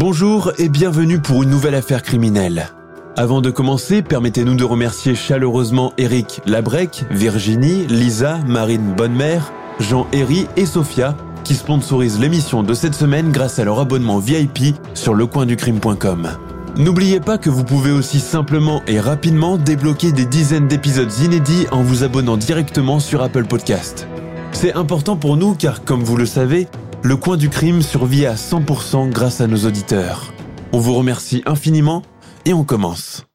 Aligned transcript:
Bonjour 0.00 0.52
et 0.56 0.70
bienvenue 0.70 1.18
pour 1.18 1.42
une 1.42 1.50
nouvelle 1.50 1.74
affaire 1.74 2.02
criminelle. 2.02 2.70
Avant 3.18 3.42
de 3.42 3.50
commencer, 3.50 4.00
permettez-nous 4.00 4.54
de 4.54 4.64
remercier 4.64 5.14
chaleureusement 5.14 5.92
Eric 5.98 6.40
Labrec, 6.46 7.04
Virginie, 7.10 7.86
Lisa, 7.86 8.38
Marine 8.46 8.94
Bonnemère, 8.96 9.52
Jean-Héry 9.78 10.46
et 10.56 10.64
Sophia 10.64 11.14
qui 11.44 11.54
sponsorisent 11.54 12.18
l'émission 12.18 12.62
de 12.62 12.72
cette 12.72 12.94
semaine 12.94 13.30
grâce 13.30 13.58
à 13.58 13.64
leur 13.64 13.78
abonnement 13.78 14.20
VIP 14.20 14.74
sur 14.94 15.12
lecoinducrime.com. 15.12 16.30
N'oubliez 16.78 17.20
pas 17.20 17.36
que 17.36 17.50
vous 17.50 17.64
pouvez 17.64 17.90
aussi 17.90 18.20
simplement 18.20 18.80
et 18.86 19.00
rapidement 19.00 19.58
débloquer 19.58 20.12
des 20.12 20.24
dizaines 20.24 20.66
d'épisodes 20.66 21.12
inédits 21.22 21.66
en 21.72 21.82
vous 21.82 22.04
abonnant 22.04 22.38
directement 22.38 23.00
sur 23.00 23.22
Apple 23.22 23.44
Podcast. 23.44 24.08
C'est 24.52 24.72
important 24.72 25.16
pour 25.16 25.36
nous 25.36 25.54
car, 25.54 25.84
comme 25.84 26.02
vous 26.02 26.16
le 26.16 26.24
savez, 26.24 26.68
le 27.02 27.16
coin 27.16 27.36
du 27.36 27.48
crime 27.48 27.82
survit 27.82 28.26
à 28.26 28.34
100% 28.34 29.10
grâce 29.10 29.40
à 29.40 29.46
nos 29.46 29.64
auditeurs. 29.66 30.32
On 30.72 30.78
vous 30.78 30.94
remercie 30.94 31.42
infiniment 31.46 32.02
et 32.44 32.52
on 32.52 32.64
commence. 32.64 33.26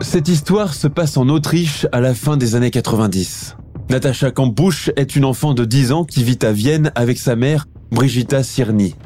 Cette 0.00 0.28
histoire 0.28 0.74
se 0.74 0.88
passe 0.88 1.16
en 1.16 1.28
Autriche 1.28 1.86
à 1.92 2.00
la 2.00 2.14
fin 2.14 2.36
des 2.36 2.56
années 2.56 2.72
90. 2.72 3.56
Natacha 3.90 4.32
Kampusch 4.32 4.90
est 4.96 5.14
une 5.14 5.24
enfant 5.24 5.54
de 5.54 5.64
10 5.64 5.92
ans 5.92 6.04
qui 6.04 6.24
vit 6.24 6.38
à 6.42 6.50
Vienne 6.50 6.90
avec 6.96 7.18
sa 7.18 7.36
mère, 7.36 7.66
Brigitta 7.92 8.42
Sirny. 8.42 8.96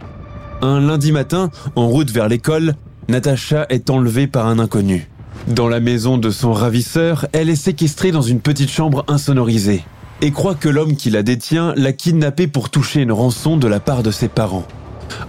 Un 0.62 0.80
lundi 0.80 1.12
matin, 1.12 1.50
en 1.74 1.88
route 1.88 2.10
vers 2.10 2.28
l'école, 2.28 2.74
Natacha 3.08 3.66
est 3.68 3.90
enlevée 3.90 4.26
par 4.26 4.46
un 4.46 4.58
inconnu. 4.58 5.10
Dans 5.48 5.68
la 5.68 5.80
maison 5.80 6.16
de 6.16 6.30
son 6.30 6.54
ravisseur, 6.54 7.26
elle 7.32 7.50
est 7.50 7.56
séquestrée 7.56 8.10
dans 8.10 8.22
une 8.22 8.40
petite 8.40 8.70
chambre 8.70 9.04
insonorisée 9.06 9.84
et 10.22 10.30
croit 10.30 10.54
que 10.54 10.68
l'homme 10.68 10.96
qui 10.96 11.10
la 11.10 11.22
détient 11.22 11.74
l'a 11.76 11.92
kidnappée 11.92 12.46
pour 12.46 12.70
toucher 12.70 13.02
une 13.02 13.12
rançon 13.12 13.56
de 13.56 13.68
la 13.68 13.80
part 13.80 14.02
de 14.02 14.10
ses 14.10 14.28
parents. 14.28 14.66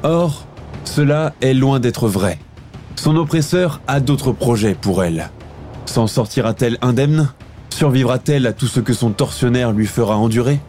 Or, 0.03 0.45
cela 0.83 1.33
est 1.41 1.53
loin 1.53 1.79
d'être 1.79 2.07
vrai. 2.07 2.39
Son 2.95 3.15
oppresseur 3.15 3.81
a 3.87 3.99
d'autres 3.99 4.31
projets 4.31 4.75
pour 4.75 5.03
elle. 5.03 5.29
S'en 5.85 6.07
sortira-t-elle 6.07 6.77
indemne? 6.81 7.29
Survivra-t-elle 7.69 8.47
à 8.47 8.53
tout 8.53 8.67
ce 8.67 8.79
que 8.79 8.93
son 8.93 9.11
tortionnaire 9.11 9.71
lui 9.71 9.85
fera 9.85 10.17
endurer? 10.17 10.59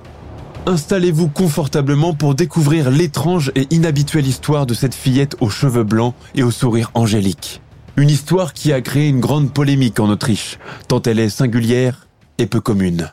Installez-vous 0.66 1.28
confortablement 1.28 2.12
pour 2.12 2.34
découvrir 2.34 2.90
l'étrange 2.90 3.50
et 3.54 3.66
inhabituelle 3.70 4.26
histoire 4.26 4.66
de 4.66 4.74
cette 4.74 4.94
fillette 4.94 5.36
aux 5.40 5.48
cheveux 5.48 5.84
blancs 5.84 6.14
et 6.34 6.42
au 6.42 6.50
sourire 6.50 6.90
angélique. 6.92 7.62
Une 7.96 8.10
histoire 8.10 8.52
qui 8.52 8.72
a 8.72 8.80
créé 8.82 9.08
une 9.08 9.20
grande 9.20 9.52
polémique 9.52 9.98
en 9.98 10.10
Autriche, 10.10 10.58
tant 10.86 11.00
elle 11.02 11.18
est 11.18 11.30
singulière 11.30 12.06
et 12.36 12.46
peu 12.46 12.60
commune. 12.60 13.10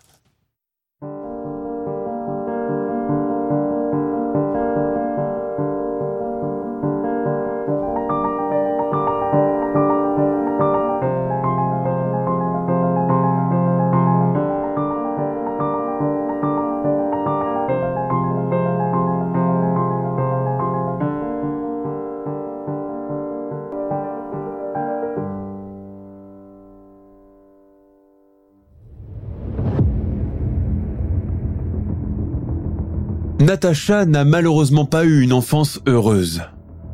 Natacha 33.40 34.06
n'a 34.06 34.23
malheureusement 34.23 34.85
pas 34.85 35.03
eu 35.03 35.22
une 35.22 35.34
enfance 35.34 35.81
heureuse. 35.88 36.41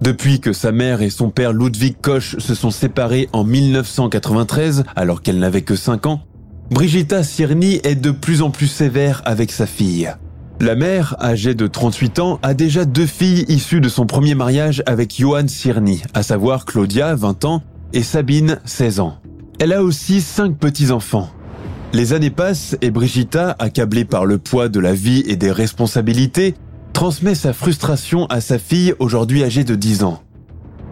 Depuis 0.01 0.39
que 0.39 0.53
sa 0.53 0.71
mère 0.71 1.03
et 1.03 1.11
son 1.11 1.29
père 1.29 1.53
Ludwig 1.53 1.95
Koch 2.01 2.35
se 2.39 2.55
sont 2.55 2.71
séparés 2.71 3.29
en 3.31 3.43
1993, 3.43 4.83
alors 4.95 5.21
qu'elle 5.21 5.37
n'avait 5.37 5.61
que 5.61 5.75
5 5.75 6.07
ans, 6.07 6.21
Brigitta 6.71 7.23
Sirny 7.23 7.79
est 7.83 7.95
de 7.95 8.09
plus 8.09 8.41
en 8.41 8.49
plus 8.49 8.67
sévère 8.67 9.21
avec 9.25 9.51
sa 9.51 9.67
fille. 9.67 10.11
La 10.59 10.75
mère, 10.75 11.15
âgée 11.21 11.53
de 11.53 11.67
38 11.67 12.19
ans, 12.19 12.39
a 12.41 12.55
déjà 12.55 12.85
deux 12.85 13.05
filles 13.05 13.45
issues 13.47 13.81
de 13.81 13.89
son 13.89 14.07
premier 14.07 14.33
mariage 14.33 14.81
avec 14.87 15.15
Johann 15.15 15.47
Sirny, 15.47 16.01
à 16.15 16.23
savoir 16.23 16.65
Claudia, 16.65 17.13
20 17.13 17.45
ans, 17.45 17.61
et 17.93 18.01
Sabine, 18.01 18.59
16 18.65 18.99
ans. 18.99 19.17
Elle 19.59 19.73
a 19.73 19.83
aussi 19.83 20.21
cinq 20.21 20.57
petits-enfants. 20.57 21.29
Les 21.93 22.13
années 22.13 22.29
passent 22.29 22.77
et 22.81 22.89
Brigitta, 22.89 23.55
accablée 23.59 24.05
par 24.05 24.25
le 24.25 24.37
poids 24.37 24.69
de 24.69 24.79
la 24.79 24.93
vie 24.93 25.23
et 25.27 25.35
des 25.35 25.51
responsabilités, 25.51 26.55
transmet 26.93 27.35
sa 27.35 27.51
frustration 27.51 28.27
à 28.27 28.39
sa 28.39 28.59
fille 28.59 28.93
aujourd'hui 28.99 29.43
âgée 29.43 29.65
de 29.65 29.75
10 29.75 30.03
ans. 30.03 30.23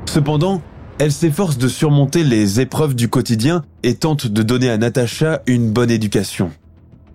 Cependant, 0.05 0.61
elle 0.97 1.13
s'efforce 1.13 1.57
de 1.57 1.69
surmonter 1.69 2.25
les 2.25 2.59
épreuves 2.59 2.95
du 2.95 3.07
quotidien 3.07 3.63
et 3.83 3.95
tente 3.95 4.27
de 4.27 4.43
donner 4.43 4.69
à 4.69 4.77
Natacha 4.77 5.41
une 5.47 5.71
bonne 5.71 5.89
éducation. 5.89 6.51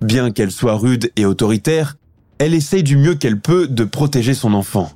Bien 0.00 0.30
qu'elle 0.30 0.50
soit 0.50 0.76
rude 0.76 1.10
et 1.16 1.26
autoritaire, 1.26 1.96
elle 2.38 2.54
essaye 2.54 2.82
du 2.82 2.96
mieux 2.96 3.14
qu'elle 3.14 3.40
peut 3.40 3.68
de 3.68 3.84
protéger 3.84 4.32
son 4.32 4.54
enfant. 4.54 4.90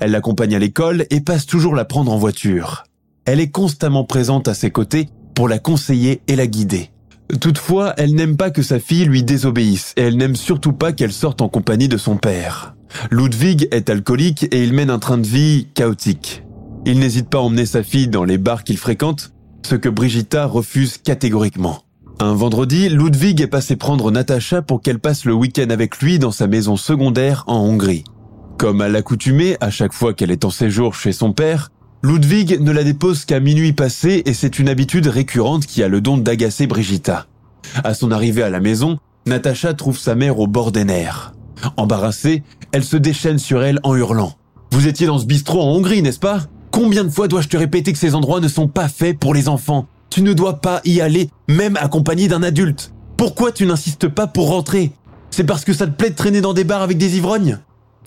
Elle 0.00 0.12
l'accompagne 0.12 0.54
à 0.54 0.58
l'école 0.58 1.04
et 1.10 1.20
passe 1.20 1.44
toujours 1.44 1.74
la 1.74 1.84
prendre 1.84 2.12
en 2.12 2.16
voiture. 2.16 2.84
Elle 3.26 3.40
est 3.40 3.50
constamment 3.50 4.04
présente 4.04 4.48
à 4.48 4.54
ses 4.54 4.70
côtés 4.70 5.10
pour 5.34 5.48
la 5.48 5.58
conseiller 5.58 6.22
et 6.28 6.36
la 6.36 6.46
guider. 6.46 6.90
Toutefois, 7.38 7.94
elle 7.96 8.14
n'aime 8.14 8.36
pas 8.36 8.50
que 8.50 8.62
sa 8.62 8.80
fille 8.80 9.04
lui 9.04 9.22
désobéisse 9.22 9.92
et 9.96 10.02
elle 10.02 10.16
n'aime 10.16 10.36
surtout 10.36 10.72
pas 10.72 10.92
qu'elle 10.92 11.12
sorte 11.12 11.42
en 11.42 11.48
compagnie 11.48 11.88
de 11.88 11.96
son 11.96 12.16
père. 12.16 12.74
Ludwig 13.10 13.68
est 13.70 13.90
alcoolique 13.90 14.46
et 14.50 14.62
il 14.62 14.72
mène 14.72 14.90
un 14.90 14.98
train 14.98 15.18
de 15.18 15.26
vie 15.26 15.68
chaotique. 15.74 16.44
Il 16.86 16.98
n'hésite 16.98 17.28
pas 17.28 17.38
à 17.38 17.42
emmener 17.42 17.66
sa 17.66 17.82
fille 17.82 18.08
dans 18.08 18.24
les 18.24 18.38
bars 18.38 18.64
qu'il 18.64 18.78
fréquente, 18.78 19.32
ce 19.64 19.74
que 19.74 19.88
Brigitta 19.88 20.46
refuse 20.46 20.98
catégoriquement. 20.98 21.82
Un 22.18 22.34
vendredi, 22.34 22.88
Ludwig 22.88 23.40
est 23.40 23.46
passé 23.46 23.76
prendre 23.76 24.10
Natacha 24.10 24.62
pour 24.62 24.82
qu'elle 24.82 24.98
passe 24.98 25.24
le 25.24 25.32
week-end 25.32 25.70
avec 25.70 25.98
lui 26.00 26.18
dans 26.18 26.32
sa 26.32 26.46
maison 26.46 26.76
secondaire 26.76 27.44
en 27.46 27.60
Hongrie. 27.60 28.04
Comme 28.58 28.82
à 28.82 28.88
l'accoutumée, 28.88 29.56
à 29.60 29.70
chaque 29.70 29.94
fois 29.94 30.12
qu'elle 30.12 30.30
est 30.30 30.44
en 30.44 30.50
séjour 30.50 30.94
chez 30.94 31.12
son 31.12 31.32
père, 31.32 31.70
Ludwig 32.02 32.58
ne 32.60 32.72
la 32.72 32.82
dépose 32.82 33.26
qu'à 33.26 33.40
minuit 33.40 33.74
passé 33.74 34.22
et 34.24 34.32
c'est 34.32 34.58
une 34.58 34.70
habitude 34.70 35.06
récurrente 35.06 35.66
qui 35.66 35.82
a 35.82 35.88
le 35.88 36.00
don 36.00 36.16
d'agacer 36.16 36.66
Brigitta. 36.66 37.26
À 37.84 37.92
son 37.92 38.10
arrivée 38.10 38.42
à 38.42 38.48
la 38.48 38.60
maison, 38.60 38.98
Natacha 39.26 39.74
trouve 39.74 39.98
sa 39.98 40.14
mère 40.14 40.38
au 40.38 40.46
bord 40.46 40.72
des 40.72 40.84
nerfs. 40.84 41.34
Embarrassée, 41.76 42.42
elle 42.72 42.84
se 42.84 42.96
déchaîne 42.96 43.38
sur 43.38 43.62
elle 43.62 43.80
en 43.82 43.94
hurlant. 43.94 44.32
Vous 44.72 44.86
étiez 44.86 45.06
dans 45.06 45.18
ce 45.18 45.26
bistrot 45.26 45.60
en 45.60 45.74
Hongrie, 45.74 46.00
n'est-ce 46.00 46.18
pas? 46.18 46.44
Combien 46.70 47.04
de 47.04 47.10
fois 47.10 47.28
dois-je 47.28 47.48
te 47.48 47.58
répéter 47.58 47.92
que 47.92 47.98
ces 47.98 48.14
endroits 48.14 48.40
ne 48.40 48.48
sont 48.48 48.68
pas 48.68 48.88
faits 48.88 49.18
pour 49.18 49.34
les 49.34 49.48
enfants? 49.48 49.86
Tu 50.08 50.22
ne 50.22 50.32
dois 50.32 50.62
pas 50.62 50.80
y 50.86 51.02
aller, 51.02 51.28
même 51.48 51.76
accompagné 51.76 52.28
d'un 52.28 52.42
adulte. 52.42 52.94
Pourquoi 53.18 53.52
tu 53.52 53.66
n'insistes 53.66 54.08
pas 54.08 54.26
pour 54.26 54.48
rentrer? 54.48 54.92
C'est 55.30 55.44
parce 55.44 55.66
que 55.66 55.74
ça 55.74 55.86
te 55.86 55.92
plaît 55.92 56.10
de 56.10 56.16
traîner 56.16 56.40
dans 56.40 56.54
des 56.54 56.64
bars 56.64 56.80
avec 56.80 56.96
des 56.96 57.18
ivrognes? 57.18 57.58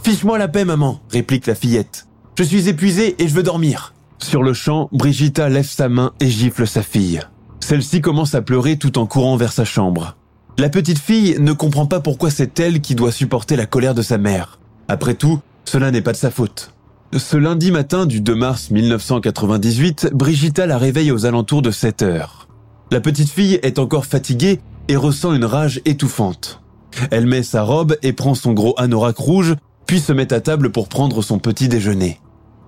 Fiche-moi 0.01 0.39
la 0.39 0.47
paix, 0.47 0.65
maman, 0.65 0.99
réplique 1.11 1.45
la 1.45 1.53
fillette. 1.53 2.07
Je 2.35 2.43
suis 2.43 2.67
épuisée 2.67 3.15
et 3.19 3.27
je 3.27 3.33
veux 3.35 3.43
dormir. 3.43 3.93
Sur 4.17 4.41
le 4.41 4.53
champ, 4.53 4.89
Brigitta 4.91 5.49
lève 5.49 5.69
sa 5.69 5.87
main 5.87 6.13
et 6.19 6.29
gifle 6.29 6.65
sa 6.65 6.81
fille. 6.81 7.21
Celle-ci 7.59 8.01
commence 8.01 8.33
à 8.33 8.41
pleurer 8.41 8.77
tout 8.77 8.97
en 8.97 9.05
courant 9.05 9.37
vers 9.37 9.51
sa 9.51 9.65
chambre. 9.65 10.15
La 10.57 10.69
petite 10.69 10.97
fille 10.97 11.37
ne 11.39 11.53
comprend 11.53 11.85
pas 11.85 11.99
pourquoi 11.99 12.31
c'est 12.31 12.59
elle 12.59 12.81
qui 12.81 12.95
doit 12.95 13.11
supporter 13.11 13.55
la 13.55 13.67
colère 13.67 13.93
de 13.93 14.01
sa 14.01 14.17
mère. 14.17 14.59
Après 14.87 15.13
tout, 15.13 15.41
cela 15.65 15.91
n'est 15.91 16.01
pas 16.01 16.11
de 16.11 16.17
sa 16.17 16.31
faute. 16.31 16.73
Ce 17.15 17.37
lundi 17.37 17.69
matin 17.69 18.07
du 18.07 18.19
2 18.19 18.33
mars 18.33 18.71
1998, 18.71 20.09
Brigitta 20.13 20.65
la 20.65 20.79
réveille 20.79 21.11
aux 21.11 21.27
alentours 21.27 21.61
de 21.61 21.69
7 21.69 22.01
heures. 22.01 22.47
La 22.89 22.99
petite 22.99 23.29
fille 23.29 23.59
est 23.61 23.77
encore 23.77 24.07
fatiguée 24.07 24.59
et 24.87 24.95
ressent 24.95 25.33
une 25.33 25.45
rage 25.45 25.81
étouffante. 25.85 26.61
Elle 27.11 27.27
met 27.27 27.43
sa 27.43 27.61
robe 27.61 27.95
et 28.01 28.13
prend 28.13 28.33
son 28.33 28.53
gros 28.53 28.73
anorak 28.77 29.17
rouge, 29.17 29.55
puis 29.85 29.99
se 29.99 30.13
met 30.13 30.33
à 30.33 30.41
table 30.41 30.71
pour 30.71 30.89
prendre 30.89 31.21
son 31.21 31.37
petit 31.37 31.67
déjeuner. 31.67 32.19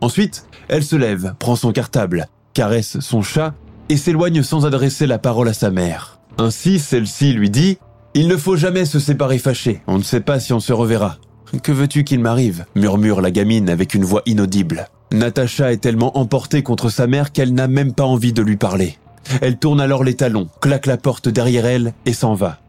Ensuite, 0.02 0.46
elle 0.68 0.84
se 0.84 0.96
lève, 0.96 1.36
prend 1.40 1.56
son 1.56 1.72
cartable, 1.72 2.28
caresse 2.54 3.00
son 3.00 3.22
chat 3.22 3.54
et 3.90 3.98
s'éloigne 3.98 4.44
sans 4.44 4.66
adresser 4.66 5.08
la 5.08 5.20
parole 5.20 5.50
à 5.50 5.54
sa 5.54 5.72
mère. 5.72 6.20
Ainsi, 6.38 6.80
celle-ci 6.80 7.34
lui 7.34 7.50
dit⁇ 7.50 7.74
Il 8.14 8.28
ne 8.28 8.38
faut 8.38 8.56
jamais 8.56 8.86
se 8.86 9.00
séparer 9.00 9.38
fâché, 9.38 9.82
on 9.88 9.98
ne 9.98 10.04
sait 10.04 10.22
pas 10.22 10.40
si 10.40 10.54
on 10.54 10.60
se 10.60 10.74
reverra. 10.74 11.18
Que 11.64 11.72
veux-tu 11.72 12.04
qu'il 12.04 12.20
m'arrive 12.20 12.66
murmure 12.76 13.22
la 13.22 13.32
gamine 13.32 13.70
avec 13.70 13.94
une 13.94 14.04
voix 14.04 14.22
inaudible. 14.26 14.88
Natacha 15.12 15.72
est 15.72 15.78
tellement 15.78 16.18
emportée 16.18 16.64
contre 16.64 16.90
sa 16.90 17.08
mère 17.08 17.32
qu'elle 17.32 17.54
n'a 17.54 17.68
même 17.68 17.94
pas 17.94 18.04
envie 18.04 18.34
de 18.34 18.42
lui 18.42 18.58
parler. 18.58 18.98
Elle 19.42 19.58
tourne 19.58 19.80
alors 19.80 20.04
les 20.04 20.16
talons, 20.16 20.50
claque 20.62 20.86
la 20.86 20.98
porte 20.98 21.30
derrière 21.30 21.66
elle 21.66 21.94
et 22.06 22.14
s'en 22.14 22.34
va. 22.34 22.60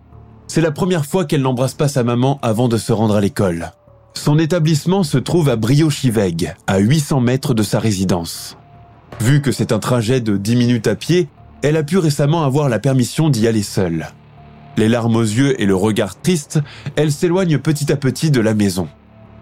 C'est 0.46 0.60
la 0.60 0.70
première 0.70 1.06
fois 1.06 1.24
qu'elle 1.24 1.42
n'embrasse 1.42 1.74
pas 1.74 1.88
sa 1.88 2.04
maman 2.04 2.38
avant 2.42 2.68
de 2.68 2.76
se 2.76 2.92
rendre 2.92 3.16
à 3.16 3.20
l'école. 3.20 3.72
Son 4.16 4.38
établissement 4.38 5.02
se 5.02 5.18
trouve 5.18 5.50
à 5.50 5.56
Brio-Chiveg, 5.56 6.54
à 6.66 6.78
800 6.78 7.20
mètres 7.20 7.52
de 7.52 7.62
sa 7.62 7.78
résidence. 7.78 8.56
Vu 9.20 9.42
que 9.42 9.52
c'est 9.52 9.72
un 9.72 9.78
trajet 9.78 10.20
de 10.20 10.38
10 10.38 10.56
minutes 10.56 10.86
à 10.86 10.96
pied, 10.96 11.28
elle 11.62 11.76
a 11.76 11.82
pu 11.82 11.98
récemment 11.98 12.42
avoir 12.42 12.70
la 12.70 12.78
permission 12.78 13.28
d'y 13.28 13.46
aller 13.46 13.62
seule. 13.62 14.08
Les 14.78 14.88
larmes 14.88 15.16
aux 15.16 15.22
yeux 15.22 15.60
et 15.60 15.66
le 15.66 15.76
regard 15.76 16.20
triste, 16.20 16.60
elle 16.96 17.12
s'éloigne 17.12 17.58
petit 17.58 17.92
à 17.92 17.96
petit 17.96 18.30
de 18.30 18.40
la 18.40 18.54
maison. 18.54 18.88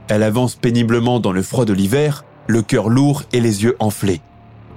Elle 0.08 0.24
avance 0.24 0.56
péniblement 0.56 1.20
dans 1.20 1.32
le 1.32 1.42
froid 1.42 1.64
de 1.64 1.72
l'hiver, 1.72 2.24
le 2.48 2.60
cœur 2.60 2.88
lourd 2.88 3.22
et 3.32 3.40
les 3.40 3.62
yeux 3.62 3.76
enflés. 3.78 4.20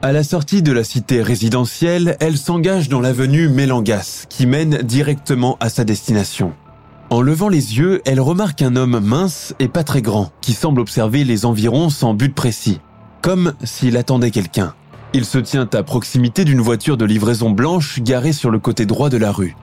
À 0.03 0.11
la 0.11 0.23
sortie 0.23 0.61
de 0.61 0.71
la 0.71 0.83
cité 0.83 1.23
résidentielle, 1.23 2.17
elle 2.19 2.37
s'engage 2.37 2.87
dans 2.87 3.01
l'avenue 3.01 3.49
Mélangas, 3.49 4.25
qui 4.29 4.45
mène 4.45 4.77
directement 4.83 5.57
à 5.59 5.69
sa 5.69 5.83
destination. 5.83 6.53
En 7.09 7.21
levant 7.21 7.47
les 7.47 7.77
yeux, 7.77 8.01
elle 8.05 8.19
remarque 8.19 8.61
un 8.61 8.75
homme 8.75 8.99
mince 8.99 9.55
et 9.59 9.69
pas 9.69 9.85
très 9.85 10.01
grand, 10.01 10.33
qui 10.41 10.51
semble 10.51 10.81
observer 10.81 11.23
les 11.23 11.45
environs 11.45 11.89
sans 11.89 12.13
but 12.13 12.35
précis, 12.35 12.81
comme 13.21 13.53
s'il 13.63 13.95
attendait 13.95 14.31
quelqu'un. 14.31 14.73
Il 15.13 15.23
se 15.23 15.37
tient 15.37 15.69
à 15.73 15.83
proximité 15.83 16.43
d'une 16.43 16.59
voiture 16.59 16.97
de 16.97 17.05
livraison 17.05 17.49
blanche 17.49 18.01
garée 18.01 18.33
sur 18.33 18.49
le 18.49 18.59
côté 18.59 18.85
droit 18.85 19.09
de 19.09 19.15
la 19.15 19.31
rue. 19.31 19.55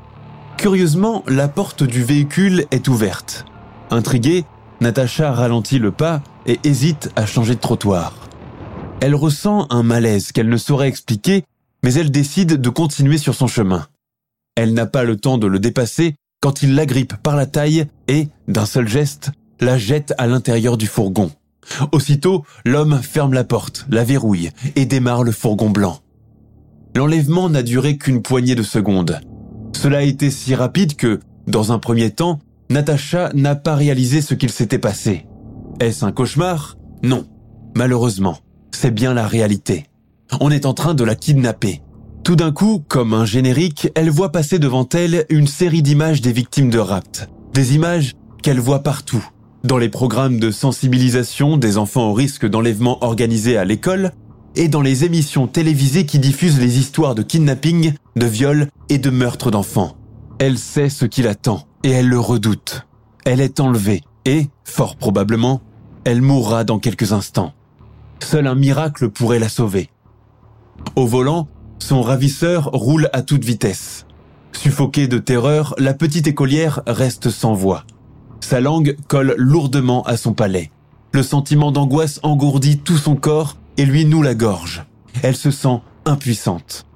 Curieusement, 0.57 1.23
la 1.29 1.49
porte 1.49 1.83
du 1.83 2.03
véhicule 2.03 2.65
est 2.71 2.89
ouverte. 2.89 3.45
Intriguée, 3.91 4.47
Natacha 4.81 5.31
ralentit 5.31 5.79
le 5.79 5.91
pas 5.91 6.23
et 6.47 6.59
hésite 6.65 7.11
à 7.15 7.27
changer 7.27 7.57
de 7.57 7.61
trottoir. 7.61 8.15
Elle 9.01 9.15
ressent 9.15 9.67
un 9.69 9.83
malaise 9.83 10.33
qu'elle 10.33 10.49
ne 10.49 10.57
saurait 10.57 10.89
expliquer, 10.89 11.45
mais 11.83 11.93
elle 11.93 12.11
décide 12.11 12.59
de 12.59 12.69
continuer 12.71 13.19
sur 13.19 13.35
son 13.35 13.49
chemin. 13.49 13.87
Elle 14.57 14.73
n'a 14.73 14.87
pas 14.87 15.05
le 15.05 15.17
temps 15.17 15.37
de 15.37 15.47
le 15.47 15.59
dépasser 15.59 16.15
quand 16.45 16.63
il 16.63 16.75
l'agrippe 16.75 17.17
par 17.23 17.37
la 17.37 17.47
taille 17.47 17.87
et, 18.07 18.29
d'un 18.49 18.67
seul 18.67 18.87
geste, 18.87 19.31
la 19.61 19.79
jette 19.79 20.13
à 20.19 20.27
l'intérieur 20.27 20.77
du 20.77 20.87
fourgon. 20.87 21.31
Aussitôt, 21.91 22.45
l'homme 22.67 23.01
ferme 23.01 23.33
la 23.33 23.45
porte, 23.45 23.87
la 23.89 24.05
verrouille 24.05 24.51
et 24.77 24.85
démarre 24.85 25.25
le 25.25 25.33
fourgon 25.33 25.71
blanc. 25.71 26.01
L'enlèvement 26.95 27.49
n'a 27.49 27.63
duré 27.63 27.97
qu'une 27.97 28.21
poignée 28.21 28.55
de 28.55 28.63
secondes. 28.63 29.21
Cela 29.75 30.01
a 30.01 30.03
été 30.03 30.31
si 30.31 30.55
rapide 30.55 30.97
que, 30.97 31.19
dans 31.47 31.73
un 31.73 31.79
premier 31.79 32.11
temps, 32.11 32.41
Natacha 32.69 33.31
n'a 33.33 33.55
pas 33.55 33.75
réalisé 33.75 34.21
ce 34.21 34.35
qu'il 34.35 34.51
s'était 34.51 34.79
passé. 34.79 35.25
Est-ce 35.81 36.05
un 36.05 36.13
cauchemar? 36.13 36.77
Non. 37.03 37.25
Malheureusement, 37.75 38.37
c'est 38.71 38.93
bien 38.93 39.15
la 39.15 39.27
réalité. 39.27 39.87
On 40.43 40.51
est 40.51 40.67
en 40.67 40.75
train 40.75 40.93
de 40.93 41.05
la 41.05 41.15
kidnapper. 41.15 41.81
Tout 42.25 42.37
d'un 42.37 42.53
coup, 42.53 42.83
comme 42.89 43.13
un 43.13 43.27
générique, 43.27 43.91
elle 43.95 44.09
voit 44.09 44.33
passer 44.33 44.59
devant 44.59 44.89
elle 44.95 45.27
une 45.29 45.47
série 45.47 45.83
d'images 45.83 46.23
des 46.23 46.33
victimes 46.33 46.71
de 46.71 46.79
rapt. 46.79 47.29
Des 47.53 47.75
images 47.75 48.15
qu'elle 48.43 48.61
voit 48.61 48.83
partout. 48.83 49.23
Dans 49.63 49.77
les 49.77 49.91
programmes 49.91 50.41
de 50.41 50.51
sensibilisation 50.51 51.59
des 51.59 51.77
enfants 51.77 52.09
au 52.09 52.15
risque 52.15 52.49
d'enlèvement 52.49 53.05
organisés 53.05 53.59
à 53.59 53.67
l'école, 53.67 54.13
et 54.57 54.69
dans 54.69 54.81
les 54.81 55.05
émissions 55.05 55.47
télévisées 55.47 56.07
qui 56.07 56.19
diffusent 56.19 56.59
les 56.59 56.79
histoires 56.79 57.15
de 57.15 57.23
kidnapping, 57.23 57.93
de 58.17 58.27
viol 58.27 58.69
et 58.89 58.97
de 58.97 59.11
meurtre 59.11 59.51
d'enfants. 59.51 59.95
Elle 60.39 60.57
sait 60.57 60.89
ce 60.89 61.05
qui 61.05 61.21
l'attend 61.21 61.67
et 61.83 61.91
elle 61.91 62.09
le 62.09 62.19
redoute. 62.19 62.87
Elle 63.27 63.43
est 63.43 63.61
enlevée 63.61 64.01
et, 64.25 64.49
fort 64.65 64.97
probablement, 64.97 65.61
elle 66.05 66.23
mourra 66.23 66.65
dans 66.65 66.79
quelques 66.79 67.13
instants. 67.13 67.53
Seul 68.21 68.47
un 68.47 68.55
miracle 68.55 69.11
pourrait 69.11 69.39
la 69.39 69.51
sauver. 69.51 69.91
Au 70.97 71.07
volant, 71.07 71.49
son 71.79 72.03
ravisseur 72.03 72.71
roule 72.73 73.11
à 73.13 73.23
toute 73.23 73.45
vitesse. 73.45 74.07
Suffoquée 74.53 75.09
de 75.09 75.19
terreur, 75.19 75.75
la 75.79 75.95
petite 75.95 76.27
écolière 76.27 76.83
reste 76.87 77.31
sans 77.31 77.55
voix. 77.55 77.85
Sa 78.41 78.61
langue 78.61 78.97
colle 79.09 79.35
lourdement 79.37 80.03
à 80.05 80.17
son 80.17 80.33
palais. 80.33 80.71
Le 81.13 81.23
sentiment 81.23 81.73
d'angoisse 81.73 82.21
engourdit 82.23 82.79
tout 82.79 82.97
son 82.97 83.17
corps 83.17 83.57
et 83.77 83.85
lui 83.85 84.05
noue 84.05 84.23
la 84.23 84.35
gorge. 84.35 84.85
Elle 85.23 85.37
se 85.37 85.51
sent 85.51 85.81
impuissante. 86.05 86.87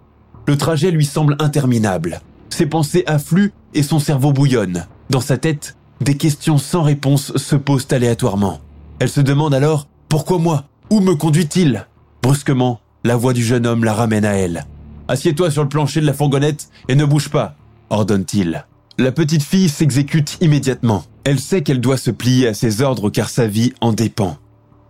Le 0.47 0.57
trajet 0.57 0.91
lui 0.91 1.05
semble 1.05 1.37
interminable. 1.41 2.21
Ses 2.49 2.67
pensées 2.67 3.05
affluent 3.07 3.53
et 3.75 3.83
son 3.83 3.99
cerveau 3.99 4.33
bouillonne. 4.33 4.87
Dans 5.11 5.21
sa 5.21 5.37
tête, 5.37 5.77
des 6.01 6.17
questions 6.17 6.59
sans 6.59 6.83
réponse 6.83 7.37
se 7.37 7.57
posent 7.57 7.89
aléatoirement. 7.91 8.61
Elle 8.99 9.09
se 9.09 9.21
demande 9.21 9.55
alors 9.55 9.89
Pourquoi 10.09 10.39
moi? 10.39 10.65
Où 10.91 11.01
me 11.01 11.15
conduit-il? 11.15 11.87
Brusquement, 12.23 12.81
la 13.05 13.17
voix 13.17 13.33
du 13.33 13.43
jeune 13.43 13.67
homme 13.67 13.85
la 13.85 13.95
ramène 13.95 14.25
à 14.25 14.33
elle. 14.33 14.67
Assieds-toi 15.09 15.51
sur 15.51 15.63
le 15.63 15.69
plancher 15.69 16.01
de 16.01 16.07
la 16.07 16.13
fourgonnette 16.13 16.69
et 16.89 16.95
ne 16.95 17.05
bouge 17.05 17.31
pas, 17.31 17.55
ordonne-t-il. 17.91 18.65
La 18.99 19.13
petite 19.13 19.43
fille 19.43 19.69
s'exécute 19.69 20.39
immédiatement. 20.41 21.05
Elle 21.25 21.39
sait 21.39 21.63
qu'elle 21.63 21.81
doit 21.81 21.97
se 21.97 22.11
plier 22.11 22.49
à 22.49 22.55
ses 22.55 22.83
ordres 22.83 23.11
car 23.11 23.31
sa 23.31 23.47
vie 23.47 23.73
en 23.81 23.93
dépend. 23.93 24.37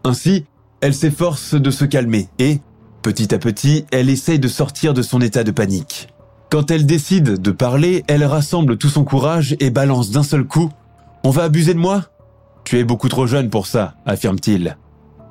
Ainsi, 0.05 0.47
elle 0.81 0.95
s'efforce 0.95 1.55
de 1.55 1.71
se 1.71 1.85
calmer 1.85 2.29
et, 2.39 2.61
petit 3.03 3.35
à 3.35 3.39
petit, 3.39 3.85
elle 3.91 4.09
essaye 4.09 4.39
de 4.39 4.49
sortir 4.49 4.95
de 4.95 5.03
son 5.03 5.21
état 5.21 5.45
de 5.45 5.51
panique. 5.51 6.09
Quand 6.51 6.71
elle 6.71 6.87
décide 6.87 7.43
de 7.43 7.51
parler, 7.51 8.05
elle 8.09 8.25
rassemble 8.25 8.79
tout 8.79 8.89
son 8.89 9.05
courage 9.05 9.57
et 9.61 9.71
balance 9.71 10.11
d'un 10.11 10.23
seul 10.23 10.45
coup⁇ 10.45 10.67
On 11.23 11.31
va 11.31 11.45
abuser 11.45 11.75
de 11.75 11.79
moi?⁇ 11.79 11.99
Tu 12.65 12.79
es 12.79 12.85
beaucoup 12.85 13.09
trop 13.09 13.27
jeune 13.27 13.51
pour 13.51 13.67
ça, 13.67 13.95
affirme-t-il. 14.07 14.79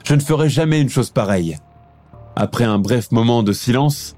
Je 0.04 0.14
ne 0.14 0.20
ferai 0.20 0.50
jamais 0.50 0.80
une 0.80 0.90
chose 0.90 1.10
pareille. 1.10 1.58
Après 2.40 2.66
un 2.66 2.78
bref 2.78 3.12
moment 3.12 3.42
de 3.42 3.52
silence, 3.52 4.16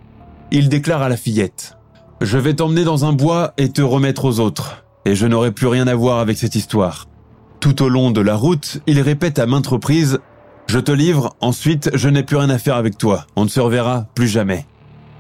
il 0.52 0.68
déclare 0.68 1.02
à 1.02 1.08
la 1.08 1.16
fillette⁇ 1.16 1.78
Je 2.26 2.38
vais 2.38 2.54
t'emmener 2.54 2.84
dans 2.84 3.06
un 3.06 3.14
bois 3.14 3.54
et 3.58 3.70
te 3.70 3.82
remettre 3.82 4.26
aux 4.26 4.42
autres, 4.42 4.84
et 5.06 5.16
je 5.16 5.26
n'aurai 5.26 5.54
plus 5.54 5.68
rien 5.68 5.88
à 5.88 5.96
voir 5.96 6.20
avec 6.20 6.38
cette 6.38 6.56
histoire. 6.56 7.08
Tout 7.62 7.82
au 7.82 7.88
long 7.88 8.12
de 8.12 8.20
la 8.20 8.36
route, 8.36 8.82
il 8.88 9.00
répète 9.00 9.40
à 9.40 9.46
maintes 9.46 9.68
reprises⁇ 9.68 10.16
Je 10.68 10.80
te 10.80 10.92
livre, 10.92 11.34
ensuite 11.40 11.92
je 11.94 12.10
n'ai 12.10 12.24
plus 12.24 12.36
rien 12.36 12.50
à 12.50 12.58
faire 12.58 12.76
avec 12.76 12.98
toi, 12.98 13.26
on 13.38 13.46
ne 13.46 13.50
se 13.50 13.62
reverra 13.62 14.08
plus 14.16 14.28
jamais. 14.28 14.66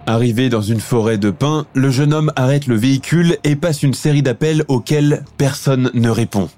Arrivé 0.05 0.49
dans 0.49 0.61
une 0.61 0.81
forêt 0.81 1.17
de 1.17 1.31
pins, 1.31 1.67
le 1.73 1.91
jeune 1.91 2.13
homme 2.13 2.33
arrête 2.35 2.67
le 2.67 2.75
véhicule 2.75 3.37
et 3.45 3.55
passe 3.55 3.81
une 3.81 3.93
série 3.93 4.23
d'appels 4.23 4.65
auxquels 4.67 5.23
personne 5.37 5.89
ne 5.93 6.09
répond. 6.09 6.49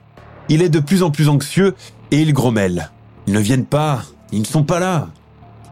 Il 0.49 0.63
est 0.63 0.69
de 0.69 0.79
plus 0.79 1.03
en 1.03 1.11
plus 1.11 1.29
anxieux 1.29 1.75
et 2.09 2.19
il 2.19 2.33
grommelle. 2.33 2.89
Ils 3.27 3.33
ne 3.35 3.39
viennent 3.39 3.67
pas, 3.67 4.01
ils 4.31 4.39
ne 4.39 4.45
sont 4.45 4.63
pas 4.63 4.79
là. 4.79 5.09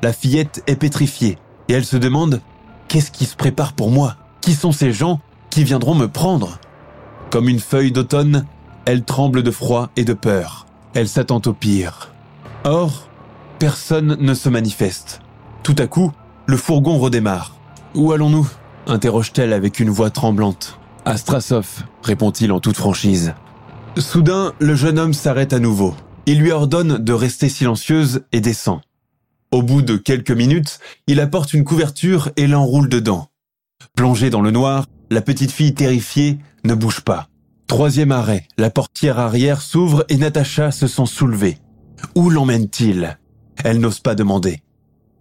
La 0.02 0.14
fillette 0.14 0.64
est 0.68 0.76
pétrifiée 0.76 1.38
et 1.68 1.74
elle 1.74 1.86
se 1.86 1.98
demande 1.98 2.42
Qu'est-ce 2.88 3.12
qui 3.12 3.26
se 3.26 3.36
prépare 3.36 3.74
pour 3.74 3.92
moi? 3.92 4.16
Qui 4.42 4.54
sont 4.54 4.72
ces 4.72 4.92
gens 4.92 5.20
qui 5.50 5.64
viendront 5.64 5.96
me 5.96 6.08
prendre? 6.08 6.58
Comme 7.30 7.50
une 7.50 7.60
feuille 7.60 7.92
d'automne, 7.92 8.46
elle 8.86 9.04
tremble 9.04 9.44
de 9.44 9.52
froid 9.52 9.90
et 9.96 10.06
de 10.06 10.14
peur. 10.14 10.66
Elle 10.96 11.08
s'attend 11.08 11.42
au 11.46 11.54
pire. 11.54 12.12
Or, 12.64 13.08
personne 13.60 14.18
ne 14.20 14.34
se 14.34 14.50
manifeste. 14.50 15.22
Tout 15.62 15.76
à 15.78 15.86
coup, 15.86 16.12
le 16.48 16.58
fourgon 16.58 16.98
redémarre. 16.98 17.56
Où 17.94 18.12
allons-nous? 18.12 18.50
interroge-t-elle 18.88 19.54
avec 19.54 19.80
une 19.80 19.92
voix 19.92 20.10
tremblante. 20.10 20.80
À 21.06 21.16
répond-il 22.04 22.52
en 22.52 22.60
toute 22.60 22.78
franchise. 22.78 23.34
Soudain, 23.98 24.54
le 24.60 24.76
jeune 24.76 24.98
homme 24.98 25.14
s'arrête 25.14 25.54
à 25.54 25.60
nouveau. 25.60 25.96
Il 26.26 26.40
lui 26.40 26.52
ordonne 26.52 26.98
de 26.98 27.14
rester 27.14 27.50
silencieuse 27.50 28.24
et 28.32 28.42
descend. 28.42 28.80
Au 29.52 29.64
bout 29.64 29.82
de 29.82 29.98
quelques 29.98 30.32
minutes, 30.32 30.80
il 31.08 31.20
apporte 31.20 31.54
une 31.54 31.64
couverture 31.64 32.30
et 32.38 32.46
l'enroule 32.46 32.88
dedans. 32.88 33.30
Plongée 33.96 34.30
dans 34.30 34.42
le 34.42 34.52
noir, 34.52 34.86
la 35.10 35.22
petite 35.22 35.52
fille 35.52 35.74
terrifiée 35.74 36.38
ne 36.64 36.76
bouge 36.76 37.02
pas. 37.02 37.30
Troisième 37.66 38.12
arrêt, 38.12 38.48
la 38.60 38.70
portière 38.70 39.18
arrière 39.18 39.62
s'ouvre 39.62 40.06
et 40.08 40.18
Natacha 40.18 40.70
se 40.70 40.86
sent 40.86 41.08
soulevée. 41.08 41.58
Où 42.14 42.30
l'emmène-t-il? 42.30 43.18
Elle 43.64 43.80
n'ose 43.80 44.00
pas 44.00 44.14
demander. 44.14 44.62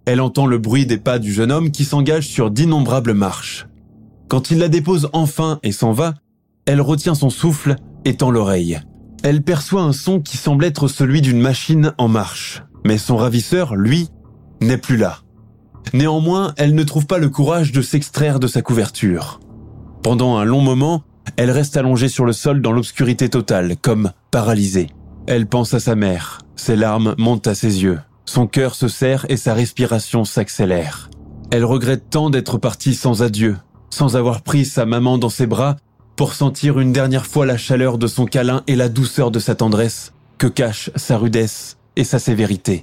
Elle 0.05 0.21
entend 0.21 0.47
le 0.47 0.59
bruit 0.59 0.85
des 0.85 0.99
pas 0.99 1.19
du 1.19 1.33
jeune 1.33 1.51
homme 1.51 1.71
qui 1.71 1.87
s'engage 1.87 2.29
sur 2.29 2.51
d'innombrables 2.51 3.15
marches. 3.15 3.67
Quand 4.29 4.51
il 4.51 4.59
la 4.59 4.69
dépose 4.69 5.09
enfin 5.15 5.59
et 5.63 5.73
s'en 5.73 5.93
va, 5.93 6.15
elle 6.67 6.83
retient 6.83 7.15
son 7.15 7.31
souffle 7.31 7.77
et 8.05 8.17
tend 8.17 8.31
l'oreille. 8.31 8.79
Elle 9.23 9.43
perçoit 9.43 9.83
un 9.83 9.93
son 9.93 10.21
qui 10.21 10.37
semble 10.37 10.67
être 10.67 10.87
celui 10.87 11.23
d'une 11.23 11.41
machine 11.41 11.95
en 11.97 12.09
marche. 12.09 12.63
Mais 12.85 12.99
son 12.99 13.17
ravisseur, 13.17 13.75
lui, 13.75 14.09
n'est 14.61 14.79
plus 14.79 14.97
là. 14.97 15.19
Néanmoins, 15.95 16.53
elle 16.57 16.75
ne 16.75 16.83
trouve 16.83 17.07
pas 17.07 17.19
le 17.19 17.29
courage 17.29 17.73
de 17.73 17.83
s'extraire 17.83 18.41
de 18.41 18.47
sa 18.47 18.63
couverture. 18.63 19.41
Pendant 20.03 20.37
un 20.37 20.45
long 20.45 20.61
moment, 20.61 21.03
elle 21.37 21.51
reste 21.51 21.77
allongée 21.77 22.09
sur 22.09 22.25
le 22.25 22.33
sol 22.33 22.63
dans 22.63 22.73
l'obscurité 22.73 23.29
totale, 23.29 23.77
comme 23.81 24.13
paralysée. 24.31 24.89
Elle 25.27 25.47
pense 25.47 25.75
à 25.75 25.81
sa 25.81 25.95
mère. 25.95 26.41
Ses 26.57 26.77
larmes 26.77 27.15
montent 27.19 27.47
à 27.47 27.55
ses 27.55 27.83
yeux. 27.83 28.01
Son 28.25 28.47
cœur 28.47 28.75
se 28.75 28.89
serre 28.89 29.27
et 29.29 29.37
sa 29.37 29.55
respiration 29.55 30.25
s'accélère. 30.25 31.11
Elle 31.51 31.65
regrette 31.65 32.11
tant 32.11 32.31
d'être 32.31 32.59
partie 32.59 32.95
sans 32.95 33.23
adieu, 33.23 33.57
sans 33.91 34.17
avoir 34.17 34.43
pris 34.43 34.65
sa 34.65 34.85
maman 34.85 35.17
dans 35.19 35.31
ses 35.31 35.47
bras 35.47 35.77
pour 36.17 36.35
sentir 36.35 36.79
une 36.79 36.93
dernière 36.93 37.27
fois 37.27 37.47
la 37.47 37.57
chaleur 37.57 37.97
de 37.97 38.07
son 38.07 38.27
câlin 38.27 38.63
et 38.67 38.77
la 38.77 38.89
douceur 38.89 39.31
de 39.31 39.39
sa 39.39 39.55
tendresse 39.55 40.13
que 40.37 40.47
cachent 40.47 40.91
sa 40.97 41.17
rudesse 41.17 41.79
et 41.97 42.05
sa 42.05 42.19
sévérité. 42.19 42.83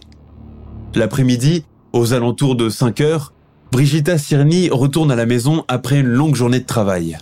L'après-midi, 0.96 1.66
aux 1.92 2.14
alentours 2.14 2.56
de 2.56 2.70
5 2.70 3.02
heures, 3.02 3.34
Brigitta 3.72 4.18
Sirni 4.18 4.70
retourne 4.70 5.12
à 5.12 5.18
la 5.18 5.25
maison 5.25 5.66
après 5.68 6.00
une 6.00 6.08
longue 6.08 6.36
journée 6.36 6.62
de 6.62 6.66
travail. 6.66 7.18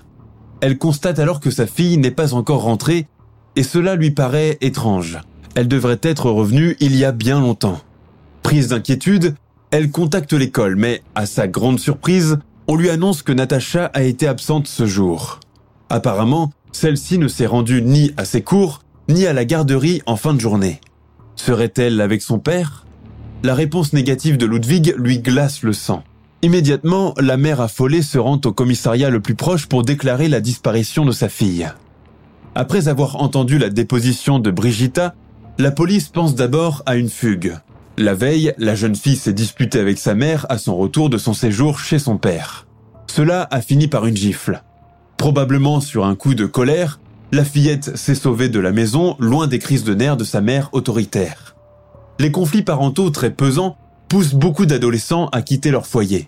Elle 0.62 0.78
constate 0.78 1.18
alors 1.18 1.40
que 1.40 1.50
sa 1.50 1.66
fille 1.66 1.98
n'est 1.98 2.12
pas 2.12 2.36
encore 2.36 2.62
rentrée 2.62 3.08
et 3.56 3.64
cela 3.64 3.96
lui 3.96 4.12
paraît 4.12 4.60
étrange. 4.62 5.20
Elle 5.56 5.68
devrait 5.68 6.00
être 6.04 6.30
revenue 6.30 6.78
il 6.80 6.96
y 6.96 7.04
a 7.04 7.12
bien 7.12 7.40
longtemps. 7.40 7.80
Prise 8.44 8.68
d'inquiétude, 8.68 9.36
elle 9.72 9.90
contacte 9.90 10.34
l'école, 10.34 10.76
mais 10.76 11.02
à 11.16 11.26
sa 11.26 11.48
grande 11.48 11.80
surprise, 11.80 12.38
on 12.68 12.76
lui 12.76 12.92
annonce 12.92 13.24
que 13.24 13.32
Natacha 13.32 13.86
a 13.94 14.04
été 14.04 14.28
absente 14.28 14.68
ce 14.68 14.86
jour. 14.86 15.40
Apparemment, 15.90 16.52
celle-ci 16.72 17.18
ne 17.18 17.28
s'est 17.28 17.48
rendue 17.48 17.82
ni 17.82 18.12
à 18.18 18.26
ses 18.26 18.44
cours, 18.44 18.84
ni 19.10 19.26
à 19.26 19.34
la 19.34 19.46
garderie 19.46 20.04
en 20.06 20.16
fin 20.16 20.36
de 20.36 20.40
journée. 20.40 20.80
Serait-elle 21.36 22.00
avec 22.02 22.22
son 22.22 22.38
père? 22.38 22.86
La 23.46 23.56
réponse 23.56 23.92
négative 23.92 24.38
de 24.38 24.46
Ludwig 24.46 24.96
lui 24.98 25.20
glace 25.20 25.64
le 25.64 25.74
sang. 25.74 26.04
Immédiatement, 26.44 27.14
la 27.20 27.36
mère 27.36 27.60
affolée 27.60 28.02
se 28.02 28.18
rend 28.18 28.40
au 28.46 28.54
commissariat 28.54 29.10
le 29.10 29.20
plus 29.20 29.36
proche 29.36 29.66
pour 29.66 29.84
déclarer 29.84 30.30
la 30.30 30.40
disparition 30.40 31.04
de 31.04 31.12
sa 31.12 31.28
fille. 31.28 31.70
Après 32.56 32.88
avoir 32.88 33.18
entendu 33.18 33.58
la 33.58 33.70
déposition 33.70 34.40
de 34.40 34.50
Brigitta, 34.50 35.14
la 35.58 35.72
police 35.72 36.08
pense 36.08 36.36
d'abord 36.36 36.84
à 36.86 36.96
une 36.96 37.10
fugue. 37.10 37.58
La 37.98 38.14
veille, 38.14 38.54
la 38.58 38.76
jeune 38.76 38.96
fille 38.96 39.18
s'est 39.18 39.34
disputée 39.34 39.80
avec 39.80 39.98
sa 39.98 40.16
mère 40.16 40.46
à 40.48 40.58
son 40.58 40.78
retour 40.78 41.10
de 41.10 41.18
son 41.18 41.34
séjour 41.34 41.80
chez 41.80 42.00
son 42.00 42.18
père. 42.18 42.66
Cela 43.08 43.50
a 43.52 43.60
fini 43.60 43.90
par 43.90 44.06
une 44.06 44.16
gifle. 44.16 44.64
Probablement 45.18 45.82
sur 45.82 46.06
un 46.06 46.16
coup 46.16 46.34
de 46.34 46.46
colère, 46.46 47.02
la 47.34 47.44
fillette 47.44 47.98
s'est 47.98 48.16
sauvée 48.16 48.48
de 48.48 48.60
la 48.62 48.72
maison 48.72 49.18
loin 49.20 49.48
des 49.48 49.60
crises 49.60 49.84
de 49.84 49.94
nerfs 49.94 50.18
de 50.18 50.24
sa 50.24 50.40
mère 50.40 50.70
autoritaire. 50.72 51.53
Les 52.20 52.32
conflits 52.32 52.62
parentaux 52.62 53.10
très 53.10 53.32
pesants 53.32 53.78
poussent 54.08 54.36
beaucoup 54.36 54.66
d'adolescents 54.66 55.28
à 55.32 55.42
quitter 55.42 55.72
leur 55.72 55.88
foyer. 55.88 56.28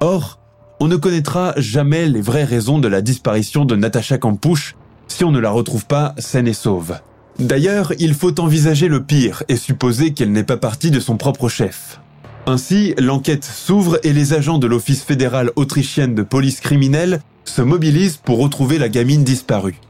Or, 0.00 0.38
on 0.80 0.86
ne 0.86 0.96
connaîtra 0.96 1.54
jamais 1.56 2.06
les 2.06 2.20
vraies 2.20 2.44
raisons 2.44 2.78
de 2.78 2.86
la 2.86 3.00
disparition 3.00 3.64
de 3.64 3.74
Natacha 3.74 4.18
Campouche 4.18 4.76
si 5.08 5.24
on 5.24 5.32
ne 5.32 5.40
la 5.40 5.50
retrouve 5.50 5.86
pas 5.86 6.14
saine 6.18 6.46
et 6.46 6.52
sauve. 6.52 6.98
D'ailleurs, 7.38 7.92
il 7.98 8.14
faut 8.14 8.40
envisager 8.40 8.88
le 8.88 9.02
pire 9.02 9.42
et 9.48 9.56
supposer 9.56 10.12
qu'elle 10.12 10.32
n'est 10.32 10.44
pas 10.44 10.56
partie 10.56 10.90
de 10.90 11.00
son 11.00 11.16
propre 11.16 11.48
chef. 11.48 12.00
Ainsi, 12.46 12.94
l'enquête 12.98 13.44
s'ouvre 13.44 13.98
et 14.04 14.12
les 14.12 14.32
agents 14.32 14.58
de 14.58 14.66
l'Office 14.66 15.02
fédéral 15.02 15.50
autrichienne 15.56 16.14
de 16.14 16.22
police 16.22 16.60
criminelle 16.60 17.20
se 17.44 17.62
mobilisent 17.62 18.16
pour 18.16 18.38
retrouver 18.38 18.78
la 18.78 18.88
gamine 18.88 19.24
disparue. 19.24 19.80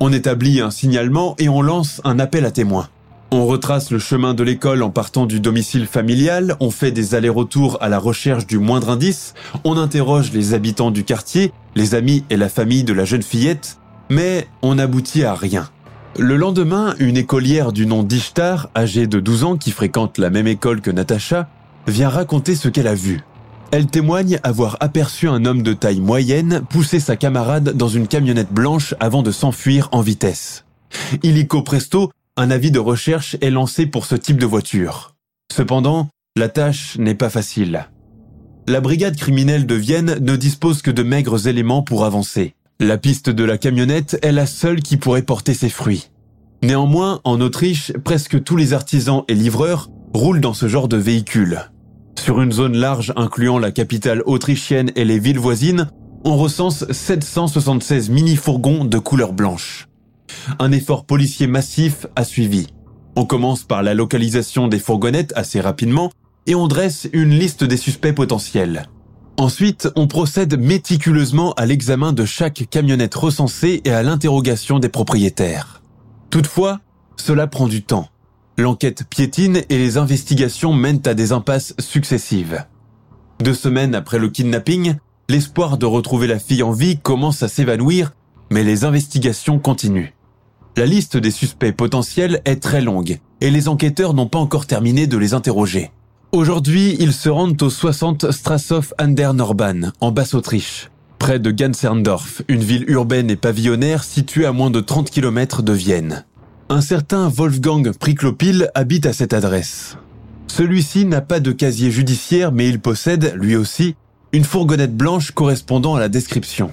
On 0.00 0.12
établit 0.12 0.60
un 0.60 0.70
signalement 0.70 1.36
et 1.38 1.48
on 1.48 1.62
lance 1.62 2.00
un 2.04 2.18
appel 2.18 2.44
à 2.46 2.50
témoins. 2.50 2.88
On 3.32 3.46
retrace 3.46 3.92
le 3.92 4.00
chemin 4.00 4.34
de 4.34 4.42
l'école 4.42 4.82
en 4.82 4.90
partant 4.90 5.24
du 5.24 5.38
domicile 5.38 5.86
familial, 5.86 6.56
on 6.58 6.72
fait 6.72 6.90
des 6.90 7.14
allers-retours 7.14 7.78
à 7.80 7.88
la 7.88 8.00
recherche 8.00 8.44
du 8.44 8.58
moindre 8.58 8.90
indice, 8.90 9.34
on 9.62 9.76
interroge 9.76 10.32
les 10.32 10.52
habitants 10.52 10.90
du 10.90 11.04
quartier, 11.04 11.52
les 11.76 11.94
amis 11.94 12.24
et 12.28 12.36
la 12.36 12.48
famille 12.48 12.82
de 12.82 12.92
la 12.92 13.04
jeune 13.04 13.22
fillette, 13.22 13.78
mais 14.08 14.48
on 14.62 14.74
n'aboutit 14.74 15.22
à 15.22 15.34
rien. 15.34 15.70
Le 16.18 16.36
lendemain, 16.36 16.96
une 16.98 17.16
écolière 17.16 17.70
du 17.70 17.86
nom 17.86 18.02
d'Ishtar, 18.02 18.68
âgée 18.76 19.06
de 19.06 19.20
12 19.20 19.44
ans 19.44 19.56
qui 19.56 19.70
fréquente 19.70 20.18
la 20.18 20.30
même 20.30 20.48
école 20.48 20.80
que 20.80 20.90
Natacha, 20.90 21.48
vient 21.86 22.08
raconter 22.08 22.56
ce 22.56 22.68
qu'elle 22.68 22.88
a 22.88 22.96
vu. 22.96 23.20
Elle 23.70 23.86
témoigne 23.86 24.40
avoir 24.42 24.76
aperçu 24.80 25.28
un 25.28 25.44
homme 25.44 25.62
de 25.62 25.72
taille 25.72 26.00
moyenne 26.00 26.62
pousser 26.68 26.98
sa 26.98 27.14
camarade 27.14 27.76
dans 27.76 27.86
une 27.86 28.08
camionnette 28.08 28.52
blanche 28.52 28.96
avant 28.98 29.22
de 29.22 29.30
s'enfuir 29.30 29.88
en 29.92 30.00
vitesse. 30.00 30.64
Illico 31.22 31.62
presto, 31.62 32.10
un 32.36 32.50
avis 32.50 32.70
de 32.70 32.78
recherche 32.78 33.36
est 33.40 33.50
lancé 33.50 33.86
pour 33.86 34.06
ce 34.06 34.14
type 34.14 34.38
de 34.38 34.46
voiture. 34.46 35.14
Cependant, 35.52 36.08
la 36.36 36.48
tâche 36.48 36.96
n'est 36.98 37.14
pas 37.14 37.30
facile. 37.30 37.88
La 38.68 38.80
brigade 38.80 39.16
criminelle 39.16 39.66
de 39.66 39.74
Vienne 39.74 40.18
ne 40.20 40.36
dispose 40.36 40.80
que 40.80 40.90
de 40.90 41.02
maigres 41.02 41.48
éléments 41.48 41.82
pour 41.82 42.04
avancer. 42.04 42.54
La 42.78 42.98
piste 42.98 43.30
de 43.30 43.44
la 43.44 43.58
camionnette 43.58 44.18
est 44.22 44.32
la 44.32 44.46
seule 44.46 44.80
qui 44.80 44.96
pourrait 44.96 45.22
porter 45.22 45.54
ses 45.54 45.68
fruits. 45.68 46.10
Néanmoins, 46.62 47.20
en 47.24 47.40
Autriche, 47.40 47.92
presque 48.04 48.42
tous 48.42 48.56
les 48.56 48.72
artisans 48.72 49.24
et 49.28 49.34
livreurs 49.34 49.90
roulent 50.14 50.40
dans 50.40 50.54
ce 50.54 50.68
genre 50.68 50.88
de 50.88 50.96
véhicule. 50.96 51.70
Sur 52.18 52.40
une 52.40 52.52
zone 52.52 52.76
large 52.76 53.12
incluant 53.16 53.58
la 53.58 53.70
capitale 53.70 54.22
autrichienne 54.24 54.92
et 54.94 55.04
les 55.04 55.18
villes 55.18 55.38
voisines, 55.38 55.90
on 56.24 56.36
recense 56.36 56.90
776 56.90 58.10
mini-fourgons 58.10 58.84
de 58.84 58.98
couleur 58.98 59.32
blanche. 59.32 59.89
Un 60.58 60.72
effort 60.72 61.04
policier 61.04 61.46
massif 61.46 62.06
a 62.16 62.24
suivi. 62.24 62.66
On 63.16 63.24
commence 63.24 63.64
par 63.64 63.82
la 63.82 63.94
localisation 63.94 64.68
des 64.68 64.78
fourgonnettes 64.78 65.32
assez 65.36 65.60
rapidement 65.60 66.10
et 66.46 66.54
on 66.54 66.68
dresse 66.68 67.08
une 67.12 67.30
liste 67.30 67.64
des 67.64 67.76
suspects 67.76 68.14
potentiels. 68.14 68.88
Ensuite, 69.36 69.88
on 69.96 70.06
procède 70.06 70.58
méticuleusement 70.58 71.52
à 71.54 71.64
l'examen 71.64 72.12
de 72.12 72.24
chaque 72.24 72.66
camionnette 72.70 73.14
recensée 73.14 73.80
et 73.84 73.90
à 73.90 74.02
l'interrogation 74.02 74.78
des 74.78 74.88
propriétaires. 74.88 75.80
Toutefois, 76.30 76.80
cela 77.16 77.46
prend 77.46 77.66
du 77.66 77.82
temps. 77.82 78.08
L'enquête 78.58 79.04
piétine 79.08 79.62
et 79.68 79.78
les 79.78 79.96
investigations 79.96 80.74
mènent 80.74 81.02
à 81.06 81.14
des 81.14 81.32
impasses 81.32 81.74
successives. 81.78 82.66
Deux 83.42 83.54
semaines 83.54 83.94
après 83.94 84.18
le 84.18 84.28
kidnapping, 84.28 84.96
l'espoir 85.30 85.78
de 85.78 85.86
retrouver 85.86 86.26
la 86.26 86.38
fille 86.38 86.62
en 86.62 86.72
vie 86.72 86.98
commence 86.98 87.42
à 87.42 87.48
s'évanouir, 87.48 88.12
mais 88.50 88.62
les 88.62 88.84
investigations 88.84 89.58
continuent. 89.58 90.12
La 90.76 90.86
liste 90.86 91.16
des 91.16 91.32
suspects 91.32 91.72
potentiels 91.72 92.40
est 92.44 92.62
très 92.62 92.80
longue 92.80 93.18
et 93.40 93.50
les 93.50 93.68
enquêteurs 93.68 94.14
n'ont 94.14 94.28
pas 94.28 94.38
encore 94.38 94.66
terminé 94.66 95.06
de 95.06 95.16
les 95.16 95.34
interroger. 95.34 95.90
Aujourd'hui, 96.32 96.96
ils 97.00 97.12
se 97.12 97.28
rendent 97.28 97.60
au 97.60 97.70
60 97.70 98.30
Strassow 98.30 98.82
an 99.00 99.08
der 99.08 99.34
Norban, 99.34 99.90
en 100.00 100.12
Basse-Autriche, 100.12 100.90
près 101.18 101.40
de 101.40 101.50
Ganserndorf, 101.50 102.42
une 102.46 102.62
ville 102.62 102.88
urbaine 102.88 103.30
et 103.30 103.36
pavillonnaire 103.36 104.04
située 104.04 104.46
à 104.46 104.52
moins 104.52 104.70
de 104.70 104.80
30 104.80 105.10
km 105.10 105.62
de 105.62 105.72
Vienne. 105.72 106.24
Un 106.68 106.80
certain 106.80 107.28
Wolfgang 107.28 107.90
Priklopil 107.90 108.70
habite 108.76 109.06
à 109.06 109.12
cette 109.12 109.32
adresse. 109.32 109.96
Celui-ci 110.46 111.04
n'a 111.04 111.20
pas 111.20 111.40
de 111.40 111.50
casier 111.50 111.90
judiciaire, 111.90 112.52
mais 112.52 112.68
il 112.68 112.78
possède, 112.78 113.34
lui 113.34 113.56
aussi, 113.56 113.96
une 114.32 114.44
fourgonnette 114.44 114.96
blanche 114.96 115.32
correspondant 115.32 115.96
à 115.96 116.00
la 116.00 116.08
description. 116.08 116.70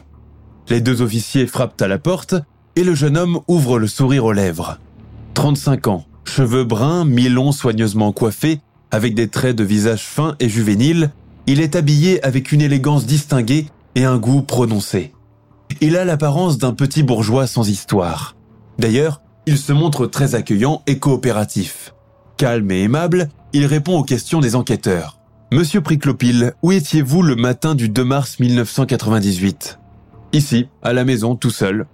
Les 0.70 0.82
deux 0.82 1.02
officiers 1.02 1.48
frappent 1.48 1.82
à 1.82 1.88
la 1.88 1.98
porte 1.98 2.36
et 2.78 2.84
le 2.84 2.94
jeune 2.94 3.18
homme 3.18 3.40
ouvre 3.48 3.80
le 3.80 3.88
sourire 3.88 4.26
aux 4.26 4.34
lèvres. 4.34 4.78
35 5.34 5.88
ans, 5.88 6.06
cheveux 6.26 6.64
bruns, 6.64 7.06
mi-longs 7.06 7.52
soigneusement 7.52 8.12
coiffés 8.12 8.60
avec 8.92 9.16
des 9.16 9.30
traits 9.30 9.56
de 9.56 9.64
visage 9.64 10.04
fins 10.04 10.36
et 10.40 10.48
juvéniles, 10.48 11.10
il 11.48 11.60
est 11.60 11.76
habillé 11.76 12.24
avec 12.24 12.52
une 12.52 12.62
élégance 12.62 13.08
distinguée 13.08 13.66
et 13.96 14.06
un 14.06 14.20
goût 14.20 14.44
prononcé. 14.44 15.12
Il 15.82 15.98
a 15.98 16.06
l'apparence 16.06 16.60
d'un 16.60 16.72
petit 16.72 17.02
bourgeois 17.02 17.48
sans 17.48 17.68
histoire. 17.68 18.36
D'ailleurs, 18.78 19.22
il 19.48 19.58
se 19.58 19.74
montre 19.74 20.06
très 20.06 20.36
accueillant 20.36 20.84
et 20.86 21.00
coopératif. 21.00 21.96
Calme 22.38 22.70
et 22.70 22.84
aimable, 22.84 23.30
il 23.54 23.66
répond 23.66 23.98
aux 23.98 24.04
questions 24.04 24.40
des 24.40 24.56
enquêteurs. 24.56 25.20
Monsieur 25.52 25.82
Priclopil, 25.82 26.54
où 26.62 26.72
étiez-vous 26.72 27.24
le 27.24 27.36
matin 27.36 27.74
du 27.74 27.90
2 27.90 28.04
mars 28.04 28.40
1998 28.40 29.80
Ici, 30.32 30.68
à 30.84 30.94
la 30.94 31.06
maison, 31.06 31.36
tout 31.36 31.50
seul. 31.50 31.88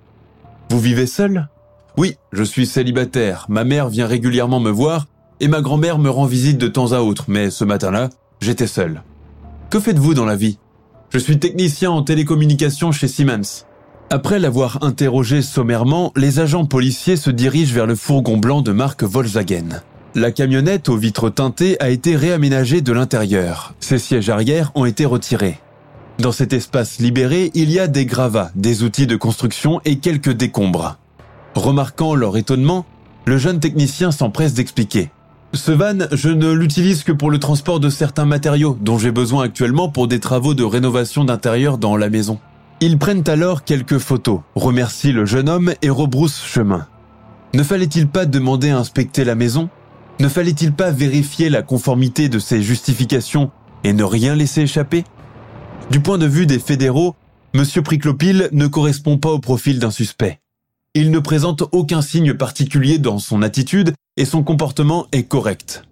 Vous 0.74 0.80
vivez 0.80 1.06
seul? 1.06 1.50
Oui, 1.98 2.16
je 2.32 2.42
suis 2.42 2.66
célibataire. 2.66 3.46
Ma 3.48 3.64
mère 3.64 3.90
vient 3.90 4.08
régulièrement 4.08 4.60
me 4.60 4.72
voir 4.72 5.06
et 5.40 5.48
ma 5.48 5.62
grand-mère 5.62 6.00
me 6.00 6.10
rend 6.10 6.26
visite 6.26 6.58
de 6.58 6.68
temps 6.68 6.94
à 6.94 7.02
autre, 7.02 7.26
mais 7.28 7.52
ce 7.52 7.64
matin-là, 7.64 8.10
j'étais 8.42 8.66
seul. 8.66 9.04
Que 9.70 9.80
faites-vous 9.80 10.16
dans 10.16 10.26
la 10.26 10.36
vie? 10.36 10.58
Je 11.12 11.20
suis 11.20 11.38
technicien 11.38 11.92
en 11.92 12.02
télécommunication 12.02 12.92
chez 12.92 13.08
Siemens. 13.08 13.68
Après 14.10 14.40
l'avoir 14.40 14.84
interrogé 14.84 15.44
sommairement, 15.44 16.12
les 16.16 16.40
agents 16.40 16.66
policiers 16.66 17.18
se 17.18 17.30
dirigent 17.30 17.76
vers 17.76 17.86
le 17.86 17.94
fourgon 17.94 18.38
blanc 18.38 18.64
de 18.64 18.72
marque 18.72 19.04
Volkswagen. 19.04 19.84
La 20.16 20.32
camionnette 20.32 20.90
aux 20.90 20.98
vitres 20.98 21.30
teintées 21.30 21.80
a 21.82 21.92
été 21.92 22.16
réaménagée 22.16 22.82
de 22.82 22.94
l'intérieur. 22.94 23.76
Ses 23.80 24.00
sièges 24.00 24.32
arrière 24.32 24.72
ont 24.74 24.86
été 24.86 25.06
retirés. 25.06 25.60
Dans 26.20 26.32
cet 26.32 26.54
espace 26.54 27.00
libéré, 27.00 27.50
il 27.56 27.72
y 27.72 27.80
a 27.80 27.88
des 27.88 28.06
gravats, 28.06 28.52
des 28.56 28.84
outils 28.84 29.08
de 29.08 29.16
construction 29.16 29.82
et 29.84 29.98
quelques 29.98 30.32
décombres. 30.32 30.98
Remarquant 31.56 32.14
leur 32.14 32.38
étonnement, 32.38 32.86
le 33.26 33.38
jeune 33.38 33.60
technicien 33.60 34.12
s'empresse 34.12 34.54
d'expliquer. 34.54 35.10
Ce 35.54 35.72
van, 35.72 36.08
je 36.12 36.30
ne 36.30 36.52
l'utilise 36.52 37.04
que 37.04 37.12
pour 37.12 37.32
le 37.32 37.40
transport 37.40 37.80
de 37.80 37.90
certains 37.90 38.26
matériaux 38.26 38.78
dont 38.80 38.98
j'ai 38.98 39.12
besoin 39.12 39.46
actuellement 39.46 39.90
pour 39.90 40.08
des 40.08 40.20
travaux 40.20 40.54
de 40.54 40.64
rénovation 40.64 41.24
d'intérieur 41.26 41.78
dans 41.78 41.98
la 41.98 42.10
maison. 42.10 42.40
Ils 42.80 42.98
prennent 42.98 43.28
alors 43.28 43.64
quelques 43.64 43.98
photos, 43.98 44.42
remercient 44.56 45.14
le 45.14 45.26
jeune 45.26 45.50
homme 45.50 45.74
et 45.82 45.90
rebroussent 45.90 46.44
chemin. 46.44 46.88
Ne 47.54 47.64
fallait-il 47.64 48.08
pas 48.08 48.26
demander 48.26 48.70
à 48.70 48.78
inspecter 48.78 49.24
la 49.24 49.36
maison? 49.36 49.70
Ne 50.20 50.28
fallait-il 50.28 50.74
pas 50.74 50.92
vérifier 50.92 51.50
la 51.50 51.62
conformité 51.62 52.30
de 52.30 52.40
ces 52.40 52.62
justifications 52.62 53.52
et 53.84 53.94
ne 53.94 54.04
rien 54.04 54.36
laisser 54.36 54.62
échapper? 54.62 55.06
Du 55.92 56.00
point 56.00 56.18
de 56.18 56.26
vue 56.26 56.46
des 56.46 56.60
fédéraux, 56.60 57.16
M. 57.54 57.66
Priclopil 57.84 58.50
ne 58.52 58.68
correspond 58.68 59.18
pas 59.18 59.32
au 59.32 59.40
profil 59.40 59.80
d'un 59.80 59.92
suspect. 59.92 60.40
Il 60.96 61.12
ne 61.12 61.20
présente 61.20 61.64
aucun 61.72 62.02
signe 62.02 62.34
particulier 62.34 62.98
dans 62.98 63.20
son 63.20 63.42
attitude 63.42 63.94
et 64.18 64.26
son 64.26 64.44
comportement 64.44 65.08
est 65.12 65.24
correct. 65.24 65.84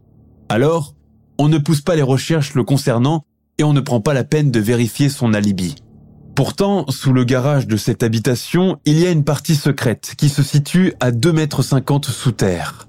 Alors, 0.50 0.96
on 1.38 1.50
ne 1.50 1.58
pousse 1.58 1.82
pas 1.82 1.96
les 1.96 2.02
recherches 2.02 2.54
le 2.54 2.64
concernant 2.64 3.26
et 3.58 3.64
on 3.64 3.74
ne 3.74 3.80
prend 3.80 4.02
pas 4.02 4.14
la 4.14 4.24
peine 4.24 4.52
de 4.52 4.60
vérifier 4.60 5.10
son 5.10 5.34
alibi. 5.34 5.76
Pourtant, 6.36 6.86
sous 6.90 7.14
le 7.14 7.24
garage 7.24 7.68
de 7.68 7.78
cette 7.78 8.04
habitation, 8.04 8.78
il 8.86 8.98
y 8.98 9.06
a 9.06 9.12
une 9.12 9.24
partie 9.24 9.56
secrète 9.56 10.14
qui 10.18 10.30
se 10.30 10.44
situe 10.44 10.94
à 11.00 11.12
2,50 11.12 11.34
mètres 11.34 11.64
sous 12.12 12.32
terre. 12.32 12.88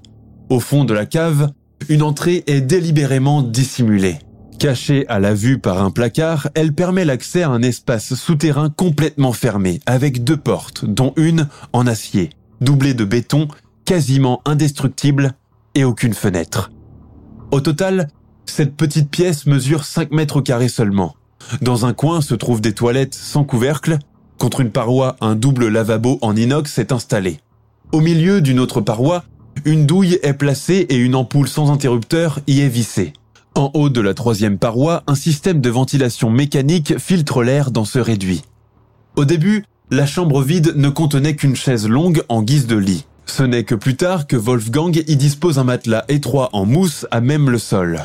Au 0.49 0.59
fond 0.59 0.85
de 0.85 0.93
la 0.93 1.05
cave, 1.05 1.51
une 1.89 2.01
entrée 2.01 2.43
est 2.47 2.61
délibérément 2.61 3.41
dissimulée. 3.41 4.19
Cachée 4.63 5.05
à 5.09 5.19
la 5.19 5.33
vue 5.33 5.59
par 5.59 5.83
un 5.83 5.91
placard, 5.91 6.47
elle 6.55 6.71
permet 6.71 7.03
l'accès 7.03 7.43
à 7.43 7.49
un 7.49 7.61
espace 7.61 8.13
souterrain 8.13 8.69
complètement 8.69 9.33
fermé, 9.33 9.81
avec 9.85 10.23
deux 10.23 10.37
portes, 10.37 10.85
dont 10.85 11.11
une 11.17 11.49
en 11.73 11.85
acier, 11.85 12.29
doublée 12.61 12.93
de 12.93 13.03
béton, 13.03 13.49
quasiment 13.83 14.41
indestructible, 14.45 15.33
et 15.75 15.83
aucune 15.83 16.13
fenêtre. 16.13 16.71
Au 17.51 17.59
total, 17.59 18.07
cette 18.45 18.77
petite 18.77 19.09
pièce 19.09 19.47
mesure 19.47 19.83
5 19.83 20.11
mètres 20.11 20.39
carrés 20.39 20.69
seulement. 20.69 21.17
Dans 21.61 21.85
un 21.85 21.91
coin 21.91 22.21
se 22.21 22.33
trouvent 22.33 22.61
des 22.61 22.73
toilettes 22.73 23.15
sans 23.15 23.43
couvercle. 23.43 23.99
Contre 24.37 24.61
une 24.61 24.71
paroi, 24.71 25.17
un 25.19 25.35
double 25.35 25.67
lavabo 25.67 26.19
en 26.21 26.37
inox 26.37 26.77
est 26.77 26.93
installé. 26.93 27.41
Au 27.91 27.99
milieu 27.99 28.39
d'une 28.39 28.61
autre 28.61 28.79
paroi, 28.79 29.25
une 29.65 29.85
douille 29.85 30.19
est 30.23 30.35
placée 30.35 30.85
et 30.87 30.95
une 30.95 31.15
ampoule 31.15 31.49
sans 31.49 31.69
interrupteur 31.69 32.39
y 32.47 32.61
est 32.61 32.69
vissée. 32.69 33.11
En 33.55 33.69
haut 33.75 33.89
de 33.89 34.01
la 34.01 34.15
troisième 34.15 34.57
paroi, 34.57 35.03
un 35.05 35.13
système 35.13 35.61
de 35.61 35.69
ventilation 35.69 36.31
mécanique 36.31 36.97
filtre 36.97 37.43
l'air 37.43 37.69
dans 37.69 37.85
ce 37.85 37.99
réduit. 37.99 38.41
Au 39.15 39.25
début, 39.25 39.63
la 39.91 40.07
chambre 40.07 40.41
vide 40.41 40.73
ne 40.75 40.89
contenait 40.89 41.35
qu'une 41.35 41.55
chaise 41.55 41.87
longue 41.87 42.23
en 42.29 42.41
guise 42.41 42.65
de 42.65 42.75
lit. 42.75 43.05
Ce 43.27 43.43
n'est 43.43 43.63
que 43.63 43.75
plus 43.75 43.95
tard 43.95 44.25
que 44.25 44.35
Wolfgang 44.35 45.03
y 45.07 45.15
dispose 45.15 45.59
un 45.59 45.65
matelas 45.65 46.03
étroit 46.07 46.49
en 46.53 46.65
mousse 46.65 47.05
à 47.11 47.21
même 47.21 47.51
le 47.51 47.59
sol. 47.59 47.99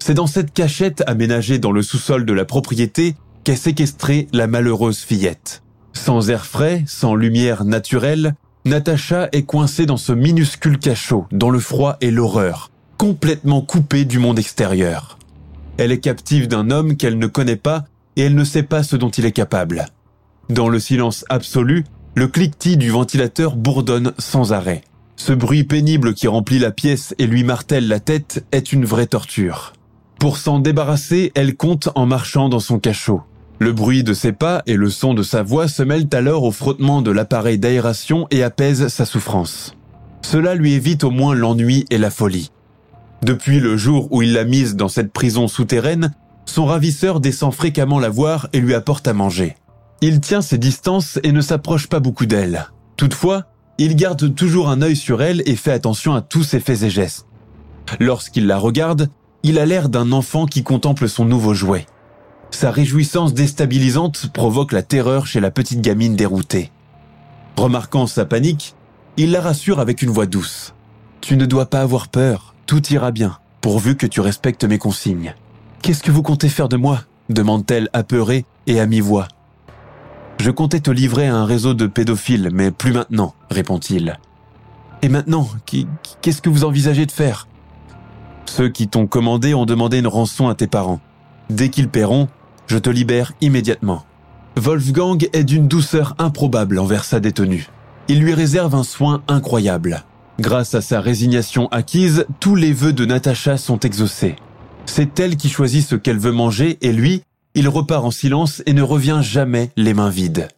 C'est 0.00 0.14
dans 0.14 0.26
cette 0.26 0.52
cachette 0.52 1.04
aménagée 1.06 1.60
dans 1.60 1.70
le 1.70 1.82
sous-sol 1.82 2.26
de 2.26 2.32
la 2.32 2.44
propriété 2.44 3.14
qu'est 3.44 3.54
séquestrée 3.54 4.26
la 4.32 4.48
malheureuse 4.48 4.98
fillette. 4.98 5.62
Sans 5.92 6.28
air 6.28 6.44
frais, 6.44 6.82
sans 6.88 7.14
lumière 7.14 7.64
naturelle, 7.64 8.34
Natacha 8.64 9.28
est 9.30 9.44
coincée 9.44 9.86
dans 9.86 9.96
ce 9.96 10.12
minuscule 10.12 10.80
cachot 10.80 11.26
dont 11.30 11.50
le 11.50 11.60
froid 11.60 11.98
et 12.00 12.10
l'horreur, 12.10 12.71
complètement 13.02 13.62
coupée 13.62 14.04
du 14.04 14.20
monde 14.20 14.38
extérieur. 14.38 15.18
Elle 15.76 15.90
est 15.90 15.98
captive 15.98 16.46
d'un 16.46 16.70
homme 16.70 16.96
qu'elle 16.96 17.18
ne 17.18 17.26
connaît 17.26 17.56
pas 17.56 17.84
et 18.14 18.22
elle 18.22 18.36
ne 18.36 18.44
sait 18.44 18.62
pas 18.62 18.84
ce 18.84 18.94
dont 18.94 19.08
il 19.08 19.24
est 19.24 19.32
capable. 19.32 19.86
Dans 20.50 20.68
le 20.68 20.78
silence 20.78 21.24
absolu, 21.28 21.82
le 22.14 22.28
cliquetis 22.28 22.76
du 22.76 22.90
ventilateur 22.90 23.56
bourdonne 23.56 24.12
sans 24.18 24.52
arrêt. 24.52 24.82
Ce 25.16 25.32
bruit 25.32 25.64
pénible 25.64 26.14
qui 26.14 26.28
remplit 26.28 26.60
la 26.60 26.70
pièce 26.70 27.12
et 27.18 27.26
lui 27.26 27.42
martèle 27.42 27.88
la 27.88 27.98
tête 27.98 28.46
est 28.52 28.72
une 28.72 28.84
vraie 28.84 29.08
torture. 29.08 29.72
Pour 30.20 30.36
s'en 30.36 30.60
débarrasser, 30.60 31.32
elle 31.34 31.56
compte 31.56 31.88
en 31.96 32.06
marchant 32.06 32.48
dans 32.48 32.60
son 32.60 32.78
cachot. 32.78 33.22
Le 33.58 33.72
bruit 33.72 34.04
de 34.04 34.14
ses 34.14 34.30
pas 34.30 34.62
et 34.66 34.76
le 34.76 34.90
son 34.90 35.12
de 35.12 35.24
sa 35.24 35.42
voix 35.42 35.66
se 35.66 35.82
mêlent 35.82 36.08
alors 36.12 36.44
au 36.44 36.52
frottement 36.52 37.02
de 37.02 37.10
l'appareil 37.10 37.58
d'aération 37.58 38.28
et 38.30 38.44
apaisent 38.44 38.86
sa 38.86 39.06
souffrance. 39.06 39.74
Cela 40.24 40.54
lui 40.54 40.74
évite 40.74 41.02
au 41.02 41.10
moins 41.10 41.34
l'ennui 41.34 41.84
et 41.90 41.98
la 41.98 42.10
folie. 42.10 42.52
Depuis 43.22 43.60
le 43.60 43.76
jour 43.76 44.08
où 44.10 44.22
il 44.22 44.32
l'a 44.32 44.44
mise 44.44 44.74
dans 44.74 44.88
cette 44.88 45.12
prison 45.12 45.46
souterraine, 45.46 46.12
son 46.44 46.66
ravisseur 46.66 47.20
descend 47.20 47.54
fréquemment 47.54 48.00
la 48.00 48.08
voir 48.08 48.48
et 48.52 48.60
lui 48.60 48.74
apporte 48.74 49.06
à 49.06 49.12
manger. 49.12 49.56
Il 50.00 50.20
tient 50.20 50.42
ses 50.42 50.58
distances 50.58 51.20
et 51.22 51.30
ne 51.30 51.40
s'approche 51.40 51.86
pas 51.86 52.00
beaucoup 52.00 52.26
d'elle. 52.26 52.68
Toutefois, 52.96 53.44
il 53.78 53.94
garde 53.94 54.34
toujours 54.34 54.68
un 54.68 54.82
œil 54.82 54.96
sur 54.96 55.22
elle 55.22 55.42
et 55.46 55.54
fait 55.54 55.70
attention 55.70 56.14
à 56.14 56.20
tous 56.20 56.42
ses 56.42 56.58
faits 56.58 56.82
et 56.82 56.90
gestes. 56.90 57.26
Lorsqu'il 58.00 58.48
la 58.48 58.58
regarde, 58.58 59.08
il 59.44 59.58
a 59.60 59.66
l'air 59.66 59.88
d'un 59.88 60.10
enfant 60.10 60.46
qui 60.46 60.64
contemple 60.64 61.08
son 61.08 61.24
nouveau 61.24 61.54
jouet. 61.54 61.86
Sa 62.50 62.72
réjouissance 62.72 63.34
déstabilisante 63.34 64.32
provoque 64.32 64.72
la 64.72 64.82
terreur 64.82 65.26
chez 65.26 65.40
la 65.40 65.52
petite 65.52 65.80
gamine 65.80 66.16
déroutée. 66.16 66.72
Remarquant 67.56 68.08
sa 68.08 68.24
panique, 68.24 68.74
il 69.16 69.30
la 69.30 69.40
rassure 69.40 69.78
avec 69.78 70.02
une 70.02 70.10
voix 70.10 70.26
douce. 70.26 70.74
Tu 71.20 71.36
ne 71.36 71.46
dois 71.46 71.66
pas 71.66 71.80
avoir 71.80 72.08
peur, 72.08 72.51
tout 72.72 72.90
ira 72.90 73.10
bien, 73.10 73.36
pourvu 73.60 73.98
que 73.98 74.06
tu 74.06 74.22
respectes 74.22 74.64
mes 74.64 74.78
consignes. 74.78 75.34
Qu'est-ce 75.82 76.02
que 76.02 76.10
vous 76.10 76.22
comptez 76.22 76.48
faire 76.48 76.70
de 76.70 76.78
moi? 76.78 77.02
demande-t-elle 77.28 77.90
apeurée 77.92 78.46
et 78.66 78.80
à 78.80 78.86
mi-voix. 78.86 79.28
Je 80.40 80.50
comptais 80.50 80.80
te 80.80 80.90
livrer 80.90 81.26
à 81.26 81.36
un 81.36 81.44
réseau 81.44 81.74
de 81.74 81.86
pédophiles, 81.86 82.48
mais 82.50 82.70
plus 82.70 82.92
maintenant, 82.92 83.34
répond-il. 83.50 84.18
Et 85.02 85.10
maintenant, 85.10 85.50
qu'est-ce 86.22 86.40
que 86.40 86.48
vous 86.48 86.64
envisagez 86.64 87.04
de 87.04 87.12
faire? 87.12 87.46
Ceux 88.46 88.70
qui 88.70 88.88
t'ont 88.88 89.06
commandé 89.06 89.52
ont 89.52 89.66
demandé 89.66 89.98
une 89.98 90.06
rançon 90.06 90.48
à 90.48 90.54
tes 90.54 90.66
parents. 90.66 91.00
Dès 91.50 91.68
qu'ils 91.68 91.90
paieront, 91.90 92.28
je 92.68 92.78
te 92.78 92.88
libère 92.88 93.34
immédiatement. 93.42 94.06
Wolfgang 94.56 95.28
est 95.34 95.44
d'une 95.44 95.68
douceur 95.68 96.14
improbable 96.16 96.78
envers 96.78 97.04
sa 97.04 97.20
détenue. 97.20 97.68
Il 98.08 98.20
lui 98.20 98.32
réserve 98.32 98.74
un 98.74 98.82
soin 98.82 99.22
incroyable. 99.28 100.04
Grâce 100.40 100.74
à 100.74 100.80
sa 100.80 101.00
résignation 101.00 101.68
acquise, 101.68 102.26
tous 102.40 102.54
les 102.54 102.72
vœux 102.72 102.92
de 102.92 103.04
Natacha 103.04 103.56
sont 103.56 103.78
exaucés. 103.80 104.36
C'est 104.86 105.20
elle 105.20 105.36
qui 105.36 105.48
choisit 105.48 105.86
ce 105.86 105.94
qu'elle 105.94 106.18
veut 106.18 106.32
manger 106.32 106.78
et 106.80 106.92
lui, 106.92 107.22
il 107.54 107.68
repart 107.68 108.04
en 108.04 108.10
silence 108.10 108.62
et 108.66 108.72
ne 108.72 108.82
revient 108.82 109.20
jamais 109.22 109.70
les 109.76 109.94
mains 109.94 110.10
vides. 110.10 110.48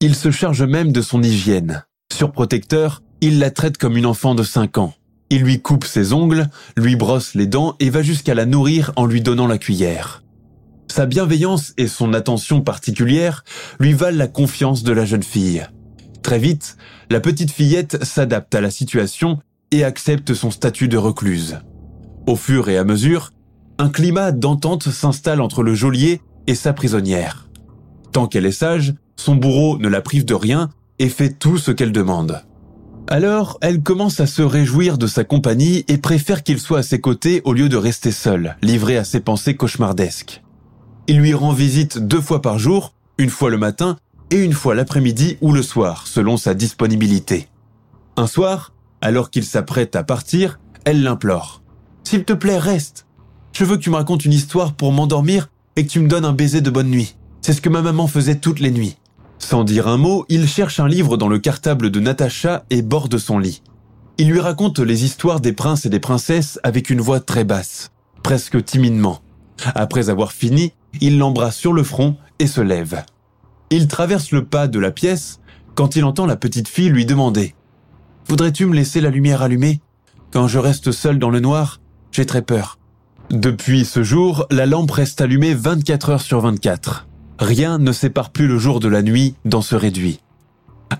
Il 0.00 0.14
se 0.14 0.30
charge 0.30 0.62
même 0.62 0.92
de 0.92 1.00
son 1.00 1.22
hygiène. 1.22 1.84
Surprotecteur, 2.12 3.02
il 3.20 3.38
la 3.38 3.50
traite 3.50 3.78
comme 3.78 3.96
une 3.96 4.06
enfant 4.06 4.34
de 4.34 4.42
5 4.42 4.78
ans. 4.78 4.94
Il 5.30 5.42
lui 5.42 5.62
coupe 5.62 5.86
ses 5.86 6.12
ongles, 6.12 6.48
lui 6.76 6.94
brosse 6.94 7.34
les 7.34 7.46
dents 7.46 7.74
et 7.80 7.88
va 7.88 8.02
jusqu'à 8.02 8.34
la 8.34 8.44
nourrir 8.44 8.92
en 8.96 9.06
lui 9.06 9.22
donnant 9.22 9.46
la 9.46 9.56
cuillère. 9.56 10.22
Sa 10.88 11.06
bienveillance 11.06 11.72
et 11.78 11.88
son 11.88 12.12
attention 12.12 12.60
particulière 12.60 13.44
lui 13.80 13.94
valent 13.94 14.18
la 14.18 14.28
confiance 14.28 14.82
de 14.82 14.92
la 14.92 15.06
jeune 15.06 15.22
fille. 15.22 15.66
Très 16.22 16.38
vite, 16.38 16.76
la 17.10 17.20
petite 17.20 17.50
fillette 17.50 18.04
s'adapte 18.04 18.54
à 18.54 18.60
la 18.60 18.70
situation 18.70 19.38
et 19.70 19.84
accepte 19.84 20.34
son 20.34 20.50
statut 20.50 20.88
de 20.88 20.96
recluse. 20.96 21.58
Au 22.26 22.36
fur 22.36 22.68
et 22.68 22.78
à 22.78 22.84
mesure, 22.84 23.30
un 23.78 23.88
climat 23.88 24.32
d'entente 24.32 24.88
s'installe 24.90 25.40
entre 25.40 25.62
le 25.62 25.74
geôlier 25.74 26.20
et 26.46 26.54
sa 26.54 26.72
prisonnière. 26.72 27.48
Tant 28.12 28.26
qu'elle 28.26 28.46
est 28.46 28.52
sage, 28.52 28.94
son 29.16 29.34
bourreau 29.34 29.78
ne 29.78 29.88
la 29.88 30.00
prive 30.00 30.24
de 30.24 30.34
rien 30.34 30.70
et 30.98 31.08
fait 31.08 31.30
tout 31.30 31.58
ce 31.58 31.70
qu'elle 31.70 31.92
demande. 31.92 32.42
Alors, 33.08 33.58
elle 33.60 33.82
commence 33.82 34.20
à 34.20 34.26
se 34.26 34.42
réjouir 34.42 34.98
de 34.98 35.06
sa 35.06 35.24
compagnie 35.24 35.84
et 35.88 35.98
préfère 35.98 36.42
qu'il 36.42 36.60
soit 36.60 36.78
à 36.78 36.82
ses 36.82 37.00
côtés 37.00 37.42
au 37.44 37.52
lieu 37.52 37.68
de 37.68 37.76
rester 37.76 38.12
seule, 38.12 38.56
livrée 38.62 38.96
à 38.96 39.04
ses 39.04 39.20
pensées 39.20 39.56
cauchemardesques. 39.56 40.42
Il 41.08 41.18
lui 41.18 41.34
rend 41.34 41.52
visite 41.52 41.98
deux 41.98 42.20
fois 42.20 42.40
par 42.40 42.58
jour, 42.58 42.94
une 43.18 43.30
fois 43.30 43.50
le 43.50 43.58
matin 43.58 43.96
et 44.32 44.42
une 44.42 44.54
fois 44.54 44.74
l'après-midi 44.74 45.36
ou 45.42 45.52
le 45.52 45.62
soir, 45.62 46.06
selon 46.06 46.38
sa 46.38 46.54
disponibilité. 46.54 47.48
Un 48.16 48.26
soir, 48.26 48.72
alors 49.02 49.28
qu'il 49.28 49.44
s'apprête 49.44 49.94
à 49.94 50.04
partir, 50.04 50.58
elle 50.86 51.02
l'implore. 51.02 51.60
S'il 52.02 52.24
te 52.24 52.32
plaît, 52.32 52.56
reste. 52.56 53.06
Je 53.52 53.66
veux 53.66 53.76
que 53.76 53.82
tu 53.82 53.90
me 53.90 53.96
racontes 53.96 54.24
une 54.24 54.32
histoire 54.32 54.72
pour 54.72 54.90
m'endormir 54.90 55.50
et 55.76 55.84
que 55.84 55.90
tu 55.90 56.00
me 56.00 56.08
donnes 56.08 56.24
un 56.24 56.32
baiser 56.32 56.62
de 56.62 56.70
bonne 56.70 56.88
nuit. 56.88 57.14
C'est 57.42 57.52
ce 57.52 57.60
que 57.60 57.68
ma 57.68 57.82
maman 57.82 58.06
faisait 58.06 58.36
toutes 58.36 58.60
les 58.60 58.70
nuits. 58.70 58.96
Sans 59.38 59.64
dire 59.64 59.86
un 59.86 59.98
mot, 59.98 60.24
il 60.30 60.48
cherche 60.48 60.80
un 60.80 60.88
livre 60.88 61.18
dans 61.18 61.28
le 61.28 61.38
cartable 61.38 61.90
de 61.90 62.00
Natacha 62.00 62.64
et 62.70 62.80
borde 62.80 63.18
son 63.18 63.38
lit. 63.38 63.62
Il 64.16 64.30
lui 64.30 64.40
raconte 64.40 64.78
les 64.78 65.04
histoires 65.04 65.40
des 65.40 65.52
princes 65.52 65.84
et 65.84 65.90
des 65.90 66.00
princesses 66.00 66.58
avec 66.62 66.88
une 66.88 67.02
voix 67.02 67.20
très 67.20 67.44
basse, 67.44 67.90
presque 68.22 68.64
timidement. 68.64 69.20
Après 69.74 70.08
avoir 70.08 70.32
fini, 70.32 70.72
il 71.02 71.18
l'embrasse 71.18 71.56
sur 71.56 71.74
le 71.74 71.82
front 71.82 72.16
et 72.38 72.46
se 72.46 72.62
lève. 72.62 73.04
Il 73.74 73.88
traverse 73.88 74.32
le 74.32 74.44
pas 74.44 74.68
de 74.68 74.78
la 74.78 74.90
pièce 74.90 75.40
quand 75.74 75.96
il 75.96 76.04
entend 76.04 76.26
la 76.26 76.36
petite 76.36 76.68
fille 76.68 76.90
lui 76.90 77.06
demander⁇ 77.06 77.46
Voudrais-tu 78.28 78.66
me 78.66 78.74
laisser 78.74 79.00
la 79.00 79.08
lumière 79.08 79.40
allumée? 79.40 79.80
Quand 80.30 80.46
je 80.46 80.58
reste 80.58 80.92
seul 80.92 81.18
dans 81.18 81.30
le 81.30 81.40
noir, 81.40 81.80
j'ai 82.10 82.26
très 82.26 82.42
peur.⁇ 82.42 82.78
Depuis 83.40 83.86
ce 83.86 84.02
jour, 84.02 84.46
la 84.50 84.66
lampe 84.66 84.90
reste 84.90 85.22
allumée 85.22 85.54
24 85.54 86.10
heures 86.10 86.20
sur 86.20 86.40
24. 86.40 87.08
Rien 87.38 87.78
ne 87.78 87.92
sépare 87.92 88.28
plus 88.28 88.46
le 88.46 88.58
jour 88.58 88.78
de 88.78 88.88
la 88.88 89.00
nuit 89.00 89.36
dans 89.46 89.62
ce 89.62 89.74
réduit. 89.74 90.20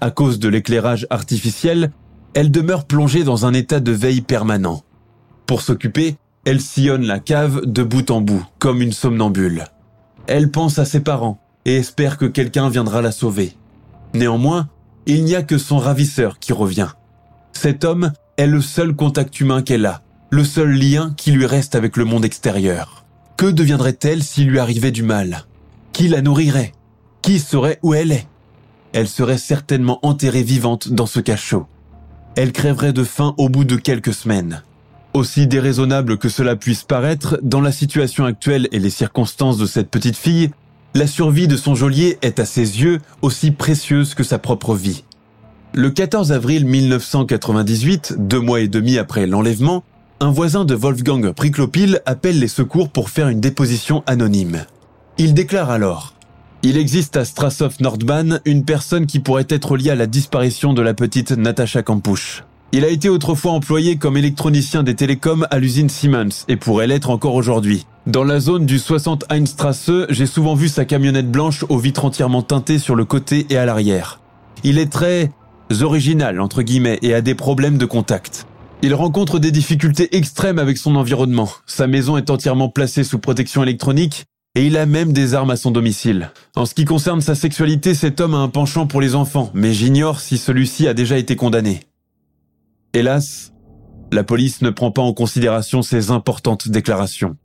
À 0.00 0.10
cause 0.10 0.38
de 0.38 0.48
l'éclairage 0.48 1.06
artificiel, 1.10 1.92
elle 2.32 2.50
demeure 2.50 2.86
plongée 2.86 3.22
dans 3.22 3.44
un 3.44 3.52
état 3.52 3.80
de 3.80 3.92
veille 3.92 4.22
permanent. 4.22 4.80
Pour 5.44 5.60
s'occuper, 5.60 6.16
elle 6.46 6.62
sillonne 6.62 7.04
la 7.04 7.18
cave 7.18 7.66
de 7.66 7.82
bout 7.82 8.10
en 8.10 8.22
bout, 8.22 8.46
comme 8.58 8.80
une 8.80 8.92
somnambule. 8.92 9.66
Elle 10.26 10.50
pense 10.50 10.78
à 10.78 10.86
ses 10.86 11.00
parents 11.00 11.38
et 11.64 11.76
espère 11.76 12.18
que 12.18 12.26
quelqu'un 12.26 12.68
viendra 12.68 13.02
la 13.02 13.12
sauver. 13.12 13.56
Néanmoins, 14.14 14.68
il 15.06 15.24
n'y 15.24 15.34
a 15.34 15.42
que 15.42 15.58
son 15.58 15.78
ravisseur 15.78 16.38
qui 16.38 16.52
revient. 16.52 16.90
Cet 17.52 17.84
homme 17.84 18.12
est 18.36 18.46
le 18.46 18.60
seul 18.60 18.94
contact 18.94 19.40
humain 19.40 19.62
qu'elle 19.62 19.86
a, 19.86 20.02
le 20.30 20.44
seul 20.44 20.70
lien 20.70 21.12
qui 21.16 21.32
lui 21.32 21.46
reste 21.46 21.74
avec 21.74 21.96
le 21.96 22.04
monde 22.04 22.24
extérieur. 22.24 23.04
Que 23.36 23.46
deviendrait-elle 23.46 24.22
s'il 24.22 24.48
lui 24.48 24.58
arrivait 24.58 24.90
du 24.90 25.02
mal? 25.02 25.44
Qui 25.92 26.08
la 26.08 26.22
nourrirait? 26.22 26.72
Qui 27.20 27.38
saurait 27.38 27.78
où 27.82 27.94
elle 27.94 28.12
est? 28.12 28.26
Elle 28.92 29.08
serait 29.08 29.38
certainement 29.38 29.98
enterrée 30.02 30.42
vivante 30.42 30.88
dans 30.88 31.06
ce 31.06 31.20
cachot. 31.20 31.66
Elle 32.34 32.52
crèverait 32.52 32.92
de 32.92 33.04
faim 33.04 33.34
au 33.38 33.48
bout 33.48 33.64
de 33.64 33.76
quelques 33.76 34.14
semaines. 34.14 34.62
Aussi 35.12 35.46
déraisonnable 35.46 36.16
que 36.16 36.28
cela 36.28 36.56
puisse 36.56 36.84
paraître, 36.84 37.38
dans 37.42 37.60
la 37.60 37.72
situation 37.72 38.24
actuelle 38.24 38.68
et 38.72 38.78
les 38.78 38.90
circonstances 38.90 39.58
de 39.58 39.66
cette 39.66 39.90
petite 39.90 40.16
fille, 40.16 40.50
la 40.94 41.06
survie 41.06 41.48
de 41.48 41.56
son 41.56 41.74
geôlier 41.74 42.18
est 42.22 42.38
à 42.38 42.44
ses 42.44 42.82
yeux 42.82 43.00
aussi 43.22 43.50
précieuse 43.50 44.14
que 44.14 44.22
sa 44.22 44.38
propre 44.38 44.74
vie. 44.74 45.04
Le 45.74 45.90
14 45.90 46.32
avril 46.32 46.66
1998, 46.66 48.16
deux 48.18 48.40
mois 48.40 48.60
et 48.60 48.68
demi 48.68 48.98
après 48.98 49.26
l'enlèvement, 49.26 49.84
un 50.20 50.30
voisin 50.30 50.64
de 50.64 50.74
Wolfgang 50.74 51.32
Priklopil 51.32 52.00
appelle 52.04 52.38
les 52.38 52.48
secours 52.48 52.90
pour 52.90 53.08
faire 53.08 53.28
une 53.28 53.40
déposition 53.40 54.02
anonyme. 54.06 54.66
Il 55.16 55.32
déclare 55.32 55.70
alors 55.70 56.14
Il 56.62 56.76
existe 56.76 57.16
à 57.16 57.24
Strassow 57.24 57.70
Nordbahn 57.80 58.40
une 58.44 58.64
personne 58.64 59.06
qui 59.06 59.18
pourrait 59.18 59.46
être 59.48 59.76
liée 59.76 59.90
à 59.90 59.94
la 59.94 60.06
disparition 60.06 60.74
de 60.74 60.82
la 60.82 60.92
petite 60.92 61.32
Natasha 61.32 61.82
Kampusch. 61.82 62.44
Il 62.72 62.84
a 62.84 62.88
été 62.88 63.08
autrefois 63.08 63.52
employé 63.52 63.96
comme 63.96 64.16
électronicien 64.16 64.82
des 64.82 64.94
télécoms 64.94 65.46
à 65.50 65.58
l'usine 65.58 65.88
Siemens 65.88 66.44
et 66.48 66.56
pourrait 66.56 66.86
l'être 66.86 67.10
encore 67.10 67.34
aujourd'hui. 67.34 67.86
Dans 68.06 68.24
la 68.24 68.40
zone 68.40 68.66
du 68.66 68.80
60 68.80 69.26
Heinstrasse, 69.30 69.88
j'ai 70.08 70.26
souvent 70.26 70.56
vu 70.56 70.66
sa 70.68 70.84
camionnette 70.84 71.30
blanche 71.30 71.64
aux 71.68 71.78
vitres 71.78 72.04
entièrement 72.04 72.42
teintées 72.42 72.80
sur 72.80 72.96
le 72.96 73.04
côté 73.04 73.46
et 73.48 73.56
à 73.56 73.64
l'arrière. 73.64 74.20
Il 74.64 74.78
est 74.78 74.90
très 74.90 75.30
original, 75.80 76.40
entre 76.40 76.62
guillemets, 76.62 76.98
et 77.02 77.14
a 77.14 77.20
des 77.20 77.36
problèmes 77.36 77.78
de 77.78 77.86
contact. 77.86 78.48
Il 78.82 78.92
rencontre 78.92 79.38
des 79.38 79.52
difficultés 79.52 80.16
extrêmes 80.16 80.58
avec 80.58 80.78
son 80.78 80.96
environnement. 80.96 81.48
Sa 81.66 81.86
maison 81.86 82.16
est 82.16 82.28
entièrement 82.28 82.68
placée 82.68 83.04
sous 83.04 83.20
protection 83.20 83.62
électronique 83.62 84.24
et 84.56 84.66
il 84.66 84.76
a 84.78 84.84
même 84.84 85.12
des 85.12 85.34
armes 85.34 85.52
à 85.52 85.56
son 85.56 85.70
domicile. 85.70 86.32
En 86.56 86.66
ce 86.66 86.74
qui 86.74 86.84
concerne 86.84 87.20
sa 87.20 87.36
sexualité, 87.36 87.94
cet 87.94 88.20
homme 88.20 88.34
a 88.34 88.38
un 88.38 88.48
penchant 88.48 88.88
pour 88.88 89.00
les 89.00 89.14
enfants, 89.14 89.52
mais 89.54 89.72
j'ignore 89.72 90.18
si 90.18 90.38
celui-ci 90.38 90.88
a 90.88 90.94
déjà 90.94 91.18
été 91.18 91.36
condamné. 91.36 91.78
Hélas, 92.94 93.52
la 94.10 94.24
police 94.24 94.60
ne 94.60 94.70
prend 94.70 94.90
pas 94.90 95.02
en 95.02 95.12
considération 95.12 95.82
ces 95.82 96.10
importantes 96.10 96.68
déclarations. 96.68 97.36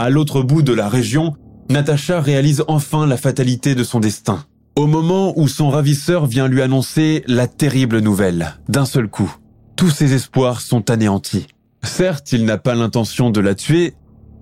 À 0.00 0.10
l'autre 0.10 0.42
bout 0.42 0.62
de 0.62 0.72
la 0.72 0.88
région, 0.88 1.34
Natacha 1.70 2.20
réalise 2.20 2.62
enfin 2.68 3.04
la 3.04 3.16
fatalité 3.16 3.74
de 3.74 3.82
son 3.82 3.98
destin. 3.98 4.44
Au 4.76 4.86
moment 4.86 5.32
où 5.36 5.48
son 5.48 5.70
ravisseur 5.70 6.26
vient 6.26 6.46
lui 6.46 6.62
annoncer 6.62 7.24
la 7.26 7.48
terrible 7.48 7.98
nouvelle, 7.98 8.54
d'un 8.68 8.84
seul 8.84 9.08
coup, 9.08 9.34
tous 9.74 9.90
ses 9.90 10.14
espoirs 10.14 10.60
sont 10.60 10.88
anéantis. 10.88 11.48
Certes, 11.82 12.30
il 12.30 12.44
n'a 12.44 12.58
pas 12.58 12.76
l'intention 12.76 13.30
de 13.30 13.40
la 13.40 13.56
tuer, 13.56 13.94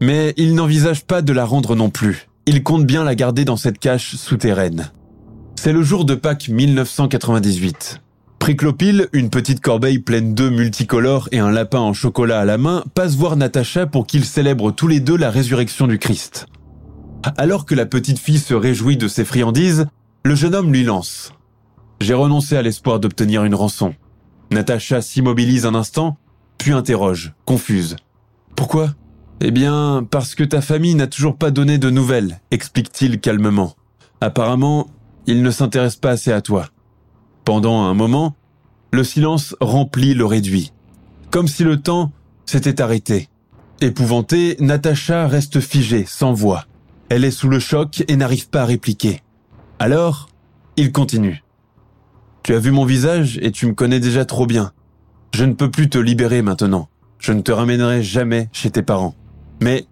mais 0.02 0.34
il 0.36 0.54
n'envisage 0.54 1.06
pas 1.06 1.22
de 1.22 1.32
la 1.32 1.46
rendre 1.46 1.74
non 1.74 1.88
plus. 1.88 2.28
Il 2.44 2.62
compte 2.62 2.84
bien 2.84 3.02
la 3.02 3.14
garder 3.14 3.46
dans 3.46 3.56
cette 3.56 3.78
cache 3.78 4.14
souterraine. 4.14 4.90
C'est 5.58 5.72
le 5.72 5.82
jour 5.82 6.04
de 6.04 6.14
Pâques 6.14 6.50
1998. 6.50 8.02
Une 9.12 9.28
petite 9.28 9.60
corbeille 9.60 9.98
pleine 9.98 10.32
d'œufs 10.32 10.52
multicolores 10.52 11.28
et 11.32 11.40
un 11.40 11.50
lapin 11.50 11.80
en 11.80 11.92
chocolat 11.92 12.38
à 12.38 12.44
la 12.44 12.58
main, 12.58 12.84
passe 12.94 13.16
voir 13.16 13.36
Natacha 13.36 13.86
pour 13.86 14.06
qu'ils 14.06 14.24
célèbrent 14.24 14.72
tous 14.72 14.86
les 14.86 15.00
deux 15.00 15.16
la 15.16 15.30
résurrection 15.30 15.88
du 15.88 15.98
Christ. 15.98 16.46
Alors 17.36 17.66
que 17.66 17.74
la 17.74 17.86
petite 17.86 18.20
fille 18.20 18.38
se 18.38 18.54
réjouit 18.54 18.96
de 18.96 19.08
ses 19.08 19.24
friandises, 19.24 19.86
le 20.24 20.36
jeune 20.36 20.54
homme 20.54 20.72
lui 20.72 20.84
lance. 20.84 21.32
J'ai 22.00 22.14
renoncé 22.14 22.56
à 22.56 22.62
l'espoir 22.62 23.00
d'obtenir 23.00 23.42
une 23.42 23.54
rançon. 23.56 23.94
Natacha 24.52 25.02
s'immobilise 25.02 25.66
un 25.66 25.74
instant, 25.74 26.16
puis 26.56 26.70
interroge, 26.70 27.34
confuse. 27.46 27.96
Pourquoi? 28.54 28.90
Eh 29.40 29.50
bien, 29.50 30.06
parce 30.08 30.36
que 30.36 30.44
ta 30.44 30.60
famille 30.60 30.94
n'a 30.94 31.08
toujours 31.08 31.36
pas 31.36 31.50
donné 31.50 31.78
de 31.78 31.90
nouvelles, 31.90 32.40
explique-t-il 32.52 33.18
calmement. 33.18 33.74
Apparemment, 34.20 34.86
il 35.26 35.42
ne 35.42 35.50
s'intéresse 35.50 35.96
pas 35.96 36.10
assez 36.10 36.30
à 36.30 36.42
toi. 36.42 36.68
Pendant 37.46 37.82
un 37.82 37.94
moment, 37.94 38.34
le 38.90 39.04
silence 39.04 39.54
remplit 39.60 40.14
le 40.14 40.26
réduit, 40.26 40.72
comme 41.30 41.46
si 41.46 41.62
le 41.62 41.80
temps 41.80 42.10
s'était 42.44 42.82
arrêté. 42.82 43.28
Épouvantée, 43.80 44.56
Natacha 44.58 45.28
reste 45.28 45.60
figée, 45.60 46.04
sans 46.08 46.32
voix. 46.32 46.64
Elle 47.08 47.24
est 47.24 47.30
sous 47.30 47.48
le 47.48 47.60
choc 47.60 48.02
et 48.08 48.16
n'arrive 48.16 48.48
pas 48.48 48.62
à 48.62 48.64
répliquer. 48.64 49.22
Alors, 49.78 50.28
il 50.76 50.90
continue. 50.90 51.44
Tu 52.42 52.52
as 52.52 52.58
vu 52.58 52.72
mon 52.72 52.84
visage 52.84 53.38
et 53.40 53.52
tu 53.52 53.66
me 53.66 53.74
connais 53.74 54.00
déjà 54.00 54.24
trop 54.24 54.46
bien. 54.46 54.72
Je 55.32 55.44
ne 55.44 55.52
peux 55.52 55.70
plus 55.70 55.88
te 55.88 55.98
libérer 55.98 56.42
maintenant. 56.42 56.88
Je 57.20 57.30
ne 57.30 57.42
te 57.42 57.52
ramènerai 57.52 58.02
jamais 58.02 58.48
chez 58.50 58.70
tes 58.70 58.82
parents. 58.82 59.14
Mais 59.62 59.86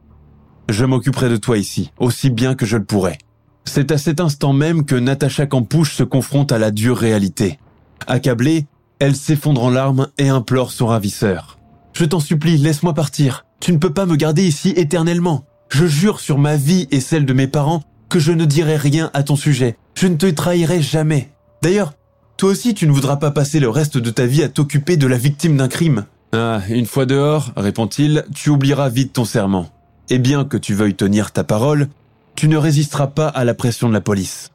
je 0.69 0.85
m'occuperai 0.85 1.29
de 1.29 1.37
toi 1.37 1.57
ici, 1.57 1.93
aussi 1.99 2.31
bien 2.31 2.57
que 2.57 2.67
je 2.67 2.79
le 2.79 2.85
pourrai. 2.85 3.17
C'est 3.65 3.93
à 3.93 3.99
cet 3.99 4.21
instant 4.21 4.53
même 4.53 4.85
que 4.85 4.95
Natacha 4.95 5.47
Campouche 5.47 5.95
se 5.95 6.03
confronte 6.03 6.53
à 6.53 6.59
la 6.59 6.71
dure 6.71 6.97
réalité. 6.97 7.59
Accablée, 8.07 8.67
elle 8.99 9.17
s'effondre 9.17 9.63
en 9.63 9.71
larmes 9.71 10.09
et 10.19 10.29
implore 10.29 10.71
son 10.71 10.87
ravisseur. 10.87 11.59
Je 11.93 12.05
t'en 12.05 12.21
supplie, 12.21 12.59
laisse-moi 12.59 12.95
partir. 12.95 13.47
Tu 13.61 13.73
ne 13.73 13.79
peux 13.79 13.93
pas 13.93 14.07
me 14.07 14.17
garder 14.17 14.47
ici 14.47 14.75
éternellement. 14.77 15.45
Je 15.71 15.87
jure 15.87 16.21
sur 16.21 16.39
ma 16.39 16.57
vie 16.57 16.87
et 16.91 17.01
celle 17.01 17.27
de 17.27 17.33
mes 17.33 17.47
parents 17.47 17.83
que 18.09 18.19
je 18.19 18.33
ne 18.33 18.45
dirai 18.45 18.77
rien 18.77 19.11
à 19.15 19.23
ton 19.23 19.37
sujet. 19.37 19.77
Je 19.95 20.07
ne 20.07 20.17
te 20.17 20.27
trahirai 20.27 20.83
jamais. 20.83 21.31
D'ailleurs, 21.63 21.95
toi 22.37 22.51
aussi 22.51 22.75
tu 22.75 22.87
ne 22.87 22.93
voudras 22.93 23.17
pas 23.17 23.31
passer 23.31 23.61
le 23.61 23.69
reste 23.69 23.97
de 23.97 24.11
ta 24.11 24.27
vie 24.27 24.43
à 24.43 24.49
t'occuper 24.49 24.97
de 24.97 25.07
la 25.07 25.17
victime 25.17 25.57
d'un 25.57 25.69
crime. 25.69 26.05
Ah, 26.33 26.61
une 26.69 26.87
fois 26.87 27.07
dehors, 27.07 27.53
répond-il, 27.57 28.25
tu 28.35 28.51
oublieras 28.51 28.89
vite 28.89 29.13
ton 29.13 29.25
serment. 29.25 29.71
Et 30.11 30.19
bien 30.19 30.45
que 30.45 30.57
tu 30.57 30.75
veuilles 30.75 30.95
tenir 30.95 31.33
ta 31.33 31.45
parole, 31.45 31.89
tu 32.35 32.49
ne 32.49 32.57
résisteras 32.57 33.09
pas 33.09 33.29
à 33.29 33.45
la 33.45 33.55
pression 33.55 33.89
de 33.89 33.95
la 33.95 34.01
police. 34.01 34.51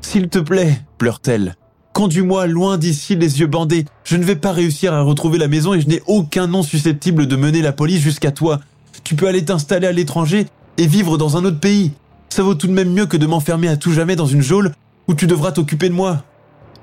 S'il 0.00 0.28
te 0.28 0.38
plaît, 0.38 0.80
pleure-t-elle, 0.98 1.56
conduis-moi 1.92 2.46
loin 2.46 2.78
d'ici 2.78 3.16
les 3.16 3.40
yeux 3.40 3.46
bandés. 3.46 3.84
Je 4.04 4.16
ne 4.16 4.24
vais 4.24 4.36
pas 4.36 4.52
réussir 4.52 4.94
à 4.94 5.02
retrouver 5.02 5.38
la 5.38 5.48
maison 5.48 5.74
et 5.74 5.80
je 5.80 5.88
n'ai 5.88 6.02
aucun 6.06 6.46
nom 6.46 6.62
susceptible 6.62 7.26
de 7.26 7.36
mener 7.36 7.62
la 7.62 7.72
police 7.72 8.00
jusqu'à 8.00 8.30
toi. 8.30 8.60
Tu 9.04 9.14
peux 9.14 9.28
aller 9.28 9.44
t'installer 9.44 9.86
à 9.86 9.92
l'étranger 9.92 10.46
et 10.78 10.86
vivre 10.86 11.18
dans 11.18 11.36
un 11.36 11.44
autre 11.44 11.60
pays. 11.60 11.92
Ça 12.28 12.42
vaut 12.42 12.54
tout 12.54 12.68
de 12.68 12.72
même 12.72 12.92
mieux 12.92 13.06
que 13.06 13.16
de 13.16 13.26
m'enfermer 13.26 13.68
à 13.68 13.76
tout 13.76 13.92
jamais 13.92 14.16
dans 14.16 14.26
une 14.26 14.42
geôle 14.42 14.72
où 15.08 15.14
tu 15.14 15.26
devras 15.26 15.52
t'occuper 15.52 15.88
de 15.88 15.94
moi. 15.94 16.24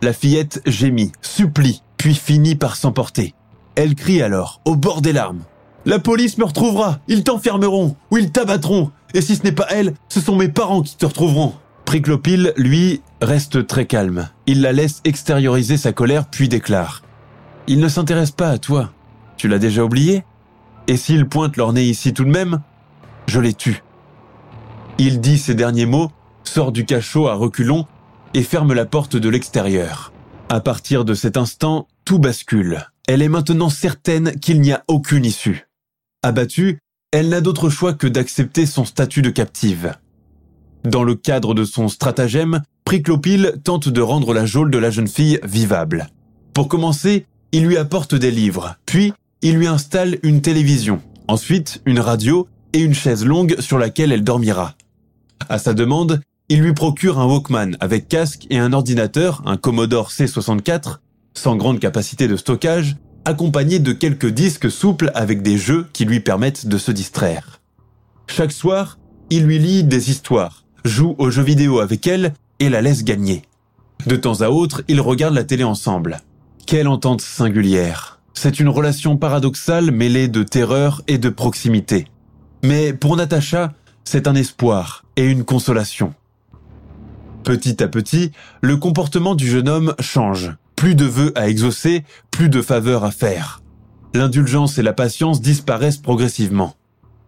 La 0.01 0.13
fillette 0.13 0.61
gémit, 0.65 1.11
supplie, 1.21 1.81
puis 1.97 2.13
finit 2.13 2.55
par 2.55 2.75
s'emporter. 2.75 3.33
Elle 3.75 3.95
crie 3.95 4.21
alors, 4.21 4.61
au 4.65 4.75
bord 4.75 5.01
des 5.01 5.13
larmes. 5.13 5.43
La 5.87 5.99
police 5.99 6.37
me 6.37 6.43
retrouvera, 6.43 6.99
ils 7.07 7.23
t'enfermeront, 7.23 7.95
ou 8.11 8.17
ils 8.17 8.29
t'abattront, 8.29 8.91
et 9.13 9.21
si 9.21 9.37
ce 9.37 9.43
n'est 9.43 9.53
pas 9.53 9.67
elle, 9.69 9.93
ce 10.09 10.19
sont 10.19 10.35
mes 10.35 10.49
parents 10.49 10.81
qui 10.81 10.97
te 10.97 11.05
retrouveront. 11.05 11.53
Priclopile, 11.85 12.51
lui, 12.57 13.01
reste 13.21 13.65
très 13.67 13.85
calme. 13.85 14.27
Il 14.47 14.59
la 14.59 14.73
laisse 14.73 14.99
extérioriser 15.05 15.77
sa 15.77 15.93
colère, 15.93 16.27
puis 16.29 16.49
déclare. 16.49 17.03
Il 17.67 17.79
ne 17.79 17.87
s'intéresse 17.87 18.31
pas 18.31 18.49
à 18.49 18.57
toi. 18.57 18.91
Tu 19.37 19.47
l'as 19.47 19.59
déjà 19.59 19.85
oublié? 19.85 20.25
Et 20.87 20.97
s'ils 20.97 21.25
pointent 21.25 21.55
leur 21.55 21.71
nez 21.71 21.85
ici 21.85 22.13
tout 22.13 22.25
de 22.25 22.31
même, 22.31 22.59
je 23.27 23.39
les 23.39 23.53
tue. 23.53 23.81
Il 24.97 25.21
dit 25.21 25.37
ces 25.37 25.55
derniers 25.55 25.85
mots, 25.85 26.11
sort 26.43 26.73
du 26.73 26.83
cachot 26.83 27.29
à 27.29 27.35
reculons 27.35 27.85
et 28.33 28.43
ferme 28.43 28.73
la 28.73 28.85
porte 28.85 29.15
de 29.15 29.29
l'extérieur. 29.29 30.11
À 30.49 30.59
partir 30.59 31.05
de 31.05 31.13
cet 31.13 31.37
instant, 31.37 31.87
tout 32.03 32.19
bascule. 32.19 32.85
Elle 33.07 33.21
est 33.21 33.29
maintenant 33.29 33.69
certaine 33.69 34.37
qu'il 34.37 34.59
n'y 34.59 34.73
a 34.73 34.83
aucune 34.89 35.23
issue. 35.23 35.66
Abattue, 36.27 36.79
elle 37.13 37.29
n'a 37.29 37.39
d'autre 37.39 37.69
choix 37.69 37.93
que 37.93 38.05
d'accepter 38.05 38.65
son 38.65 38.83
statut 38.83 39.21
de 39.21 39.29
captive. 39.29 39.93
Dans 40.83 41.05
le 41.05 41.15
cadre 41.15 41.53
de 41.53 41.63
son 41.63 41.87
stratagème, 41.87 42.63
Priclopile 42.83 43.61
tente 43.63 43.87
de 43.87 44.01
rendre 44.01 44.33
la 44.33 44.45
geôle 44.45 44.69
de 44.69 44.77
la 44.77 44.91
jeune 44.91 45.07
fille 45.07 45.39
vivable. 45.43 46.09
Pour 46.53 46.67
commencer, 46.67 47.25
il 47.53 47.65
lui 47.65 47.77
apporte 47.77 48.13
des 48.13 48.29
livres, 48.29 48.75
puis 48.85 49.13
il 49.41 49.55
lui 49.55 49.67
installe 49.67 50.17
une 50.21 50.41
télévision, 50.41 51.01
ensuite 51.29 51.81
une 51.85 52.01
radio 52.01 52.49
et 52.73 52.79
une 52.79 52.93
chaise 52.93 53.25
longue 53.25 53.55
sur 53.59 53.77
laquelle 53.77 54.11
elle 54.11 54.25
dormira. 54.25 54.75
À 55.47 55.59
sa 55.59 55.73
demande, 55.73 56.19
il 56.49 56.59
lui 56.59 56.73
procure 56.73 57.19
un 57.19 57.25
Walkman 57.25 57.77
avec 57.79 58.09
casque 58.09 58.47
et 58.49 58.57
un 58.57 58.73
ordinateur, 58.73 59.43
un 59.45 59.55
Commodore 59.55 60.09
C64, 60.09 60.97
sans 61.35 61.55
grande 61.55 61.79
capacité 61.79 62.27
de 62.27 62.35
stockage, 62.35 62.97
accompagné 63.27 63.79
de 63.79 63.91
quelques 63.91 64.29
disques 64.29 64.71
souples 64.71 65.11
avec 65.13 65.41
des 65.41 65.57
jeux 65.57 65.87
qui 65.91 66.05
lui 66.05 66.21
permettent 66.21 66.65
de 66.65 66.77
se 66.77 66.91
distraire. 66.91 67.59
Chaque 68.25 68.53
soir, 68.53 68.97
il 69.29 69.43
lui 69.43 69.59
lit 69.59 69.83
des 69.83 70.09
histoires, 70.09 70.63
joue 70.85 71.13
aux 71.17 71.29
jeux 71.29 71.43
vidéo 71.43 71.79
avec 71.79 72.07
elle 72.07 72.33
et 72.59 72.69
la 72.69 72.81
laisse 72.81 73.03
gagner. 73.03 73.41
De 74.05 74.15
temps 74.15 74.39
à 74.39 74.47
autre, 74.47 74.81
ils 74.87 75.01
regardent 75.01 75.35
la 75.35 75.43
télé 75.43 75.65
ensemble. 75.65 76.21
Quelle 76.65 76.87
entente 76.87 77.19
singulière. 77.19 78.21
C'est 78.33 78.61
une 78.61 78.69
relation 78.69 79.17
paradoxale 79.17 79.91
mêlée 79.91 80.29
de 80.29 80.43
terreur 80.43 81.01
et 81.09 81.17
de 81.17 81.27
proximité. 81.27 82.07
Mais 82.63 82.93
pour 82.93 83.17
Natacha, 83.17 83.73
c'est 84.05 84.27
un 84.27 84.35
espoir 84.35 85.03
et 85.17 85.25
une 85.25 85.43
consolation. 85.43 86.13
Petit 87.43 87.83
à 87.83 87.89
petit, 87.89 88.31
le 88.61 88.77
comportement 88.77 89.35
du 89.35 89.47
jeune 89.47 89.67
homme 89.67 89.95
change. 89.99 90.53
Plus 90.77 90.93
de 90.93 91.05
vœux 91.05 91.33
à 91.35 91.49
exaucer, 91.49 92.05
plus 92.29 92.49
de 92.49 92.61
faveurs 92.61 93.03
à 93.03 93.11
faire. 93.11 93.61
L'indulgence 94.13 94.77
et 94.77 94.83
la 94.83 94.93
patience 94.93 95.41
disparaissent 95.41 95.97
progressivement. 95.97 96.75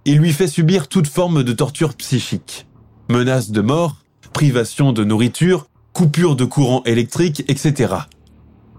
Il 0.06 0.20
lui 0.20 0.32
fait 0.32 0.48
subir 0.48 0.88
toute 0.88 1.08
forme 1.08 1.44
de 1.44 1.52
torture 1.52 1.96
psychique. 1.96 2.68
Menaces 3.10 3.50
de 3.50 3.62
mort, 3.62 3.98
privation 4.34 4.94
de 4.94 5.04
nourriture, 5.04 5.68
coupure 5.94 6.36
de 6.36 6.46
courant 6.46 6.84
électrique, 6.86 7.44
etc. 7.48 7.96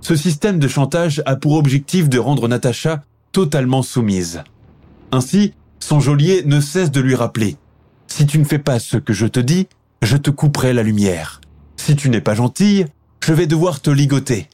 Ce 0.01 0.15
système 0.15 0.61
de 0.61 0.69
chantage 0.69 1.21
a 1.27 1.35
pour 1.35 1.55
objectif 1.55 2.09
de 2.09 2.21
rendre 2.21 2.47
Natacha 2.47 3.03
totalement 3.33 3.83
soumise. 3.83 4.45
Ainsi, 5.11 5.53
son 5.81 5.99
geôlier 5.99 6.45
ne 6.47 6.61
cesse 6.61 6.93
de 6.93 7.01
lui 7.01 7.17
rappeler 7.17 7.57
Si 8.07 8.25
tu 8.25 8.39
ne 8.39 8.45
fais 8.45 8.61
pas 8.61 8.79
ce 8.79 8.97
que 8.97 9.13
je 9.13 9.27
te 9.27 9.41
dis, 9.41 9.67
je 10.01 10.17
te 10.17 10.31
couperai 10.31 10.73
la 10.73 10.85
lumière. 10.85 11.41
Si 11.77 11.97
tu 11.97 12.09
n'es 12.09 12.21
pas 12.21 12.35
gentille, 12.37 12.87
je 13.25 13.33
vais 13.33 13.47
devoir 13.47 13.81
te 13.81 13.91
ligoter. 13.91 14.49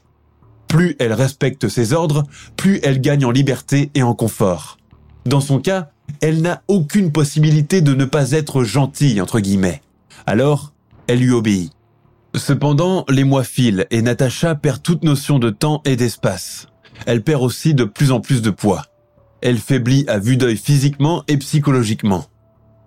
Plus 0.69 0.97
elle 0.99 1.13
respecte 1.13 1.69
ses 1.69 1.93
ordres, 1.93 2.25
plus 2.57 2.81
elle 2.83 3.01
gagne 3.01 3.25
en 3.25 3.31
liberté 3.31 3.91
et 3.95 4.03
en 4.03 4.15
confort. 4.15 4.79
Dans 5.25 5.41
son 5.41 5.61
cas, 5.61 5.91
elle 6.21 6.43
n'a 6.43 6.63
aucune 6.69 7.13
possibilité 7.13 7.81
de 7.81 7.95
ne 7.95 8.05
pas 8.05 8.33
être 8.33 8.65
gentille, 8.65 9.21
entre 9.21 9.41
guillemets. 9.41 9.83
Alors, 10.27 10.73
elle 11.07 11.21
lui 11.21 11.33
obéit. 11.33 11.73
Cependant, 12.35 13.05
les 13.09 13.25
mois 13.25 13.45
filent 13.45 13.87
et 13.91 14.03
Natacha 14.03 14.55
perd 14.55 14.83
toute 14.83 15.05
notion 15.05 15.39
de 15.39 15.51
temps 15.51 15.83
et 15.85 15.97
d'espace. 15.97 16.67
Elle 17.07 17.23
perd 17.23 17.43
aussi 17.43 17.75
de 17.75 17.85
plus 17.85 18.13
en 18.13 18.21
plus 18.21 18.43
de 18.43 18.51
poids. 18.51 18.85
Elle 19.41 19.59
faiblit 19.59 20.05
à 20.09 20.19
vue 20.19 20.37
d'œil 20.37 20.57
physiquement 20.57 21.23
et 21.29 21.37
psychologiquement. 21.39 22.27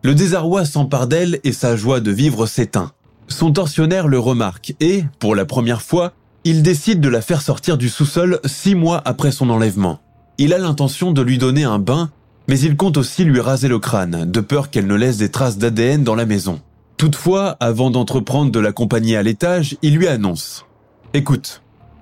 Le 0.03 0.15
désarroi 0.15 0.65
s'empare 0.65 1.07
d'elle 1.07 1.39
et 1.43 1.51
sa 1.51 1.75
joie 1.75 1.99
de 1.99 2.11
vivre 2.11 2.45
s'éteint. 2.45 2.91
Son 3.27 3.51
tortionnaire 3.51 4.07
le 4.07 4.19
remarque 4.19 4.73
et, 4.79 5.03
pour 5.19 5.35
la 5.35 5.45
première 5.45 5.81
fois, 5.81 6.13
il 6.43 6.63
décide 6.63 7.01
de 7.01 7.09
la 7.09 7.21
faire 7.21 7.41
sortir 7.41 7.77
du 7.77 7.89
sous-sol 7.89 8.39
six 8.45 8.75
mois 8.75 9.01
après 9.05 9.31
son 9.31 9.49
enlèvement. 9.49 9.99
Il 10.37 10.53
a 10.53 10.57
l'intention 10.57 11.11
de 11.11 11.21
lui 11.21 11.37
donner 11.37 11.63
un 11.63 11.79
bain, 11.79 12.11
mais 12.47 12.59
il 12.59 12.77
compte 12.77 12.97
aussi 12.97 13.25
lui 13.25 13.41
raser 13.41 13.67
le 13.67 13.79
crâne, 13.79 14.25
de 14.29 14.39
peur 14.39 14.69
qu'elle 14.69 14.87
ne 14.87 14.95
laisse 14.95 15.17
des 15.17 15.29
traces 15.29 15.57
d'ADN 15.57 16.03
dans 16.03 16.15
la 16.15 16.25
maison. 16.25 16.61
Toutefois, 16.97 17.57
avant 17.59 17.91
d'entreprendre 17.91 18.51
de 18.51 18.59
l'accompagner 18.59 19.17
à 19.17 19.23
l'étage, 19.23 19.77
il 19.81 19.95
lui 19.95 20.07
annonce⁇ 20.07 20.65
Écoute, 21.17 21.61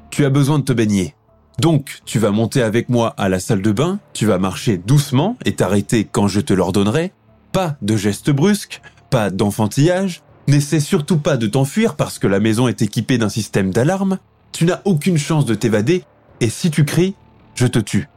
tu 0.10 0.26
as 0.26 0.30
besoin 0.30 0.60
de 0.60 0.64
te 0.64 0.74
baigner. 0.74 1.16
Donc, 1.60 2.02
tu 2.06 2.20
vas 2.20 2.32
monter 2.32 2.62
avec 2.62 2.90
moi 2.90 3.14
à 3.18 3.30
la 3.30 3.40
salle 3.40 3.62
de 3.62 3.72
bain, 3.72 4.00
tu 4.14 4.26
vas 4.26 4.38
marcher 4.38 4.78
doucement 4.78 5.36
et 5.46 5.54
t'arrêter 5.54 6.04
quand 6.04 6.28
je 6.28 6.40
te 6.40 6.54
l'ordonnerai. 6.54 7.12
Pas 7.52 7.78
de 7.82 7.98
gestes 7.98 8.30
brusques, 8.30 8.82
pas 9.10 9.32
d'enfantillage, 9.32 10.22
N'essaie 10.48 10.80
surtout 10.80 11.18
pas 11.18 11.36
de 11.36 11.48
t'enfuir 11.48 11.96
parce 11.96 12.20
que 12.20 12.28
la 12.28 12.40
maison 12.40 12.68
est 12.70 12.82
équipée 12.82 13.18
d'un 13.18 13.30
système 13.30 13.72
d'alarme. 13.72 14.18
Tu 14.54 14.66
n'as 14.66 14.82
aucune 14.86 15.18
chance 15.18 15.46
de 15.46 15.54
t'évader 15.56 16.04
et 16.40 16.50
si 16.50 16.72
tu 16.72 16.86
cries, 16.86 17.16
je 17.56 17.68
te 17.68 17.80
tue. 17.80 18.08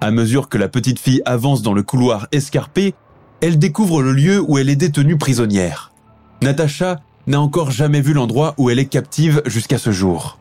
À 0.00 0.10
mesure 0.10 0.48
que 0.48 0.56
la 0.56 0.68
petite 0.68 0.98
fille 0.98 1.20
avance 1.26 1.60
dans 1.60 1.74
le 1.74 1.82
couloir 1.82 2.28
escarpé, 2.32 2.94
elle 3.40 3.58
découvre 3.58 4.00
le 4.00 4.12
lieu 4.12 4.40
où 4.40 4.56
elle 4.58 4.70
est 4.70 4.76
détenue 4.76 5.18
prisonnière. 5.18 5.92
Natacha 6.40 7.00
n'a 7.26 7.40
encore 7.40 7.72
jamais 7.72 8.00
vu 8.00 8.14
l'endroit 8.14 8.54
où 8.56 8.70
elle 8.70 8.78
est 8.78 8.86
captive 8.86 9.42
jusqu'à 9.44 9.78
ce 9.78 9.92
jour. 9.92 10.38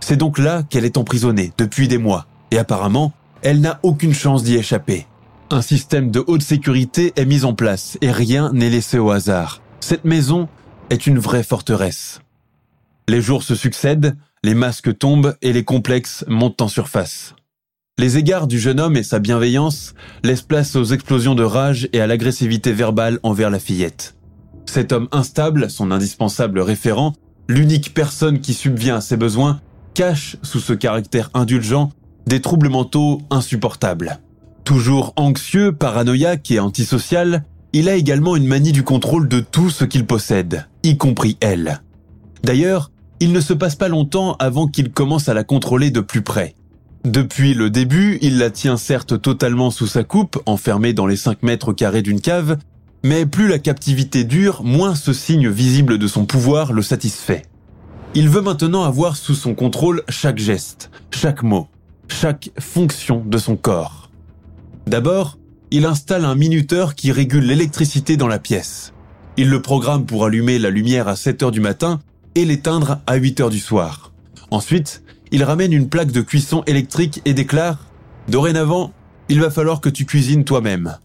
C'est 0.00 0.16
donc 0.16 0.38
là 0.38 0.62
qu'elle 0.62 0.84
est 0.84 0.96
emprisonnée 0.96 1.52
depuis 1.58 1.88
des 1.88 1.98
mois, 1.98 2.26
et 2.50 2.58
apparemment, 2.58 3.12
elle 3.42 3.60
n'a 3.60 3.80
aucune 3.82 4.14
chance 4.14 4.42
d'y 4.44 4.54
échapper. 4.54 5.06
Un 5.50 5.62
système 5.62 6.10
de 6.10 6.22
haute 6.26 6.42
sécurité 6.42 7.12
est 7.16 7.24
mis 7.24 7.44
en 7.44 7.54
place 7.54 7.98
et 8.00 8.12
rien 8.12 8.52
n'est 8.52 8.70
laissé 8.70 8.98
au 8.98 9.10
hasard. 9.10 9.60
Cette 9.80 10.04
maison 10.04 10.48
est 10.90 11.06
une 11.06 11.18
vraie 11.18 11.42
forteresse. 11.42 12.20
Les 13.08 13.20
jours 13.20 13.42
se 13.42 13.54
succèdent, 13.54 14.16
les 14.44 14.54
masques 14.54 14.96
tombent 14.96 15.36
et 15.42 15.52
les 15.52 15.64
complexes 15.64 16.24
montent 16.28 16.62
en 16.62 16.68
surface. 16.68 17.34
Les 17.98 18.16
égards 18.16 18.46
du 18.46 18.58
jeune 18.58 18.80
homme 18.80 18.96
et 18.96 19.02
sa 19.02 19.18
bienveillance 19.18 19.94
laissent 20.22 20.42
place 20.42 20.76
aux 20.76 20.84
explosions 20.84 21.34
de 21.34 21.42
rage 21.42 21.88
et 21.92 22.00
à 22.00 22.06
l'agressivité 22.06 22.72
verbale 22.72 23.18
envers 23.22 23.50
la 23.50 23.58
fillette. 23.58 24.16
Cet 24.66 24.92
homme 24.92 25.08
instable, 25.12 25.68
son 25.68 25.90
indispensable 25.90 26.60
référent, 26.60 27.14
l'unique 27.48 27.92
personne 27.92 28.40
qui 28.40 28.54
subvient 28.54 28.92
à 28.92 29.00
ses 29.00 29.16
besoins, 29.16 29.60
cache 29.94 30.36
sous 30.42 30.60
ce 30.60 30.72
caractère 30.72 31.30
indulgent 31.34 31.90
des 32.26 32.40
troubles 32.40 32.68
mentaux 32.68 33.20
insupportables. 33.30 34.20
Toujours 34.64 35.12
anxieux, 35.16 35.72
paranoïaque 35.72 36.50
et 36.50 36.60
antisocial, 36.60 37.44
il 37.72 37.88
a 37.88 37.94
également 37.94 38.36
une 38.36 38.46
manie 38.46 38.72
du 38.72 38.82
contrôle 38.82 39.28
de 39.28 39.40
tout 39.40 39.70
ce 39.70 39.84
qu'il 39.84 40.06
possède, 40.06 40.66
y 40.82 40.96
compris 40.96 41.36
elle. 41.40 41.82
D'ailleurs, 42.42 42.90
il 43.20 43.32
ne 43.32 43.40
se 43.40 43.52
passe 43.52 43.76
pas 43.76 43.88
longtemps 43.88 44.34
avant 44.38 44.66
qu'il 44.66 44.90
commence 44.90 45.28
à 45.28 45.34
la 45.34 45.44
contrôler 45.44 45.90
de 45.90 46.00
plus 46.00 46.22
près. 46.22 46.54
Depuis 47.04 47.54
le 47.54 47.70
début, 47.70 48.18
il 48.22 48.38
la 48.38 48.50
tient 48.50 48.76
certes 48.76 49.20
totalement 49.20 49.70
sous 49.70 49.86
sa 49.86 50.04
coupe, 50.04 50.40
enfermée 50.46 50.92
dans 50.92 51.06
les 51.06 51.16
5 51.16 51.42
mètres 51.42 51.72
carrés 51.72 52.02
d'une 52.02 52.20
cave, 52.20 52.58
mais 53.02 53.24
plus 53.24 53.48
la 53.48 53.58
captivité 53.58 54.24
dure, 54.24 54.62
moins 54.62 54.94
ce 54.94 55.12
signe 55.12 55.48
visible 55.48 55.96
de 55.96 56.06
son 56.06 56.26
pouvoir 56.26 56.72
le 56.72 56.82
satisfait. 56.82 57.42
Il 58.14 58.28
veut 58.28 58.42
maintenant 58.42 58.84
avoir 58.84 59.16
sous 59.16 59.34
son 59.34 59.54
contrôle 59.54 60.02
chaque 60.08 60.38
geste, 60.38 60.90
chaque 61.10 61.42
mot, 61.42 61.68
chaque 62.08 62.50
fonction 62.58 63.22
de 63.24 63.38
son 63.38 63.56
corps. 63.56 64.10
D'abord, 64.86 65.38
il 65.72 65.86
installe 65.86 66.24
un 66.24 66.34
minuteur 66.34 66.94
qui 66.94 67.12
régule 67.12 67.44
l'électricité 67.44 68.16
dans 68.16 68.26
la 68.26 68.40
pièce. 68.40 68.92
Il 69.36 69.48
le 69.50 69.62
programme 69.62 70.04
pour 70.04 70.24
allumer 70.24 70.58
la 70.58 70.70
lumière 70.70 71.06
à 71.06 71.14
7 71.14 71.44
heures 71.44 71.50
du 71.52 71.60
matin 71.60 72.00
et 72.34 72.44
l'éteindre 72.44 72.98
à 73.06 73.14
8 73.14 73.40
heures 73.40 73.50
du 73.50 73.60
soir. 73.60 74.12
Ensuite, 74.50 75.02
il 75.30 75.44
ramène 75.44 75.72
une 75.72 75.88
plaque 75.88 76.10
de 76.10 76.22
cuisson 76.22 76.64
électrique 76.66 77.22
et 77.24 77.34
déclare⁇ 77.34 77.86
Dorénavant, 78.32 78.92
il 79.28 79.40
va 79.40 79.50
falloir 79.50 79.80
que 79.80 79.88
tu 79.88 80.06
cuisines 80.06 80.44
toi-même. 80.44 80.98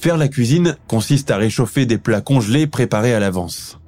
Faire 0.00 0.16
la 0.16 0.28
cuisine 0.28 0.76
consiste 0.86 1.32
à 1.32 1.36
réchauffer 1.36 1.84
des 1.84 1.98
plats 1.98 2.20
congelés 2.20 2.68
préparés 2.68 3.14
à 3.14 3.20
l'avance. 3.20 3.80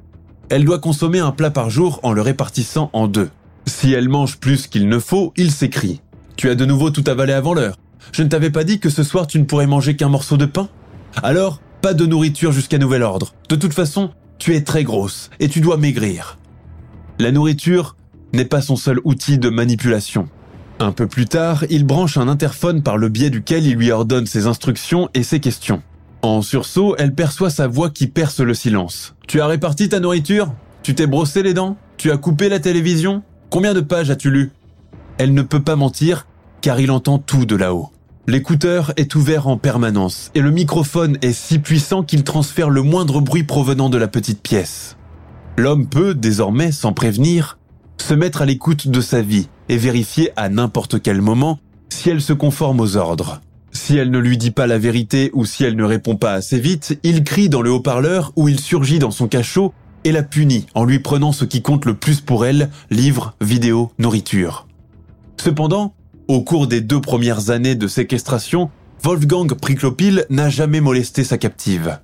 Elle 0.48 0.64
doit 0.64 0.80
consommer 0.80 1.20
un 1.20 1.30
plat 1.30 1.52
par 1.52 1.70
jour 1.70 2.00
en 2.02 2.12
le 2.12 2.20
répartissant 2.20 2.90
en 2.92 3.06
deux. 3.06 3.30
Si 3.66 3.92
elle 3.92 4.08
mange 4.08 4.38
plus 4.38 4.66
qu'il 4.66 4.88
ne 4.88 4.98
faut, 4.98 5.32
il 5.36 5.52
s'écrie⁇ 5.52 5.94
Tu 6.34 6.50
as 6.50 6.56
de 6.56 6.64
nouveau 6.64 6.90
tout 6.90 7.04
avalé 7.06 7.32
avant 7.32 7.54
l'heure 7.54 7.76
je 8.12 8.22
ne 8.22 8.28
t'avais 8.28 8.50
pas 8.50 8.64
dit 8.64 8.80
que 8.80 8.90
ce 8.90 9.02
soir 9.02 9.26
tu 9.26 9.38
ne 9.38 9.44
pourrais 9.44 9.66
manger 9.66 9.96
qu'un 9.96 10.08
morceau 10.08 10.36
de 10.36 10.46
pain? 10.46 10.68
Alors, 11.22 11.60
pas 11.80 11.94
de 11.94 12.06
nourriture 12.06 12.52
jusqu'à 12.52 12.78
nouvel 12.78 13.02
ordre. 13.02 13.34
De 13.48 13.56
toute 13.56 13.74
façon, 13.74 14.10
tu 14.38 14.54
es 14.54 14.62
très 14.62 14.84
grosse 14.84 15.30
et 15.40 15.48
tu 15.48 15.60
dois 15.60 15.76
maigrir. 15.76 16.38
La 17.18 17.32
nourriture 17.32 17.96
n'est 18.32 18.44
pas 18.44 18.62
son 18.62 18.76
seul 18.76 19.00
outil 19.04 19.38
de 19.38 19.48
manipulation. 19.48 20.28
Un 20.78 20.92
peu 20.92 21.06
plus 21.06 21.26
tard, 21.26 21.64
il 21.68 21.84
branche 21.84 22.16
un 22.16 22.28
interphone 22.28 22.82
par 22.82 22.96
le 22.96 23.08
biais 23.08 23.30
duquel 23.30 23.66
il 23.66 23.76
lui 23.76 23.90
ordonne 23.90 24.26
ses 24.26 24.46
instructions 24.46 25.10
et 25.12 25.22
ses 25.22 25.40
questions. 25.40 25.82
En 26.22 26.42
sursaut, 26.42 26.96
elle 26.98 27.14
perçoit 27.14 27.50
sa 27.50 27.66
voix 27.66 27.90
qui 27.90 28.06
perce 28.06 28.40
le 28.40 28.54
silence. 28.54 29.14
Tu 29.26 29.40
as 29.40 29.46
réparti 29.46 29.88
ta 29.88 30.00
nourriture? 30.00 30.52
Tu 30.82 30.94
t'es 30.94 31.06
brossé 31.06 31.42
les 31.42 31.54
dents? 31.54 31.76
Tu 31.98 32.10
as 32.10 32.16
coupé 32.16 32.48
la 32.48 32.60
télévision? 32.60 33.22
Combien 33.50 33.74
de 33.74 33.80
pages 33.80 34.10
as-tu 34.10 34.30
lu? 34.30 34.52
Elle 35.18 35.34
ne 35.34 35.42
peut 35.42 35.62
pas 35.62 35.76
mentir 35.76 36.26
car 36.62 36.80
il 36.80 36.90
entend 36.90 37.18
tout 37.18 37.46
de 37.46 37.56
là-haut. 37.56 37.90
L'écouteur 38.30 38.92
est 38.96 39.16
ouvert 39.16 39.48
en 39.48 39.56
permanence 39.56 40.30
et 40.36 40.40
le 40.40 40.52
microphone 40.52 41.18
est 41.20 41.32
si 41.32 41.58
puissant 41.58 42.04
qu'il 42.04 42.22
transfère 42.22 42.70
le 42.70 42.82
moindre 42.82 43.20
bruit 43.20 43.42
provenant 43.42 43.90
de 43.90 43.98
la 43.98 44.06
petite 44.06 44.40
pièce. 44.40 44.96
L'homme 45.56 45.88
peut, 45.88 46.14
désormais, 46.14 46.70
sans 46.70 46.92
prévenir, 46.92 47.58
se 47.98 48.14
mettre 48.14 48.42
à 48.42 48.46
l'écoute 48.46 48.86
de 48.86 49.00
sa 49.00 49.20
vie 49.20 49.48
et 49.68 49.76
vérifier 49.76 50.30
à 50.36 50.48
n'importe 50.48 51.02
quel 51.02 51.20
moment 51.20 51.58
si 51.88 52.08
elle 52.08 52.22
se 52.22 52.32
conforme 52.32 52.78
aux 52.78 52.96
ordres. 52.96 53.40
Si 53.72 53.96
elle 53.96 54.12
ne 54.12 54.20
lui 54.20 54.38
dit 54.38 54.52
pas 54.52 54.68
la 54.68 54.78
vérité 54.78 55.32
ou 55.34 55.44
si 55.44 55.64
elle 55.64 55.74
ne 55.74 55.82
répond 55.82 56.14
pas 56.14 56.34
assez 56.34 56.60
vite, 56.60 57.00
il 57.02 57.24
crie 57.24 57.48
dans 57.48 57.62
le 57.62 57.72
haut-parleur 57.72 58.32
ou 58.36 58.48
il 58.48 58.60
surgit 58.60 59.00
dans 59.00 59.10
son 59.10 59.26
cachot 59.26 59.74
et 60.04 60.12
la 60.12 60.22
punit 60.22 60.66
en 60.76 60.84
lui 60.84 61.00
prenant 61.00 61.32
ce 61.32 61.44
qui 61.44 61.62
compte 61.62 61.84
le 61.84 61.94
plus 61.94 62.20
pour 62.20 62.46
elle, 62.46 62.70
livres, 62.90 63.34
vidéos, 63.40 63.90
nourriture. 63.98 64.68
Cependant, 65.36 65.94
au 66.34 66.42
cours 66.42 66.68
des 66.68 66.80
deux 66.80 67.00
premières 67.00 67.50
années 67.50 67.74
de 67.74 67.88
séquestration, 67.88 68.70
Wolfgang 69.02 69.52
Priklopil 69.52 70.26
n'a 70.30 70.48
jamais 70.48 70.80
molesté 70.80 71.24
sa 71.24 71.38
captive. 71.38 71.98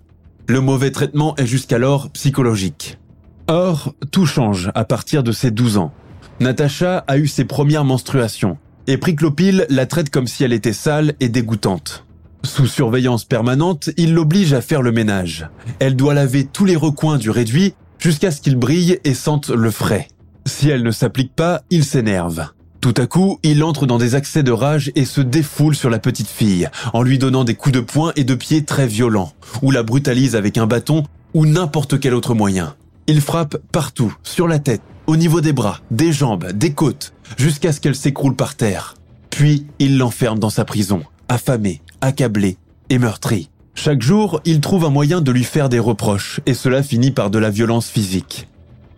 Le 0.48 0.60
mauvais 0.60 0.90
traitement 0.90 1.36
est 1.36 1.46
jusqu'alors 1.46 2.10
psychologique. 2.10 2.98
Or, 3.46 3.94
tout 4.10 4.26
change 4.26 4.72
à 4.74 4.84
partir 4.84 5.22
de 5.22 5.30
ses 5.30 5.52
12 5.52 5.76
ans. 5.78 5.92
Natacha 6.40 7.04
a 7.06 7.18
eu 7.18 7.28
ses 7.28 7.44
premières 7.44 7.84
menstruations, 7.84 8.58
et 8.88 8.96
Priklopil 8.96 9.64
la 9.68 9.86
traite 9.86 10.10
comme 10.10 10.26
si 10.26 10.42
elle 10.42 10.52
était 10.52 10.72
sale 10.72 11.14
et 11.20 11.28
dégoûtante. 11.28 12.04
Sous 12.42 12.66
surveillance 12.66 13.24
permanente, 13.24 13.90
il 13.96 14.12
l'oblige 14.12 14.54
à 14.54 14.60
faire 14.60 14.82
le 14.82 14.90
ménage. 14.90 15.48
Elle 15.78 15.94
doit 15.94 16.14
laver 16.14 16.44
tous 16.44 16.64
les 16.64 16.76
recoins 16.76 17.18
du 17.18 17.30
réduit 17.30 17.74
jusqu'à 18.00 18.32
ce 18.32 18.40
qu'il 18.40 18.56
brille 18.56 18.98
et 19.04 19.14
sente 19.14 19.50
le 19.50 19.70
frais. 19.70 20.08
Si 20.46 20.68
elle 20.68 20.82
ne 20.82 20.90
s'applique 20.90 21.34
pas, 21.34 21.62
il 21.70 21.84
s'énerve. 21.84 22.48
Tout 22.86 23.02
à 23.02 23.08
coup, 23.08 23.40
il 23.42 23.64
entre 23.64 23.84
dans 23.84 23.98
des 23.98 24.14
accès 24.14 24.44
de 24.44 24.52
rage 24.52 24.92
et 24.94 25.04
se 25.04 25.20
défoule 25.20 25.74
sur 25.74 25.90
la 25.90 25.98
petite 25.98 26.28
fille, 26.28 26.68
en 26.92 27.02
lui 27.02 27.18
donnant 27.18 27.42
des 27.42 27.56
coups 27.56 27.74
de 27.74 27.80
poing 27.80 28.12
et 28.14 28.22
de 28.22 28.36
pied 28.36 28.64
très 28.64 28.86
violents, 28.86 29.32
ou 29.62 29.72
la 29.72 29.82
brutalise 29.82 30.36
avec 30.36 30.56
un 30.56 30.68
bâton 30.68 31.02
ou 31.34 31.46
n'importe 31.46 31.98
quel 31.98 32.14
autre 32.14 32.34
moyen. 32.34 32.76
Il 33.08 33.20
frappe 33.20 33.56
partout, 33.72 34.14
sur 34.22 34.46
la 34.46 34.60
tête, 34.60 34.82
au 35.08 35.16
niveau 35.16 35.40
des 35.40 35.52
bras, 35.52 35.80
des 35.90 36.12
jambes, 36.12 36.52
des 36.52 36.74
côtes, 36.74 37.12
jusqu'à 37.36 37.72
ce 37.72 37.80
qu'elle 37.80 37.96
s'écroule 37.96 38.36
par 38.36 38.54
terre. 38.54 38.94
Puis, 39.30 39.66
il 39.80 39.98
l'enferme 39.98 40.38
dans 40.38 40.48
sa 40.48 40.64
prison, 40.64 41.02
affamée, 41.28 41.82
accablée 42.02 42.56
et 42.88 42.98
meurtrie. 42.98 43.50
Chaque 43.74 44.00
jour, 44.00 44.40
il 44.44 44.60
trouve 44.60 44.84
un 44.84 44.90
moyen 44.90 45.20
de 45.20 45.32
lui 45.32 45.42
faire 45.42 45.68
des 45.68 45.80
reproches, 45.80 46.38
et 46.46 46.54
cela 46.54 46.84
finit 46.84 47.10
par 47.10 47.30
de 47.30 47.40
la 47.40 47.50
violence 47.50 47.88
physique. 47.88 48.46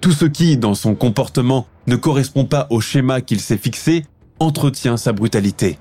Tout 0.02 0.12
ce 0.12 0.26
qui, 0.26 0.58
dans 0.58 0.74
son 0.74 0.94
comportement, 0.94 1.66
ne 1.88 1.96
correspond 1.96 2.44
pas 2.44 2.66
au 2.70 2.80
schéma 2.80 3.20
qu'il 3.20 3.40
s'est 3.40 3.58
fixé, 3.58 4.04
entretient 4.38 4.96
sa 4.96 5.12
brutalité. 5.12 5.78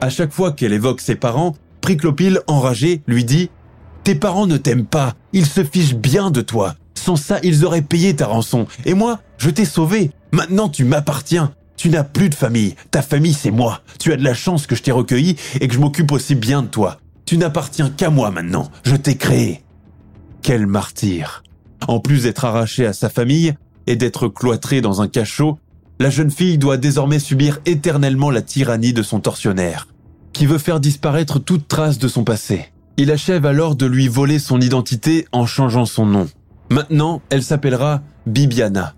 À 0.00 0.10
chaque 0.10 0.32
fois 0.32 0.52
qu'elle 0.52 0.72
évoque 0.72 1.00
ses 1.00 1.16
parents, 1.16 1.54
Priclopile, 1.82 2.40
enragé, 2.46 3.02
lui 3.08 3.24
dit⁇ 3.24 3.44
Tes 4.04 4.14
parents 4.14 4.46
ne 4.46 4.56
t'aiment 4.56 4.86
pas, 4.86 5.14
ils 5.32 5.46
se 5.46 5.64
fichent 5.64 5.96
bien 5.96 6.30
de 6.30 6.40
toi. 6.40 6.76
Sans 6.94 7.16
ça, 7.16 7.40
ils 7.42 7.64
auraient 7.64 7.82
payé 7.82 8.14
ta 8.14 8.26
rançon. 8.26 8.66
Et 8.84 8.94
moi, 8.94 9.18
je 9.36 9.50
t'ai 9.50 9.64
sauvé. 9.64 10.12
Maintenant, 10.30 10.68
tu 10.68 10.84
m'appartiens. 10.84 11.52
Tu 11.76 11.88
n'as 11.88 12.04
plus 12.04 12.28
de 12.28 12.36
famille. 12.36 12.76
Ta 12.92 13.02
famille, 13.02 13.34
c'est 13.34 13.50
moi. 13.50 13.80
Tu 13.98 14.12
as 14.12 14.16
de 14.16 14.22
la 14.22 14.34
chance 14.34 14.68
que 14.68 14.76
je 14.76 14.82
t'ai 14.82 14.92
recueilli 14.92 15.36
et 15.60 15.66
que 15.66 15.74
je 15.74 15.80
m'occupe 15.80 16.12
aussi 16.12 16.36
bien 16.36 16.62
de 16.62 16.68
toi. 16.68 16.98
Tu 17.24 17.36
n'appartiens 17.36 17.90
qu'à 17.90 18.10
moi 18.10 18.30
maintenant. 18.30 18.70
Je 18.84 18.94
t'ai 18.94 19.16
créé. 19.16 19.64
Quel 20.42 20.68
martyr. 20.68 21.42
En 21.88 21.98
plus 21.98 22.22
d'être 22.22 22.44
arraché 22.44 22.86
à 22.86 22.92
sa 22.92 23.08
famille 23.08 23.54
et 23.86 23.96
d'être 23.96 24.28
cloîtré 24.28 24.80
dans 24.80 25.02
un 25.02 25.08
cachot, 25.08 25.58
la 26.00 26.10
jeune 26.10 26.30
fille 26.30 26.58
doit 26.58 26.76
désormais 26.76 27.18
subir 27.18 27.60
éternellement 27.66 28.30
la 28.30 28.42
tyrannie 28.42 28.92
de 28.92 29.02
son 29.02 29.20
tortionnaire, 29.20 29.88
qui 30.32 30.46
veut 30.46 30.58
faire 30.58 30.80
disparaître 30.80 31.38
toute 31.38 31.68
trace 31.68 31.98
de 31.98 32.08
son 32.08 32.24
passé. 32.24 32.72
Il 32.96 33.10
achève 33.10 33.46
alors 33.46 33.76
de 33.76 33.86
lui 33.86 34.08
voler 34.08 34.38
son 34.38 34.60
identité 34.60 35.26
en 35.32 35.46
changeant 35.46 35.86
son 35.86 36.06
nom. 36.06 36.28
Maintenant, 36.70 37.22
elle 37.30 37.42
s'appellera 37.42 38.02
Bibiana. 38.26 38.94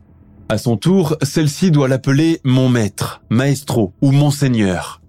À 0.48 0.58
son 0.58 0.76
tour, 0.76 1.16
celle-ci 1.22 1.70
doit 1.70 1.88
l'appeler 1.88 2.40
mon 2.44 2.68
maître, 2.68 3.22
maestro 3.30 3.92
ou 4.02 4.10
monseigneur. 4.10 5.00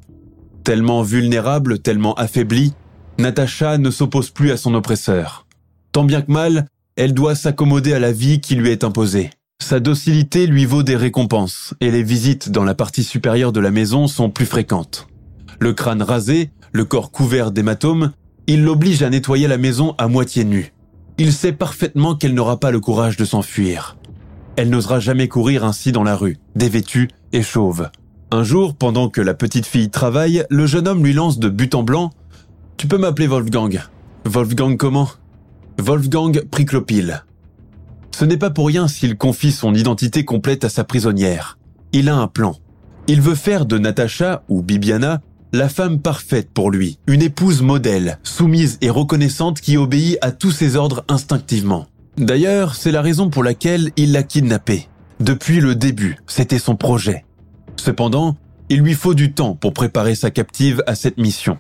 Tellement 0.64 1.02
vulnérable, 1.02 1.80
tellement 1.80 2.14
affaiblie, 2.16 2.74
Natacha 3.20 3.78
ne 3.78 3.92
s'oppose 3.92 4.30
plus 4.30 4.52
à 4.52 4.58
son 4.58 4.74
oppresseur. 4.74 5.46
Tant 5.92 6.04
bien 6.04 6.22
que 6.22 6.32
mal, 6.32 6.68
elle 6.96 7.14
doit 7.14 7.36
s'accommoder 7.36 7.94
à 7.94 8.00
la 8.00 8.12
vie 8.12 8.42
qui 8.42 8.56
lui 8.56 8.70
est 8.70 8.84
imposée. 8.84 9.30
Sa 9.66 9.80
docilité 9.80 10.46
lui 10.46 10.66
vaut 10.66 10.84
des 10.84 10.96
récompenses, 10.96 11.74
et 11.82 11.90
les 11.90 12.04
visites 12.04 12.52
dans 12.52 12.64
la 12.64 12.76
partie 12.76 13.04
supérieure 13.04 13.52
de 13.52 13.60
la 13.60 13.72
maison 13.72 14.06
sont 14.06 14.30
plus 14.30 14.46
fréquentes. 14.46 15.08
Le 15.60 15.74
crâne 15.74 16.04
rasé, 16.04 16.52
le 16.72 16.86
corps 16.86 17.10
couvert 17.10 17.50
d'hématomes, 17.50 18.12
il 18.46 18.64
l'oblige 18.64 19.02
à 19.02 19.10
nettoyer 19.10 19.48
la 19.48 19.58
maison 19.58 19.96
à 19.98 20.08
moitié 20.08 20.46
nue. 20.46 20.72
Il 21.18 21.34
sait 21.34 21.52
parfaitement 21.52 22.14
qu'elle 22.14 22.36
n'aura 22.36 22.60
pas 22.60 22.70
le 22.70 22.80
courage 22.80 23.18
de 23.18 23.26
s'enfuir. 23.26 23.98
Elle 24.56 24.70
n'osera 24.70 25.00
jamais 25.00 25.28
courir 25.28 25.64
ainsi 25.66 25.92
dans 25.92 26.04
la 26.04 26.16
rue, 26.16 26.38
dévêtue 26.56 27.10
et 27.34 27.42
chauve. 27.42 27.90
Un 28.30 28.44
jour, 28.44 28.76
pendant 28.76 29.10
que 29.10 29.22
la 29.22 29.34
petite 29.34 29.66
fille 29.66 29.90
travaille, 29.90 30.46
le 30.52 30.68
jeune 30.68 30.88
homme 30.88 31.04
lui 31.04 31.14
lance 31.14 31.40
de 31.40 31.50
but 31.50 31.74
en 31.74 31.82
blanc 31.82 32.12
Tu 32.78 32.86
peux 32.86 33.00
m'appeler 33.00 33.26
Wolfgang. 33.26 33.82
Wolfgang 34.26 34.78
comment? 34.78 35.10
Wolfgang 35.80 36.44
Priclopil. 36.52 37.24
Ce 38.18 38.24
n'est 38.24 38.38
pas 38.38 38.50
pour 38.50 38.68
rien 38.68 38.88
s'il 38.88 39.18
confie 39.18 39.52
son 39.52 39.76
identité 39.76 40.24
complète 40.24 40.64
à 40.64 40.70
sa 40.70 40.86
prisonnière. 40.86 41.58
Il 41.92 42.08
a 42.08 42.16
un 42.16 42.28
plan. 42.28 42.56
Il 43.08 43.20
veut 43.20 43.36
faire 43.36 43.66
de 43.66 43.78
Natacha, 43.78 44.44
ou 44.48 44.62
Bibiana, 44.62 45.22
la 45.52 45.68
femme 45.68 46.00
parfaite 46.00 46.50
pour 46.54 46.72
lui, 46.72 46.98
une 47.08 47.22
épouse 47.22 47.62
modèle, 47.62 48.18
soumise 48.24 48.78
et 48.80 48.90
reconnaissante 48.90 49.60
qui 49.60 49.76
obéit 49.76 50.18
à 50.22 50.32
tous 50.32 50.52
ses 50.52 50.78
ordres 50.78 51.04
instinctivement. 51.10 51.88
D'ailleurs, 52.18 52.76
c'est 52.76 52.94
la 52.94 53.02
raison 53.02 53.30
pour 53.30 53.44
laquelle 53.44 53.92
il 53.98 54.14
l'a 54.14 54.24
kidnappée. 54.24 54.88
Depuis 55.20 55.60
le 55.60 55.76
début, 55.76 56.16
c'était 56.26 56.58
son 56.58 56.78
projet. 56.78 57.26
Cependant, 57.76 58.38
il 58.70 58.80
lui 58.80 58.94
faut 58.94 59.14
du 59.14 59.34
temps 59.34 59.56
pour 59.56 59.74
préparer 59.74 60.16
sa 60.16 60.32
captive 60.32 60.82
à 60.88 60.96
cette 60.96 61.18
mission. 61.18 61.58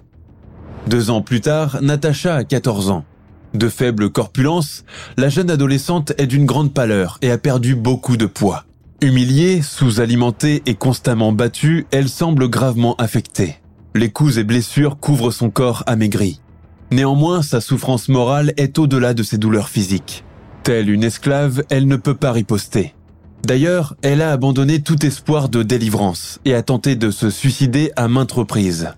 Deux 0.87 1.09
ans 1.09 1.21
plus 1.21 1.41
tard, 1.41 1.79
Natacha 1.81 2.33
a 2.33 2.43
14 2.45 2.91
ans. 2.91 3.03
De 3.55 3.69
faible 3.69 4.09
corpulence, 4.09 4.83
la 5.15 5.29
jeune 5.29 5.49
adolescente 5.49 6.11
est 6.17 6.27
d'une 6.27 6.45
grande 6.45 6.73
pâleur 6.73 7.17
et 7.21 7.31
a 7.31 7.37
perdu 7.37 7.73
beaucoup 7.73 8.17
de 8.17 8.25
poids. 8.25 8.65
Humiliée, 8.99 9.61
sous-alimentée 9.61 10.61
et 10.65 10.75
constamment 10.75 11.31
battue, 11.31 11.87
elle 11.91 12.09
semble 12.09 12.49
gravement 12.49 12.97
affectée. 12.97 13.55
Les 13.93 14.11
coups 14.11 14.35
et 14.35 14.43
blessures 14.43 14.99
couvrent 14.99 15.31
son 15.31 15.49
corps 15.49 15.83
amaigri. 15.87 16.41
Néanmoins, 16.91 17.41
sa 17.41 17.61
souffrance 17.61 18.09
morale 18.09 18.51
est 18.57 18.77
au-delà 18.77 19.13
de 19.13 19.23
ses 19.23 19.37
douleurs 19.37 19.69
physiques. 19.69 20.25
Telle 20.63 20.89
une 20.89 21.05
esclave, 21.05 21.63
elle 21.69 21.87
ne 21.87 21.95
peut 21.95 22.13
pas 22.13 22.33
riposter. 22.33 22.93
D'ailleurs, 23.45 23.95
elle 24.01 24.21
a 24.21 24.33
abandonné 24.33 24.81
tout 24.81 25.05
espoir 25.05 25.47
de 25.47 25.63
délivrance 25.63 26.41
et 26.43 26.55
a 26.55 26.61
tenté 26.61 26.97
de 26.97 27.09
se 27.09 27.29
suicider 27.29 27.93
à 27.95 28.09
maintes 28.09 28.33
reprises. 28.33 28.89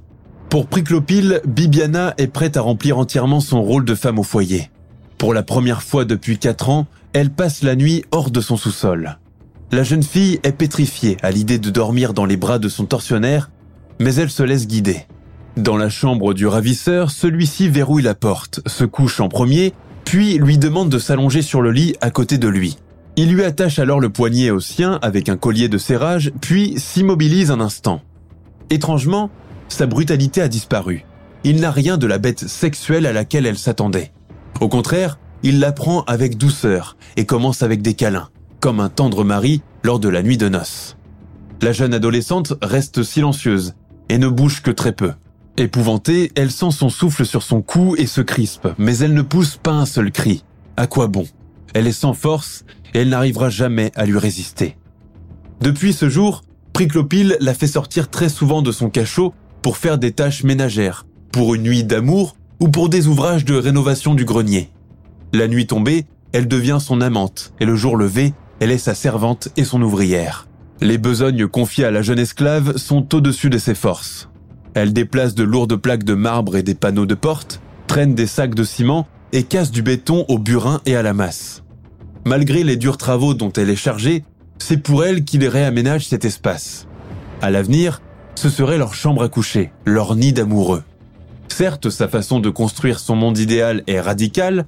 Pour 0.49 0.67
Priclopile, 0.67 1.41
Bibiana 1.45 2.13
est 2.17 2.27
prête 2.27 2.55
à 2.55 2.61
remplir 2.61 2.97
entièrement 2.97 3.41
son 3.41 3.61
rôle 3.61 3.83
de 3.83 3.95
femme 3.95 4.17
au 4.17 4.23
foyer. 4.23 4.71
Pour 5.17 5.33
la 5.33 5.43
première 5.43 5.83
fois 5.83 6.05
depuis 6.05 6.37
4 6.37 6.69
ans, 6.69 6.87
elle 7.11 7.31
passe 7.31 7.63
la 7.63 7.75
nuit 7.75 8.05
hors 8.11 8.31
de 8.31 8.39
son 8.39 8.55
sous-sol. 8.55 9.17
La 9.73 9.83
jeune 9.83 10.03
fille 10.03 10.39
est 10.43 10.53
pétrifiée 10.53 11.17
à 11.21 11.31
l'idée 11.31 11.59
de 11.59 11.69
dormir 11.69 12.13
dans 12.13 12.25
les 12.25 12.37
bras 12.37 12.59
de 12.59 12.69
son 12.69 12.85
tortionnaire, 12.85 13.51
mais 13.99 14.15
elle 14.15 14.29
se 14.29 14.43
laisse 14.43 14.67
guider. 14.67 15.05
Dans 15.57 15.75
la 15.75 15.89
chambre 15.89 16.33
du 16.33 16.47
ravisseur, 16.47 17.11
celui-ci 17.11 17.67
verrouille 17.67 18.03
la 18.03 18.15
porte, 18.15 18.61
se 18.67 18.85
couche 18.85 19.19
en 19.19 19.27
premier, 19.27 19.73
puis 20.05 20.37
lui 20.37 20.57
demande 20.57 20.89
de 20.89 20.99
s'allonger 20.99 21.41
sur 21.41 21.61
le 21.61 21.71
lit 21.71 21.95
à 21.99 22.09
côté 22.09 22.37
de 22.37 22.47
lui. 22.47 22.77
Il 23.17 23.33
lui 23.33 23.43
attache 23.43 23.79
alors 23.79 23.99
le 23.99 24.09
poignet 24.09 24.51
au 24.51 24.61
sien 24.61 24.99
avec 25.01 25.27
un 25.27 25.35
collier 25.35 25.67
de 25.67 25.77
serrage, 25.77 26.31
puis 26.39 26.79
s'immobilise 26.79 27.51
un 27.51 27.59
instant. 27.59 28.01
Étrangement, 28.69 29.29
sa 29.69 29.85
brutalité 29.85 30.41
a 30.41 30.47
disparu. 30.47 31.05
Il 31.43 31.59
n'a 31.59 31.71
rien 31.71 31.97
de 31.97 32.07
la 32.07 32.17
bête 32.17 32.47
sexuelle 32.47 33.05
à 33.05 33.13
laquelle 33.13 33.45
elle 33.45 33.57
s'attendait. 33.57 34.11
Au 34.59 34.69
contraire, 34.69 35.19
il 35.43 35.59
la 35.59 35.71
prend 35.71 36.03
avec 36.03 36.37
douceur 36.37 36.97
et 37.15 37.25
commence 37.25 37.61
avec 37.61 37.81
des 37.81 37.93
câlins, 37.93 38.29
comme 38.59 38.79
un 38.79 38.89
tendre 38.89 39.23
mari 39.23 39.61
lors 39.83 39.99
de 39.99 40.09
la 40.09 40.23
nuit 40.23 40.37
de 40.37 40.49
noces. 40.49 40.97
La 41.61 41.71
jeune 41.71 41.93
adolescente 41.93 42.53
reste 42.61 43.03
silencieuse 43.03 43.75
et 44.09 44.17
ne 44.17 44.27
bouge 44.27 44.61
que 44.61 44.71
très 44.71 44.93
peu. 44.93 45.13
Épouvantée, 45.57 46.31
elle 46.35 46.51
sent 46.51 46.71
son 46.71 46.89
souffle 46.89 47.25
sur 47.25 47.41
son 47.41 47.61
cou 47.61 47.95
et 47.97 48.05
se 48.05 48.21
crispe, 48.21 48.67
mais 48.77 48.97
elle 48.99 49.13
ne 49.13 49.21
pousse 49.23 49.57
pas 49.57 49.71
un 49.71 49.85
seul 49.85 50.11
cri. 50.11 50.43
À 50.75 50.85
quoi 50.85 51.07
bon? 51.07 51.25
Elle 51.73 51.87
est 51.87 51.91
sans 51.91 52.13
force 52.13 52.63
et 52.93 52.99
elle 52.99 53.09
n'arrivera 53.09 53.49
jamais 53.49 53.91
à 53.95 54.05
lui 54.05 54.17
résister. 54.17 54.77
Depuis 55.61 55.93
ce 55.93 56.09
jour, 56.09 56.43
Priclopile 56.73 57.37
la 57.39 57.55
fait 57.55 57.67
sortir 57.67 58.09
très 58.09 58.29
souvent 58.29 58.61
de 58.61 58.71
son 58.71 58.91
cachot 58.91 59.33
pour 59.61 59.77
faire 59.77 59.97
des 59.97 60.11
tâches 60.11 60.43
ménagères, 60.43 61.05
pour 61.31 61.55
une 61.55 61.63
nuit 61.63 61.83
d'amour 61.83 62.35
ou 62.59 62.69
pour 62.69 62.89
des 62.89 63.07
ouvrages 63.07 63.45
de 63.45 63.55
rénovation 63.55 64.15
du 64.15 64.25
grenier. 64.25 64.69
La 65.33 65.47
nuit 65.47 65.67
tombée, 65.67 66.05
elle 66.31 66.47
devient 66.47 66.77
son 66.79 67.01
amante 67.01 67.53
et 67.59 67.65
le 67.65 67.75
jour 67.75 67.97
levé, 67.97 68.33
elle 68.59 68.71
est 68.71 68.77
sa 68.77 68.95
servante 68.95 69.49
et 69.57 69.63
son 69.63 69.81
ouvrière. 69.81 70.47
Les 70.81 70.97
besognes 70.97 71.47
confiées 71.47 71.85
à 71.85 71.91
la 71.91 72.01
jeune 72.01 72.19
esclave 72.19 72.77
sont 72.77 73.15
au-dessus 73.15 73.49
de 73.49 73.57
ses 73.57 73.75
forces. 73.75 74.29
Elle 74.73 74.93
déplace 74.93 75.33
de 75.33 75.43
lourdes 75.43 75.75
plaques 75.75 76.03
de 76.03 76.13
marbre 76.13 76.55
et 76.55 76.63
des 76.63 76.75
panneaux 76.75 77.07
de 77.07 77.15
porte, 77.15 77.61
traîne 77.87 78.13
des 78.13 78.27
sacs 78.27 78.53
de 78.53 78.63
ciment 78.63 79.07
et 79.31 79.43
casse 79.43 79.71
du 79.71 79.81
béton 79.81 80.25
au 80.27 80.37
burin 80.37 80.81
et 80.85 80.95
à 80.95 81.01
la 81.01 81.13
masse. 81.13 81.63
Malgré 82.25 82.63
les 82.63 82.75
durs 82.75 82.97
travaux 82.97 83.33
dont 83.33 83.51
elle 83.53 83.69
est 83.69 83.75
chargée, 83.75 84.23
c'est 84.59 84.77
pour 84.77 85.03
elle 85.03 85.23
qu'il 85.23 85.47
réaménage 85.47 86.07
cet 86.07 86.25
espace. 86.25 86.87
À 87.41 87.49
l'avenir, 87.49 88.01
ce 88.37 88.51
serait 88.51 88.77
leur 88.77 88.93
chambre 88.93 89.23
à 89.23 89.29
coucher, 89.29 89.71
leur 89.83 90.15
nid 90.15 90.31
d'amoureux. 90.31 90.83
Certes, 91.47 91.89
sa 91.89 92.07
façon 92.07 92.39
de 92.39 92.51
construire 92.51 92.99
son 92.99 93.15
monde 93.15 93.39
idéal 93.39 93.81
est 93.87 93.99
radicale, 93.99 94.67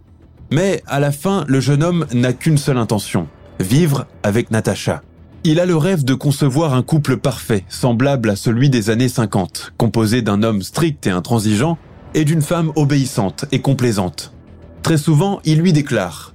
mais 0.49 0.81
à 0.87 0.99
la 0.99 1.11
fin, 1.11 1.45
le 1.47 1.59
jeune 1.59 1.83
homme 1.83 2.07
n'a 2.11 2.33
qu'une 2.33 2.57
seule 2.57 2.79
intention, 2.79 3.27
vivre 3.59 4.07
avec 4.23 4.49
Natacha. 4.49 5.03
Il 5.43 5.59
a 5.59 5.67
le 5.67 5.77
rêve 5.77 6.03
de 6.03 6.15
concevoir 6.15 6.73
un 6.73 6.81
couple 6.81 7.17
parfait, 7.17 7.63
semblable 7.69 8.31
à 8.31 8.35
celui 8.35 8.71
des 8.71 8.89
années 8.89 9.07
50, 9.07 9.73
composé 9.77 10.23
d'un 10.23 10.41
homme 10.41 10.63
strict 10.63 11.05
et 11.05 11.11
intransigeant, 11.11 11.77
et 12.15 12.25
d'une 12.25 12.41
femme 12.41 12.71
obéissante 12.75 13.45
et 13.51 13.61
complaisante. 13.61 14.33
Très 14.81 14.97
souvent, 14.97 15.41
il 15.45 15.59
lui 15.59 15.73
déclare 15.73 16.33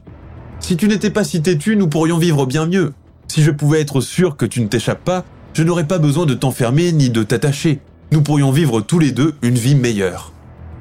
⁇Si 0.64 0.76
tu 0.76 0.86
n'étais 0.86 1.10
pas 1.10 1.24
si 1.24 1.42
têtu, 1.42 1.74
nous 1.74 1.88
pourrions 1.88 2.18
vivre 2.18 2.46
bien 2.46 2.66
mieux. 2.66 2.94
Si 3.26 3.42
je 3.42 3.50
pouvais 3.50 3.80
être 3.80 4.00
sûr 4.00 4.36
que 4.36 4.46
tu 4.46 4.60
ne 4.60 4.68
t'échappes 4.68 5.02
pas, 5.02 5.24
je 5.54 5.62
n'aurais 5.62 5.86
pas 5.86 5.98
besoin 5.98 6.26
de 6.26 6.34
t'enfermer 6.34 6.92
ni 6.92 7.10
de 7.10 7.22
t'attacher. 7.22 7.80
Nous 8.10 8.22
pourrions 8.22 8.50
vivre 8.50 8.80
tous 8.80 8.98
les 8.98 9.12
deux 9.12 9.34
une 9.42 9.54
vie 9.54 9.76
meilleure. 9.76 10.32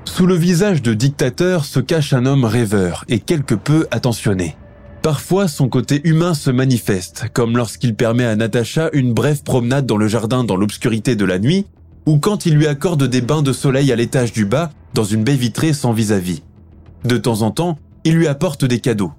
Sous 0.06 0.26
le 0.26 0.36
visage 0.36 0.82
de 0.82 0.94
dictateur 0.94 1.64
se 1.64 1.80
cache 1.80 2.14
un 2.14 2.26
homme 2.26 2.44
rêveur 2.44 3.06
et 3.08 3.20
quelque 3.20 3.56
peu 3.56 3.88
attentionné. 3.92 4.58
Parfois, 5.02 5.48
son 5.48 5.70
côté 5.70 6.02
humain 6.06 6.34
se 6.34 6.50
manifeste, 6.50 7.26
comme 7.34 7.58
lorsqu'il 7.58 7.96
permet 7.96 8.26
à 8.26 8.36
Natacha 8.36 8.90
une 8.94 9.14
brève 9.14 9.44
promenade 9.44 9.86
dans 9.86 9.98
le 9.98 10.08
jardin 10.08 10.44
dans 10.44 10.56
l'obscurité 10.56 11.16
de 11.16 11.26
la 11.26 11.40
nuit, 11.40 11.66
ou 12.06 12.18
quand 12.18 12.46
il 12.46 12.56
lui 12.56 12.68
accorde 12.68 13.04
des 13.04 13.22
bains 13.22 13.42
de 13.42 13.54
soleil 13.54 13.92
à 13.92 13.96
l'étage 13.96 14.32
du 14.34 14.46
bas, 14.46 14.72
dans 14.94 15.04
une 15.04 15.24
baie 15.24 15.36
vitrée 15.36 15.74
sans 15.74 15.94
vis-à-vis. 15.94 16.42
-vis. 16.42 17.08
De 17.08 17.18
temps 17.18 17.42
en 17.42 17.52
temps, 17.52 17.78
il 18.04 18.16
lui 18.16 18.28
apporte 18.28 18.66
des 18.66 18.80
cadeaux. 18.80 19.12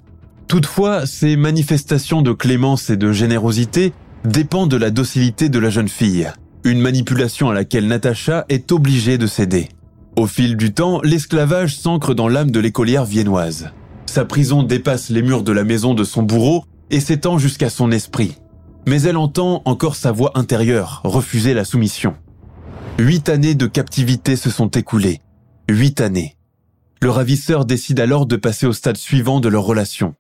Toutefois, 0.48 1.07
ces 1.07 1.36
manifestations 1.36 2.22
de 2.22 2.32
clémence 2.32 2.90
et 2.90 2.96
de 2.96 3.12
générosité 3.12 3.92
dépend 4.25 4.66
de 4.66 4.77
la 4.77 4.91
docilité 4.91 5.49
de 5.49 5.59
la 5.59 5.70
jeune 5.70 5.89
fille, 5.89 6.31
une 6.64 6.81
manipulation 6.81 7.51
à 7.51 7.55
laquelle 7.55 7.87
Natacha 7.87 8.47
est 8.49 8.72
obligée 8.72 9.18
de 9.18 9.27
céder. 9.27 9.68
Au 10.16 10.27
fil 10.27 10.57
du 10.57 10.72
temps, 10.72 11.01
l'esclavage 11.03 11.77
s'ancre 11.77 12.14
dans 12.14 12.29
l'âme 12.29 12.51
de 12.51 12.61
l'écolière 12.61 13.05
viennoise. 13.05 13.70
Sa 14.07 14.25
prison 14.25 14.62
dépasse 14.62 15.11
les 15.11 15.22
murs 15.22 15.43
de 15.43 15.53
la 15.53 15.64
maison 15.64 15.93
de 15.93 16.05
son 16.05 16.22
bourreau 16.22 16.64
et 16.91 17.01
s'étend 17.01 17.39
jusqu'à 17.39 17.68
son 17.68 17.91
esprit. 17.91 18.37
Mais 18.87 19.03
elle 19.03 19.16
entend 19.16 19.62
encore 19.64 19.97
sa 19.97 20.12
voix 20.12 20.33
intérieure, 20.35 21.01
refuser 21.05 21.53
la 21.53 21.64
soumission. 21.64 22.14
Huit 22.99 23.29
années 23.29 23.55
de 23.55 23.66
captivité 23.66 24.37
se 24.37 24.51
sont 24.51 24.68
écoulées. 24.68 25.20
Huit 25.68 26.01
années. 26.01 26.37
Le 27.03 27.11
ravisseur 27.11 27.64
décide 27.64 28.01
alors 28.01 28.27
de 28.27 28.37
passer 28.37 28.66
au 28.66 28.72
stade 28.72 28.97
suivant 28.97 29.41
de 29.41 29.49
leur 29.49 29.64
relation. 29.64 30.14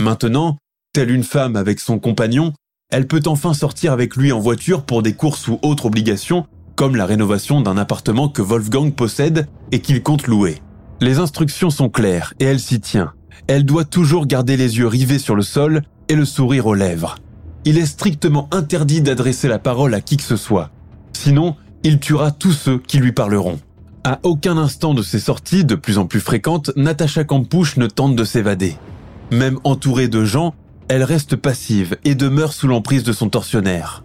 Maintenant, 0.00 0.58
telle 0.92 1.10
une 1.10 1.24
femme 1.24 1.56
avec 1.56 1.80
son 1.80 1.98
compagnon, 1.98 2.52
elle 2.94 3.08
peut 3.08 3.22
enfin 3.26 3.54
sortir 3.54 3.92
avec 3.92 4.14
lui 4.14 4.30
en 4.30 4.38
voiture 4.38 4.84
pour 4.84 5.02
des 5.02 5.14
courses 5.14 5.48
ou 5.48 5.58
autres 5.62 5.86
obligations, 5.86 6.46
comme 6.76 6.94
la 6.94 7.06
rénovation 7.06 7.60
d'un 7.60 7.76
appartement 7.76 8.28
que 8.28 8.40
Wolfgang 8.40 8.92
possède 8.94 9.48
et 9.72 9.80
qu'il 9.80 10.00
compte 10.00 10.28
louer. 10.28 10.62
Les 11.00 11.18
instructions 11.18 11.70
sont 11.70 11.88
claires 11.88 12.34
et 12.38 12.44
elle 12.44 12.60
s'y 12.60 12.80
tient. 12.80 13.12
Elle 13.48 13.64
doit 13.64 13.84
toujours 13.84 14.26
garder 14.26 14.56
les 14.56 14.78
yeux 14.78 14.86
rivés 14.86 15.18
sur 15.18 15.34
le 15.34 15.42
sol 15.42 15.82
et 16.08 16.14
le 16.14 16.24
sourire 16.24 16.66
aux 16.66 16.74
lèvres. 16.74 17.16
Il 17.64 17.78
est 17.78 17.86
strictement 17.86 18.48
interdit 18.52 19.02
d'adresser 19.02 19.48
la 19.48 19.58
parole 19.58 19.94
à 19.94 20.00
qui 20.00 20.16
que 20.16 20.22
ce 20.22 20.36
soit. 20.36 20.70
Sinon, 21.14 21.56
il 21.82 21.98
tuera 21.98 22.30
tous 22.30 22.52
ceux 22.52 22.78
qui 22.78 22.98
lui 22.98 23.10
parleront. 23.10 23.58
À 24.04 24.20
aucun 24.22 24.56
instant 24.56 24.94
de 24.94 25.02
ses 25.02 25.18
sorties, 25.18 25.64
de 25.64 25.74
plus 25.74 25.98
en 25.98 26.06
plus 26.06 26.20
fréquentes, 26.20 26.70
Natacha 26.76 27.24
Campouche 27.24 27.76
ne 27.76 27.88
tente 27.88 28.14
de 28.14 28.24
s'évader. 28.24 28.76
Même 29.32 29.58
entourée 29.64 30.08
de 30.08 30.24
gens, 30.24 30.54
elle 30.88 31.02
reste 31.02 31.36
passive 31.36 31.96
et 32.04 32.14
demeure 32.14 32.52
sous 32.52 32.68
l'emprise 32.68 33.04
de 33.04 33.12
son 33.12 33.28
tortionnaire. 33.28 34.04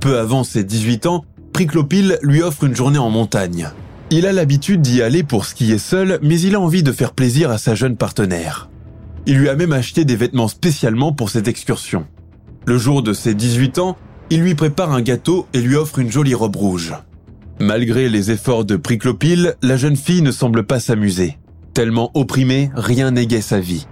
Peu 0.00 0.18
avant 0.18 0.44
ses 0.44 0.64
18 0.64 1.06
ans, 1.06 1.24
Priclopil 1.52 2.18
lui 2.22 2.42
offre 2.42 2.64
une 2.64 2.76
journée 2.76 2.98
en 2.98 3.10
montagne. 3.10 3.68
Il 4.10 4.26
a 4.26 4.32
l'habitude 4.32 4.82
d'y 4.82 5.02
aller 5.02 5.22
pour 5.22 5.46
skier 5.46 5.78
seul, 5.78 6.18
mais 6.22 6.40
il 6.40 6.54
a 6.54 6.60
envie 6.60 6.82
de 6.82 6.92
faire 6.92 7.12
plaisir 7.12 7.50
à 7.50 7.58
sa 7.58 7.74
jeune 7.74 7.96
partenaire. 7.96 8.68
Il 9.26 9.38
lui 9.38 9.48
a 9.48 9.56
même 9.56 9.72
acheté 9.72 10.04
des 10.04 10.16
vêtements 10.16 10.48
spécialement 10.48 11.12
pour 11.12 11.30
cette 11.30 11.48
excursion. 11.48 12.06
Le 12.66 12.76
jour 12.76 13.02
de 13.02 13.12
ses 13.12 13.34
18 13.34 13.78
ans, 13.78 13.96
il 14.30 14.40
lui 14.40 14.54
prépare 14.54 14.92
un 14.92 15.00
gâteau 15.00 15.46
et 15.52 15.60
lui 15.60 15.76
offre 15.76 15.98
une 15.98 16.10
jolie 16.10 16.34
robe 16.34 16.56
rouge. 16.56 16.94
Malgré 17.60 18.08
les 18.08 18.30
efforts 18.30 18.64
de 18.64 18.76
Priclopil, 18.76 19.54
la 19.62 19.76
jeune 19.76 19.96
fille 19.96 20.22
ne 20.22 20.32
semble 20.32 20.64
pas 20.64 20.80
s'amuser. 20.80 21.38
Tellement 21.72 22.10
opprimée, 22.14 22.70
rien 22.74 23.12
n'égait 23.12 23.40
sa 23.40 23.60
vie. 23.60 23.86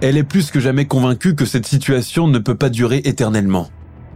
Elle 0.00 0.16
est 0.16 0.22
plus 0.24 0.52
que 0.52 0.60
jamais 0.60 0.84
convaincue 0.84 1.34
que 1.34 1.44
cette 1.44 1.66
situation 1.66 2.28
ne 2.28 2.38
peut 2.38 2.54
pas 2.54 2.68
durer 2.68 3.02
éternellement. 3.04 3.68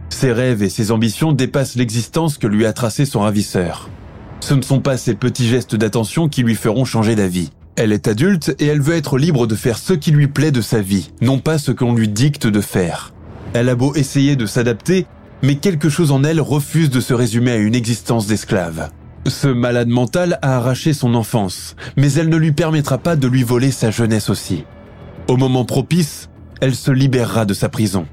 Ses 0.09 0.31
rêves 0.31 0.63
et 0.63 0.69
ses 0.69 0.91
ambitions 0.91 1.33
dépassent 1.33 1.75
l'existence 1.75 2.37
que 2.37 2.47
lui 2.47 2.65
a 2.65 2.71
tracée 2.71 3.03
son 3.03 3.19
ravisseur. 3.19 3.89
Ce 4.39 4.53
ne 4.53 4.61
sont 4.61 4.79
pas 4.79 4.95
ces 4.95 5.13
petits 5.13 5.47
gestes 5.47 5.75
d'attention 5.75 6.29
qui 6.29 6.43
lui 6.43 6.55
feront 6.55 6.85
changer 6.85 7.15
d'avis. 7.15 7.51
Elle 7.75 7.91
est 7.91 8.07
adulte 8.07 8.55
et 8.59 8.67
elle 8.67 8.81
veut 8.81 8.95
être 8.95 9.17
libre 9.17 9.45
de 9.45 9.55
faire 9.55 9.77
ce 9.77 9.91
qui 9.91 10.11
lui 10.11 10.27
plaît 10.27 10.51
de 10.51 10.61
sa 10.61 10.79
vie, 10.79 11.11
non 11.21 11.39
pas 11.39 11.57
ce 11.57 11.71
qu'on 11.71 11.93
lui 11.93 12.07
dicte 12.07 12.47
de 12.47 12.61
faire. 12.61 13.13
Elle 13.53 13.67
a 13.67 13.75
beau 13.75 13.93
essayer 13.93 14.37
de 14.37 14.45
s'adapter, 14.45 15.05
mais 15.41 15.55
quelque 15.55 15.89
chose 15.89 16.11
en 16.11 16.23
elle 16.23 16.39
refuse 16.39 16.91
de 16.91 17.01
se 17.01 17.13
résumer 17.13 17.51
à 17.51 17.57
une 17.57 17.75
existence 17.75 18.25
d'esclave. 18.25 18.89
Ce 19.27 19.47
malade 19.47 19.89
mental 19.89 20.39
a 20.41 20.55
arraché 20.55 20.93
son 20.93 21.13
enfance, 21.13 21.75
mais 21.97 22.13
elle 22.13 22.29
ne 22.29 22.37
lui 22.37 22.53
permettra 22.53 22.97
pas 22.97 23.17
de 23.17 23.27
lui 23.27 23.43
voler 23.43 23.71
sa 23.71 23.91
jeunesse 23.91 24.29
aussi. 24.29 24.63
Au 25.29 25.37
moment 25.37 25.63
propice, 25.63 26.29
elle 26.59 26.75
se 26.75 26.91
libérera 26.91 27.45
de 27.45 27.53
sa 27.53 27.69
prison. 27.69 28.05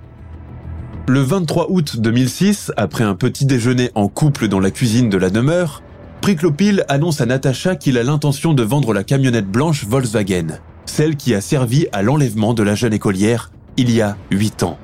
Le 1.08 1.20
23 1.20 1.66
août 1.70 1.96
2006, 1.98 2.70
après 2.76 3.02
un 3.02 3.16
petit 3.16 3.46
déjeuner 3.46 3.90
en 3.96 4.06
couple 4.06 4.46
dans 4.46 4.61
la 4.61 4.70
cuisine 4.70 5.08
de 5.08 5.16
la 5.16 5.28
demeure, 5.28 5.82
Priclopil 6.20 6.84
annonce 6.88 7.20
à 7.20 7.26
Natacha 7.26 7.74
qu'il 7.74 7.98
a 7.98 8.04
l'intention 8.04 8.54
de 8.54 8.62
vendre 8.62 8.92
la 8.92 9.02
camionnette 9.02 9.48
blanche 9.48 9.86
Volkswagen, 9.86 10.61
celle 10.86 11.16
qui 11.16 11.34
a 11.34 11.40
servi 11.40 11.88
à 11.92 12.02
l'enlèvement 12.02 12.54
de 12.54 12.62
la 12.62 12.76
jeune 12.76 12.92
écolière 12.92 13.50
il 13.76 13.90
y 13.90 14.00
a 14.02 14.16
8 14.30 14.62
ans. 14.62 14.78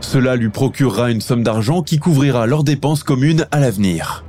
Cela 0.00 0.36
lui 0.36 0.50
procurera 0.50 1.10
une 1.10 1.20
somme 1.20 1.42
d'argent 1.42 1.82
qui 1.82 1.98
couvrira 1.98 2.46
leurs 2.46 2.64
dépenses 2.64 3.02
communes 3.02 3.46
à 3.50 3.58
l'avenir. 3.58 4.24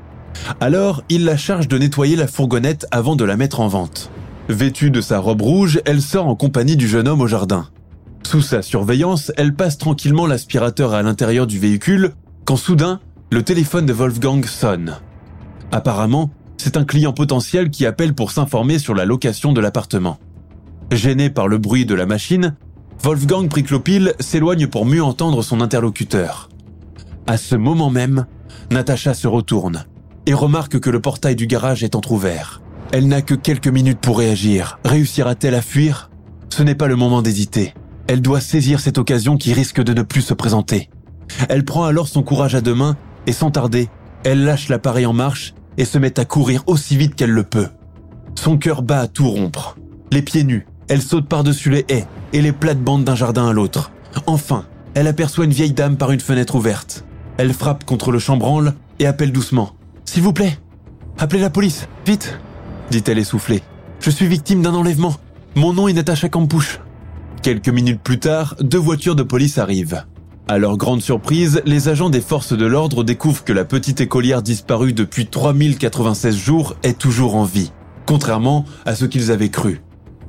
Alors, 0.60 1.04
il 1.10 1.26
la 1.26 1.38
charge 1.38 1.68
de 1.68 1.78
nettoyer 1.78 2.16
la 2.16 2.28
fourgonnette 2.28 2.88
avant 2.90 3.16
de 3.16 3.26
la 3.26 3.38
mettre 3.38 3.60
en 3.60 3.68
vente. 3.68 4.10
Vêtue 4.54 4.92
de 4.92 5.02
sa 5.02 5.18
robe 5.18 5.42
rouge, 5.42 5.82
elle 5.84 6.00
sort 6.00 6.28
en 6.28 6.36
compagnie 6.36 6.78
du 6.78 6.88
jeune 6.88 7.08
homme 7.08 7.22
au 7.22 7.28
jardin. 7.28 7.70
Sous 8.22 8.42
sa 8.42 8.62
surveillance, 8.62 9.32
elle 9.36 9.56
passe 9.56 9.80
tranquillement 9.80 10.28
l'aspirateur 10.28 10.94
à 10.94 11.02
l'intérieur 11.02 11.48
du 11.48 11.58
véhicule 11.58 12.12
quand 12.46 12.56
soudain, 12.56 13.00
le 13.32 13.42
téléphone 13.42 13.88
de 13.88 13.94
Wolfgang 13.94 14.46
sonne. 14.46 14.98
Apparemment, 15.72 16.30
c'est 16.58 16.78
un 16.78 16.86
client 16.86 17.14
potentiel 17.14 17.72
qui 17.72 17.88
appelle 17.88 18.14
pour 18.14 18.30
s'informer 18.30 18.78
sur 18.78 18.94
la 18.94 19.06
location 19.06 19.54
de 19.54 19.60
l'appartement. 19.60 20.20
Gêné 20.92 21.32
par 21.32 21.48
le 21.48 21.58
bruit 21.58 21.88
de 21.88 21.96
la 21.96 22.06
machine, 22.06 22.56
Wolfgang 23.02 23.50
Priklopil 23.50 24.14
s'éloigne 24.20 24.68
pour 24.68 24.86
mieux 24.86 25.04
entendre 25.04 25.42
son 25.42 25.62
interlocuteur. 25.62 26.50
À 27.26 27.38
ce 27.38 27.56
moment 27.56 27.90
même, 27.90 28.28
Natacha 28.70 29.16
se 29.16 29.28
retourne 29.28 29.86
et 30.28 30.34
remarque 30.36 30.80
que 30.80 30.92
le 30.92 31.02
portail 31.02 31.36
du 31.36 31.48
garage 31.48 31.84
est 31.84 31.96
entr'ouvert. 31.96 32.63
Elle 32.94 33.08
n'a 33.08 33.24
que 33.24 33.34
quelques 33.34 33.70
minutes 33.70 34.00
pour 34.00 34.20
réagir. 34.20 34.78
Réussira-t-elle 34.86 35.56
à 35.56 35.64
fuir? 35.64 36.12
Ce 36.50 36.62
n'est 36.62 36.76
pas 36.76 36.86
le 36.88 36.96
moment 36.96 37.24
d'hésiter. 37.24 37.74
Elle 38.06 38.22
doit 38.22 38.40
saisir 38.40 38.80
cette 38.80 39.00
occasion 39.00 39.36
qui 39.36 39.52
risque 39.52 39.82
de 39.82 39.96
ne 39.96 40.04
plus 40.04 40.22
se 40.22 40.36
présenter. 40.36 40.92
Elle 41.50 41.66
prend 41.66 41.86
alors 41.86 42.08
son 42.08 42.22
courage 42.22 42.54
à 42.54 42.62
deux 42.62 42.76
mains 42.76 42.96
et 43.26 43.32
sans 43.32 43.50
tarder, 43.50 43.90
elle 44.24 44.44
lâche 44.44 44.70
l'appareil 44.70 45.08
en 45.08 45.14
marche 45.14 45.56
et 45.80 45.86
se 45.86 45.98
met 45.98 46.20
à 46.20 46.26
courir 46.26 46.62
aussi 46.68 46.96
vite 46.96 47.16
qu'elle 47.16 47.32
le 47.32 47.42
peut. 47.42 47.70
Son 48.36 48.60
cœur 48.60 48.84
bat 48.84 49.00
à 49.00 49.08
tout 49.08 49.28
rompre. 49.28 49.76
Les 50.12 50.22
pieds 50.22 50.44
nus, 50.44 50.68
elle 50.88 51.02
saute 51.02 51.28
par-dessus 51.28 51.72
les 51.72 51.86
haies 51.90 52.06
et 52.32 52.44
les 52.44 52.52
plates-bandes 52.52 53.06
d'un 53.06 53.16
jardin 53.16 53.48
à 53.48 53.54
l'autre. 53.54 53.92
Enfin, 54.28 54.66
elle 54.94 55.08
aperçoit 55.08 55.46
une 55.46 55.52
vieille 55.52 55.74
dame 55.74 55.98
par 55.98 56.12
une 56.12 56.20
fenêtre 56.20 56.54
ouverte. 56.54 57.06
Elle 57.38 57.54
frappe 57.54 57.86
contre 57.86 58.12
le 58.12 58.20
chambranle 58.20 58.76
et 59.00 59.08
appelle 59.08 59.32
doucement. 59.32 59.72
S'il 60.06 60.22
vous 60.22 60.34
plaît, 60.34 60.60
appelez 61.18 61.42
la 61.42 61.50
police, 61.50 61.88
vite 62.06 62.38
dit-elle 62.90 63.20
essoufflée. 63.20 63.64
Je 64.00 64.10
suis 64.10 64.28
victime 64.28 64.62
d'un 64.62 64.74
enlèvement. 64.74 65.16
Mon 65.56 65.74
nom 65.74 65.88
est 65.88 65.94
Natacha 65.94 66.30
Campouche. 66.30 66.80
Quelques 67.42 67.70
minutes 67.70 68.02
plus 68.02 68.20
tard, 68.20 68.56
deux 68.62 68.78
voitures 68.78 69.16
de 69.16 69.24
police 69.24 69.58
arrivent. 69.58 70.04
À 70.48 70.58
leur 70.58 70.78
grande 70.78 71.02
surprise, 71.02 71.62
les 71.66 71.88
agents 71.88 72.10
des 72.10 72.22
forces 72.22 72.52
de 72.52 72.66
l'ordre 72.66 73.04
découvrent 73.04 73.46
que 73.46 73.54
la 73.54 73.64
petite 73.64 74.02
écolière 74.02 74.42
disparue 74.42 74.92
depuis 74.92 75.28
3096 75.28 76.36
jours 76.36 76.76
est 76.84 76.98
toujours 76.98 77.36
en 77.36 77.46
vie, 77.46 77.72
contrairement 78.06 78.66
à 78.86 78.96
ce 78.96 79.06
qu'ils 79.06 79.32
avaient 79.32 79.50
cru. 79.50 79.82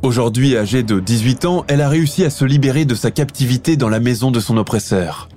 Aujourd'hui 0.03 0.57
âgée 0.57 0.83
de 0.83 1.01
18 1.01 1.45
ans, 1.47 1.65
elle 1.67 1.81
a 1.81 1.89
réussi 1.89 2.25
à 2.25 2.31
se 2.31 2.45
libérer 2.45 2.85
de 2.85 2.95
sa 2.95 3.11
captivité 3.11 3.77
dans 3.77 3.89
la 3.89 4.01
maison 4.01 4.31
de 4.31 4.39
son 4.39 4.57
oppresseur. 4.57 5.29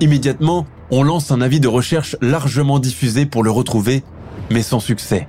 Immédiatement, 0.00 0.66
on 0.90 1.02
lance 1.02 1.30
un 1.30 1.40
avis 1.40 1.60
de 1.60 1.68
recherche 1.68 2.16
largement 2.22 2.78
diffusé 2.78 3.26
pour 3.26 3.42
le 3.42 3.50
retrouver, 3.50 4.04
mais 4.50 4.62
sans 4.62 4.80
succès. 4.80 5.28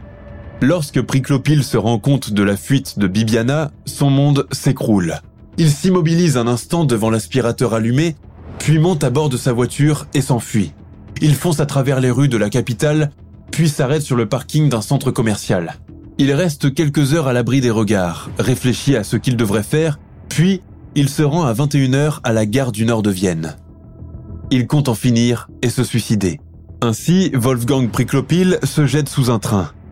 Lorsque 0.62 1.02
Priclopil 1.02 1.64
se 1.64 1.78
rend 1.78 2.00
compte 2.00 2.32
de 2.32 2.42
la 2.42 2.56
fuite 2.56 2.98
de 2.98 3.08
Bibiana, 3.08 3.72
son 3.86 4.10
monde 4.10 4.48
s'écroule. 4.52 5.16
Il 5.58 5.70
s'immobilise 5.70 6.38
un 6.38 6.48
instant 6.48 6.86
devant 6.86 7.10
l'aspirateur 7.10 7.74
allumé, 7.74 8.16
puis 8.58 8.80
monte 8.80 9.04
à 9.04 9.10
bord 9.10 9.30
de 9.30 9.38
sa 9.38 9.52
voiture 9.52 10.08
et 10.14 10.22
s'enfuit. 10.22 10.74
Il 11.22 11.36
fonce 11.36 11.60
à 11.60 11.66
travers 11.66 12.00
les 12.00 12.12
rues 12.12 12.30
de 12.30 12.38
la 12.38 12.50
capitale, 12.50 13.12
puis 13.52 13.70
s'arrête 13.70 14.02
sur 14.02 14.16
le 14.16 14.28
parking 14.28 14.70
d'un 14.70 14.82
centre 14.82 15.12
commercial. 15.12 15.76
Il 16.18 16.32
reste 16.32 16.74
quelques 16.74 17.14
heures 17.14 17.28
à 17.28 17.34
l'abri 17.34 17.60
des 17.60 17.70
regards, 17.70 18.30
réfléchit 18.40 18.96
à 18.96 19.04
ce 19.04 19.18
qu'il 19.18 19.36
devrait 19.36 19.64
faire, 19.64 20.00
puis 20.30 20.62
il 20.96 21.10
se 21.10 21.24
rend 21.24 21.44
à 21.44 21.54
21h 21.54 22.20
à 22.24 22.32
la 22.32 22.46
gare 22.46 22.72
du 22.72 22.86
nord 22.86 23.04
de 23.04 23.12
Vienne. 23.12 23.58
Il 24.52 24.68
compte 24.68 24.88
en 24.88 24.96
finir 24.96 25.50
et 25.62 25.70
se 25.70 25.84
suicider. 25.84 26.40
Ainsi, 26.82 27.32
Wolfgang 27.34 27.90
Priclopil 27.90 28.60
se 28.64 28.86
jette 28.86 29.10
sous 29.10 29.30
un 29.30 29.40
train 29.40 29.72